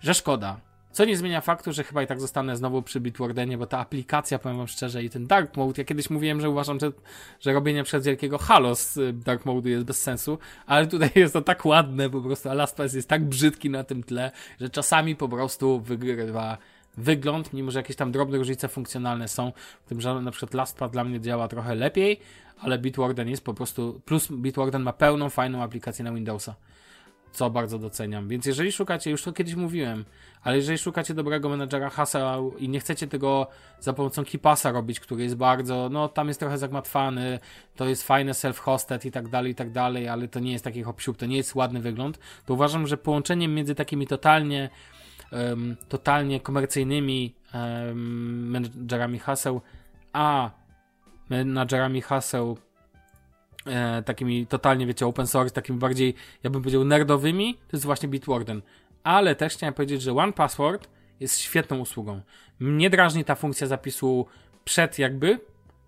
[0.00, 0.60] że szkoda.
[0.94, 4.38] Co nie zmienia faktu, że chyba i tak zostanę znowu przy Bitwardenie, bo ta aplikacja,
[4.38, 6.92] powiem wam szczerze, i ten Dark Mode, ja kiedyś mówiłem, że uważam, że,
[7.40, 11.32] że robienie przez wielkiego Halo z y, Dark Mode'u jest bez sensu, ale tutaj jest
[11.32, 14.30] to tak ładne po prostu, a Last Pass jest tak brzydki na tym tle,
[14.60, 16.58] że czasami po prostu wygrywa
[16.96, 19.52] wygląd, mimo że jakieś tam drobne różnice funkcjonalne są,
[19.84, 22.20] w tym, że na przykład LastPass dla mnie działa trochę lepiej,
[22.60, 26.54] ale Bitwarden jest po prostu, plus Bitwarden ma pełną, fajną aplikację na Windowsa
[27.34, 28.28] co bardzo doceniam.
[28.28, 30.04] Więc jeżeli szukacie, już to kiedyś mówiłem,
[30.42, 33.46] ale jeżeli szukacie dobrego menedżera haseł i nie chcecie tego
[33.80, 37.38] za pomocą Kipasa robić, który jest bardzo, no tam jest trochę zagmatwany,
[37.76, 40.82] to jest fajne self-hosted i tak dalej, i tak dalej, ale to nie jest taki
[40.82, 44.70] hop to nie jest ładny wygląd, to uważam, że połączeniem między takimi totalnie
[45.32, 49.60] em, totalnie komercyjnymi em, menedżerami haseł,
[50.12, 50.50] a
[51.30, 52.56] menadżerami haseł
[53.66, 58.08] e, takimi totalnie, wiecie, open source, takimi bardziej, ja bym powiedział, nerdowymi, to jest właśnie
[58.08, 58.62] Bitwarden.
[59.02, 60.88] Ale też chciałem powiedzieć, że One Password
[61.20, 62.20] jest świetną usługą.
[62.58, 64.26] Mnie drażni ta funkcja zapisu
[64.64, 65.40] przed jakby,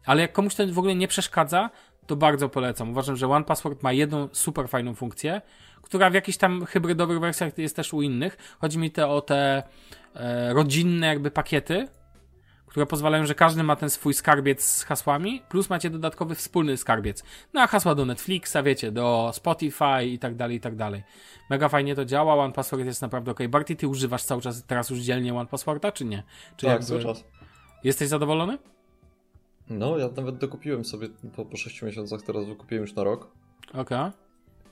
[0.06, 1.70] ale jak komuś to w ogóle nie przeszkadza,
[2.06, 2.90] to bardzo polecam.
[2.90, 5.40] Uważam, że One Password ma jedną super fajną funkcję,
[5.82, 8.56] która w jakichś tam hybrydowych wersjach jest też u innych.
[8.60, 9.62] Chodzi mi te o te
[10.14, 11.88] e, rodzinne jakby pakiety,
[12.76, 17.22] które pozwalają, że każdy ma ten swój skarbiec z hasłami, plus macie dodatkowy wspólny skarbiec.
[17.52, 21.02] Na hasła do Netflixa, wiecie, do Spotify i tak dalej, i tak dalej.
[21.50, 23.38] Mega fajnie to działa, One Password jest naprawdę ok.
[23.48, 26.22] Barty, ty używasz cały czas teraz już dzielnie One Passworda, czy nie?
[26.56, 27.24] Czy tak, jakby- cały czas.
[27.84, 28.58] Jesteś zadowolony?
[29.70, 33.30] No, ja nawet dokupiłem sobie po, po 6 miesiącach, teraz wykupiłem już na rok.
[33.74, 33.98] Okej.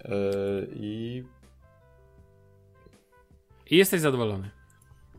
[0.04, 1.24] Yy, I
[3.70, 4.50] I jesteś zadowolony.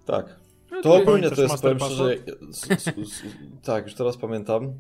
[0.06, 0.45] tak.
[0.86, 2.16] To ogólnie to jest, powiem szczerze,
[3.64, 4.74] tak, już teraz pamiętam.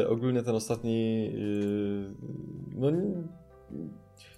[0.00, 2.14] Yy, ogólnie ten ostatni, yy,
[2.74, 2.90] no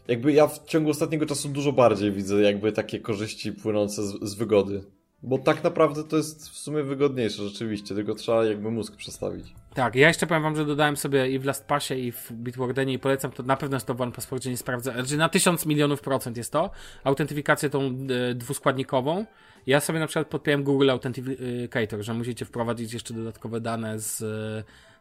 [0.09, 4.35] jakby ja w ciągu ostatniego czasu dużo bardziej widzę jakby takie korzyści płynące z, z
[4.35, 4.85] wygody.
[5.23, 9.55] Bo tak naprawdę to jest w sumie wygodniejsze rzeczywiście, tylko trzeba jakby mózg przestawić.
[9.74, 12.99] Tak, ja jeszcze powiem wam, że dodałem sobie i w LastPassie i w Bitwardenie i
[12.99, 16.36] polecam to, na pewno jest to w OnePassportie, nie sprawdzę, znaczy na tysiąc milionów procent
[16.36, 16.70] jest to,
[17.05, 19.27] autentyfikację tą e, dwuskładnikową.
[19.66, 24.23] Ja sobie na przykład podpiąłem Google Authenticator, że musicie wprowadzić jeszcze dodatkowe dane z,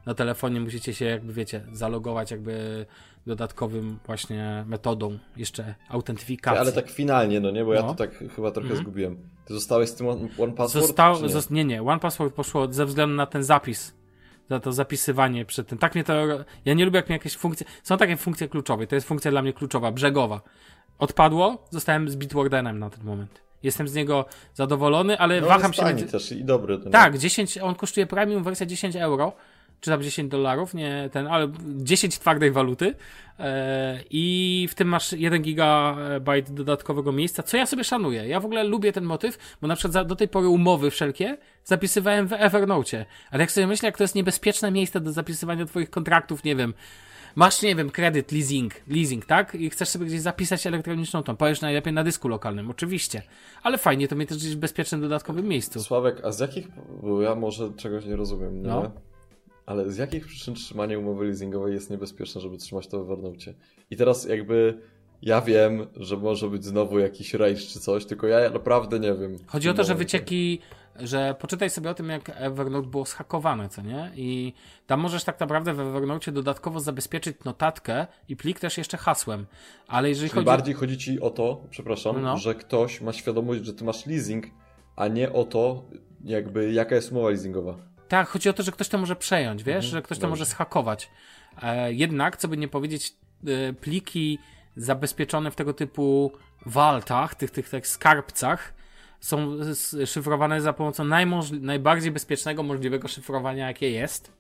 [0.05, 2.85] na telefonie musicie się jakby, wiecie, zalogować jakby
[3.27, 6.59] dodatkowym właśnie metodą jeszcze autentyfikacji.
[6.59, 7.65] Ale tak finalnie, no nie?
[7.65, 7.87] Bo ja No.
[7.87, 8.83] to tak chyba trochę Mhm.
[8.85, 9.17] zgubiłem.
[9.45, 10.85] Ty zostałeś z tym One- One Password?
[10.85, 11.27] Został, nie?
[11.29, 13.93] zos- nie, nie, One Password poszło ze względu na ten zapis,
[14.49, 15.77] za to zapisywanie przed tym.
[15.77, 16.13] Tak mnie to,
[16.65, 19.41] ja nie lubię jak mi jakieś funkcje, są takie funkcje kluczowe, to jest funkcja dla
[19.41, 20.41] mnie kluczowa, brzegowa.
[20.99, 23.41] Odpadło, zostałem z Bitwardenem na ten moment.
[23.63, 26.07] Jestem z niego zadowolony, ale No, waham się między...
[26.07, 26.79] też i dobry.
[26.85, 26.91] Nie?
[26.91, 29.33] Tak, 10, on kosztuje premium, wersja 10 euro,
[29.81, 32.95] czy tam 10 dolarów, nie ten, ale 10 twardej waluty
[33.39, 38.27] e, i w tym masz 1 gigabajt dodatkowego miejsca, co ja sobie szanuję.
[38.27, 42.27] Ja w ogóle lubię ten motyw, bo na przykład do tej pory umowy wszelkie zapisywałem
[42.27, 46.43] w Evernote, ale jak sobie myślę, jak to jest niebezpieczne miejsce do zapisywania twoich kontraktów,
[46.43, 46.73] nie wiem,
[47.39, 49.55] Masz, nie wiem, kredyt, leasing, leasing, tak?
[49.55, 51.35] I chcesz sobie gdzieś zapisać elektroniczną tą.
[51.35, 53.21] Powiesz najlepiej na dysku lokalnym, oczywiście.
[53.63, 55.83] Ale fajnie to mieć też gdzieś w bezpiecznym, dodatkowym miejscu.
[55.83, 56.67] Sławek, a z jakich,
[57.01, 58.67] bo ja może czegoś nie rozumiem, nie?
[58.67, 58.91] No.
[59.65, 63.53] Ale z jakich przyczyn trzymanie umowy leasingowej jest niebezpieczne, żeby trzymać to w Evernote?
[63.91, 64.81] I teraz jakby
[65.21, 69.37] ja wiem, że może być znowu jakiś rage czy coś, tylko ja naprawdę nie wiem.
[69.47, 70.59] Chodzi o to, że wycieki,
[71.03, 74.11] że poczytaj sobie o tym, jak Evernote było schakowane, co nie?
[74.15, 74.53] I
[74.87, 79.45] tam możesz tak naprawdę w Evernote dodatkowo zabezpieczyć notatkę i plik też jeszcze hasłem.
[79.87, 80.45] Ale jeżeli Czyli chodzi...
[80.45, 82.37] bardziej chodzi ci o to, przepraszam, No.
[82.37, 84.45] że ktoś ma świadomość, że ty masz leasing,
[84.95, 85.83] a nie o to,
[86.23, 87.75] jakby jaka jest umowa leasingowa.
[88.07, 90.29] Tak, chodzi o to, że ktoś to może przejąć, wiesz, Mhm, że ktoś to dobrze.
[90.29, 91.09] może schakować.
[91.61, 93.13] E, jednak, co by nie powiedzieć,
[93.47, 94.39] e, pliki
[94.75, 96.31] zabezpieczone w tego typu
[96.65, 98.73] waltach, tych, tych, tych skarbcach,
[99.19, 99.57] są
[100.05, 101.03] szyfrowane za pomocą
[101.61, 104.39] najbardziej bezpiecznego możliwego szyfrowania, jakie jest.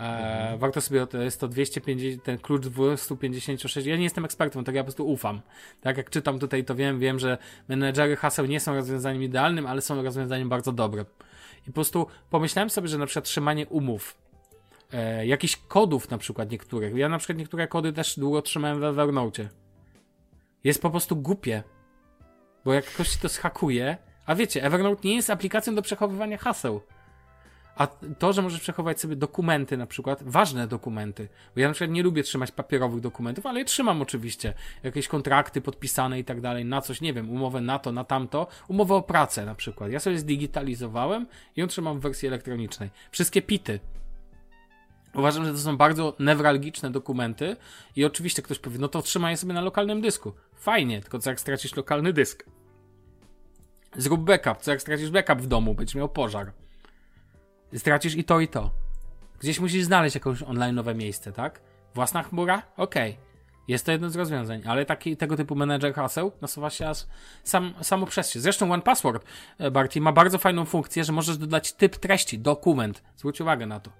[0.00, 3.86] E, Warto sobie, to jest to 250, ten klucz 256.
[3.86, 5.40] Ja nie jestem ekspertem, tak ja po prostu ufam.
[5.80, 7.38] Tak jak czytam tutaj, to wiem, wiem, że
[7.68, 11.04] menedżery haseł nie są rozwiązaniem idealnym, ale są rozwiązaniem bardzo dobrym.
[11.62, 14.16] I po prostu pomyślałem sobie, że na przykład trzymanie umów,
[14.92, 16.96] e, jakichś kodów na przykład niektórych.
[16.96, 19.48] Ja na przykład niektóre kody też długo trzymałem w Evernote.
[20.64, 21.62] Jest po prostu głupie.
[22.64, 23.96] Bo jak ktoś to schakuje,
[24.26, 26.80] a wiecie, Evernote nie jest aplikacją do przechowywania haseł.
[27.76, 27.86] A
[28.18, 32.02] to, że możesz przechowywać sobie dokumenty na przykład, ważne dokumenty, bo ja na przykład nie
[32.02, 34.54] lubię trzymać papierowych dokumentów, ale je trzymam oczywiście.
[34.82, 38.46] Jakieś kontrakty podpisane i tak dalej, na coś, nie wiem, umowę na to, na tamto,
[38.68, 39.90] umowę o pracę na przykład.
[39.90, 41.26] Ja sobie zdigitalizowałem
[41.56, 42.90] i ją trzymam w wersji elektronicznej.
[43.10, 43.80] Wszystkie pity.
[45.14, 47.56] Uważam, że to są bardzo newralgiczne dokumenty
[47.96, 50.32] i oczywiście ktoś powie, no to trzymaj je sobie na lokalnym dysku.
[50.54, 52.44] Fajnie, tylko co jak stracisz lokalny dysk?
[53.96, 56.52] Zrób backup, co jak stracisz backup w domu, będziesz miał pożar.
[57.76, 58.70] Stracisz i to, i to.
[59.40, 61.60] Gdzieś musisz znaleźć jakieś online nowe miejsce, tak?
[61.94, 62.62] Własna chmura?
[62.76, 63.16] Okej.
[63.68, 67.06] Jest to jedno z rozwiązań, ale taki, tego typu menedżer haseł nasuwa się aż
[67.44, 68.40] sam, samo przez się.
[68.40, 69.24] Zresztą One Password,
[69.58, 73.02] e, Barty, ma bardzo fajną funkcję, że możesz dodać typ treści, dokument.
[73.16, 73.90] Zwróć uwagę na to.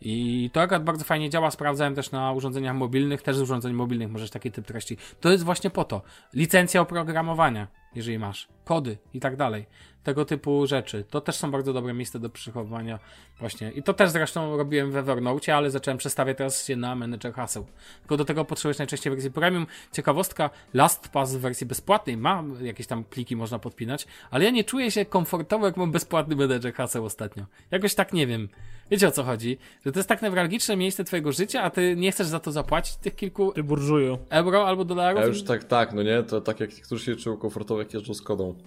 [0.00, 1.50] I to akurat bardzo fajnie działa.
[1.50, 4.96] Sprawdzałem też na urządzeniach mobilnych, też z urządzeń mobilnych możesz taki typ treści.
[5.20, 6.02] To jest właśnie po to.
[6.34, 9.66] Licencja oprogramowania, jeżeli masz, kody i tak dalej.
[10.02, 11.04] Tego typu rzeczy.
[11.10, 12.98] To też są bardzo dobre miejsca do przechowywania
[13.38, 13.70] właśnie.
[13.70, 17.66] I to też zresztą robiłem w Evernote, ale zacząłem przestawiać teraz się na menedżer haseł.
[18.00, 19.66] Tylko do tego potrzebujesz najczęściej wersji premium.
[19.92, 24.90] Ciekawostka, LastPass w wersji bezpłatnej ma jakieś tam pliki można podpinać, ale ja nie czuję
[24.90, 27.44] się komfortowo, jak mam bezpłatny menedżer haseł ostatnio.
[27.70, 28.48] Jakoś tak nie wiem.
[28.90, 29.58] Wiecie o co chodzi?
[29.86, 32.96] Że to jest tak newralgiczne miejsce twojego życia, a ty nie chcesz za to zapłacić
[32.96, 34.18] tych kilku Ty burżuju.
[34.30, 35.20] euro albo dolarów?
[35.20, 36.22] Ja już tak, tak, no nie?
[36.22, 38.54] To tak jak niektórzy się czują komfortowo, jak jeżdżą z kodą.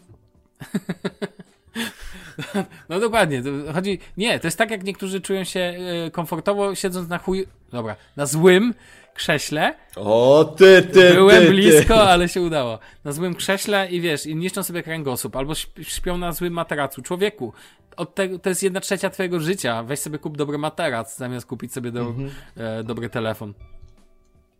[2.89, 3.43] No dokładnie.
[3.43, 3.99] To chodzi.
[4.17, 7.47] Nie, to jest tak, jak niektórzy czują się e, komfortowo siedząc na chuj.
[7.71, 8.73] Dobra, na złym
[9.19, 9.75] krześle.
[9.95, 11.51] O, ty, ty, Byłem ty, ty.
[11.53, 12.79] blisko, ale się udało.
[13.03, 17.01] Na złym krześle i wiesz, i niszczą sobie kręgosłup, albo śp- śpią na złym materacu.
[17.01, 17.53] Człowieku,
[17.97, 19.83] od tego, to jest jedna trzecia twojego życia.
[19.83, 22.13] Weź sobie kup dobry materac, zamiast kupić sobie do,
[22.57, 23.53] e, dobry telefon.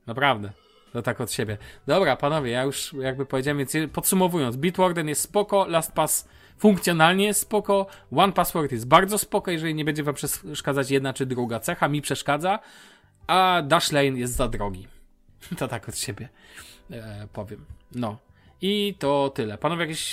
[0.08, 0.50] Naprawdę.
[0.94, 1.58] To tak od siebie.
[1.88, 6.28] Dobra, panowie, ja już jakby powiedziałem, więc podsumowując, Bitwarden jest spoko, LastPass
[6.58, 11.26] funkcjonalnie jest spoko, One Password jest bardzo spoko, jeżeli nie będzie wam przeszkadzać jedna czy
[11.26, 12.60] druga cecha, mi przeszkadza,
[13.30, 14.88] a Dashlane jest za drogi.
[15.60, 16.30] To tak od siebie
[16.92, 17.66] e, powiem.
[17.96, 18.18] No.
[18.62, 19.58] I to tyle.
[19.58, 20.04] Panowie, jakieś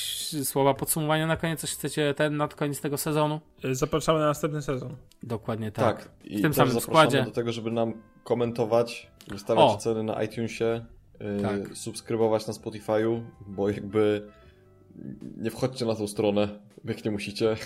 [0.44, 1.60] słowa podsumowania na koniec?
[1.60, 3.40] Coś chcecie ten na koniec tego sezonu?
[3.64, 4.96] Y, Zapraszamy na następny sezon.
[5.22, 5.96] Dokładnie tak.
[5.98, 6.08] Tak.
[6.24, 7.22] I w tym samym zapraszamy składzie.
[7.24, 7.92] do tego, żeby nam
[8.24, 9.74] komentować, wystawiać O.
[9.74, 10.84] oceny na iTunesie,
[11.20, 11.76] yy, Tak.
[11.76, 14.28] subskrybować na Spotify'u, bo jakby
[15.36, 16.48] nie wchodźcie na tą stronę,
[16.84, 17.56] jak nie musicie.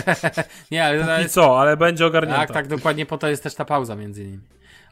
[0.70, 2.38] Nie, ale to I jest, co, ale będzie ogarnięte.
[2.40, 4.40] tak, tak, dokładnie po to jest też ta pauza między nimi.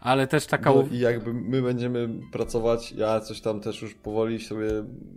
[0.04, 0.70] Ale też taka.
[0.74, 4.68] No i jakby my będziemy pracować, ja coś tam też już powoli sobie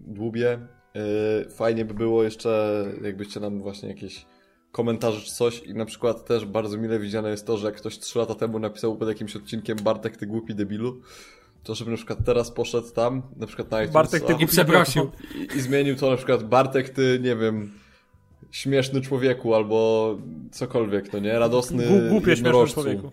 [0.08, 0.60] dłubię.
[0.96, 1.02] Yy,
[1.50, 4.26] fajnie by było jeszcze, jakbyście nam właśnie jakieś
[4.72, 8.00] komentarzy czy coś i na przykład też bardzo mile widziane jest to, że jak ktoś
[8.00, 11.02] 3 lata temu napisał pod jakimś odcinkiem Bartek, ty głupi debilu,
[11.64, 15.12] to żeby na przykład teraz poszedł tam, na przykład na iTunes, Bartek, ty I przeprosił.
[15.36, 17.72] i, i zmienił to na przykład Bartek, ty, nie wiem,
[18.52, 20.18] śmieszny człowieku albo
[20.52, 21.40] cokolwiek, no nie?
[21.40, 23.12] Radosny Gł- Głupie, śmieszny człowieku.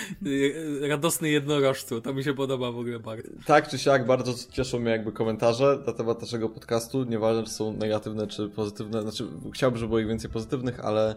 [0.88, 3.28] Radosny jednorożcu, to mi się podoba w ogóle bardzo.
[3.46, 7.04] Tak czy siak, bardzo cieszą mnie jakby komentarze na temat naszego podcastu.
[7.04, 9.02] Nieważne, czy są negatywne, czy pozytywne.
[9.02, 9.24] Znaczy,
[9.54, 11.16] chciałbym, żeby było ich więcej pozytywnych, ale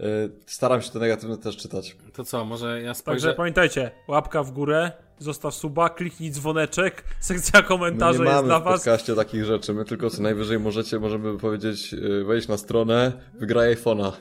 [0.00, 0.02] y,
[0.46, 1.96] staram się te negatywne też czytać.
[2.12, 3.34] To co, może ja Także spojrzę...
[3.34, 8.64] pamiętajcie, łapka w górę, zostaw suba, kliknij dzwoneczek, sekcja komentarzy nie jest mamy dla w
[8.64, 8.74] was.
[8.74, 9.74] podcaście takich rzeczy.
[9.74, 14.12] My tylko co najwyżej możecie, możemy powiedzieć, y, wejść na stronę, wygraj iPhone'a.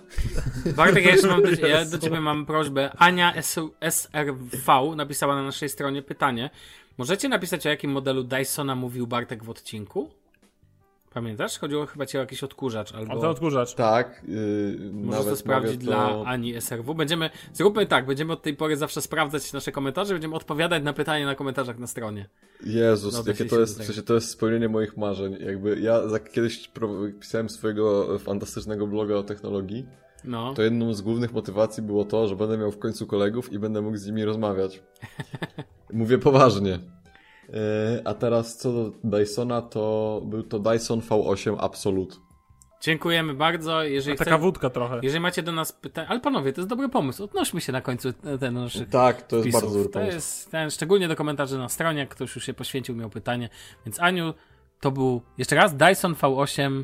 [0.75, 2.89] Bartek, ja jeszcze mam do, ja do ciebie mam prośbę.
[2.97, 6.49] Ania S- SRV napisała na naszej stronie pytanie.
[6.97, 10.09] Możecie napisać, o jakim modelu Dysona mówił Bartek w odcinku?
[11.15, 11.59] Pamiętasz?
[11.59, 13.29] Chodziło chyba ci o jakiś odkurzacz A ten albo...
[13.29, 13.73] odkurzacz.
[13.73, 16.25] Tak, y, Możesz nawet to sprawdzić mogę dla to...
[16.25, 16.95] Ani SRW.
[16.95, 21.25] Będziemy, zróbmy tak, będziemy od tej pory zawsze sprawdzać nasze komentarze, będziemy odpowiadać na pytania
[21.25, 22.29] na komentarzach na stronie.
[22.63, 25.37] Jezus, No, jakie to jest, w sensie to jest spełnienie moich marzeń.
[25.39, 26.71] Jakby ja za kiedyś
[27.19, 29.85] pisałem swojego fantastycznego bloga o technologii.
[30.23, 30.53] No.
[30.53, 33.81] To jedną z głównych motywacji było to, że będę miał w końcu kolegów i będę
[33.81, 34.83] mógł z nimi rozmawiać.
[35.93, 36.79] Mówię poważnie.
[37.55, 37.61] Yy,
[38.05, 42.15] A teraz co do Dysona, to był to Dyson V8 Absolute.
[42.81, 43.83] Dziękujemy bardzo.
[43.83, 44.99] Jeżeli, Taka chce, wódka trochę.
[45.03, 46.07] jeżeli macie do nas pytania...
[46.07, 47.23] Ale panowie, to jest dobry pomysł.
[47.23, 49.61] Odnośmy się na końcu e, ten naszych Tak, to jest wpisów.
[49.61, 50.15] bardzo dobry To pomysł.
[50.15, 53.49] jest ten, szczególnie do komentarzy na stronie, jak ktoś już się poświęcił, miał pytanie.
[53.85, 54.33] Więc Aniu,
[54.81, 56.83] to był jeszcze raz Dyson V8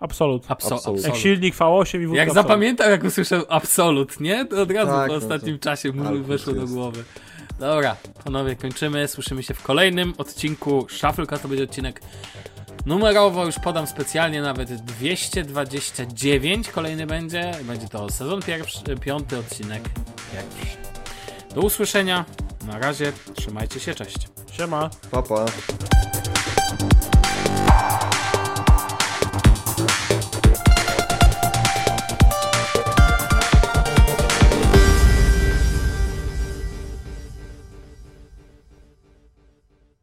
[0.00, 0.42] Absolut.
[0.48, 0.78] Absol Absolut.
[0.80, 1.04] Absolut.
[1.04, 2.46] Jak silnik V8 i wódka Jak Absolut.
[2.48, 4.44] zapamiętał, jak usłyszał Absolut, nie?
[4.44, 6.72] To od razu Tak, po no ostatnim to- czasie mu weszło do jest.
[6.74, 7.04] głowy.
[7.62, 9.08] Dobra, panowie, kończymy.
[9.08, 11.42] Słyszymy się w kolejnym odcinku Shufflecast.
[11.42, 12.00] To będzie odcinek
[12.86, 17.52] numerowo, już podam specjalnie, nawet 229 kolejny będzie.
[17.62, 19.82] Będzie to sezon pierwszy, piąty odcinek
[20.32, 20.76] pierwszy.
[21.54, 22.24] Do usłyszenia.
[22.66, 24.28] Na razie, trzymajcie się, cześć.
[24.52, 24.90] Siema.
[25.10, 25.44] Pa, pa.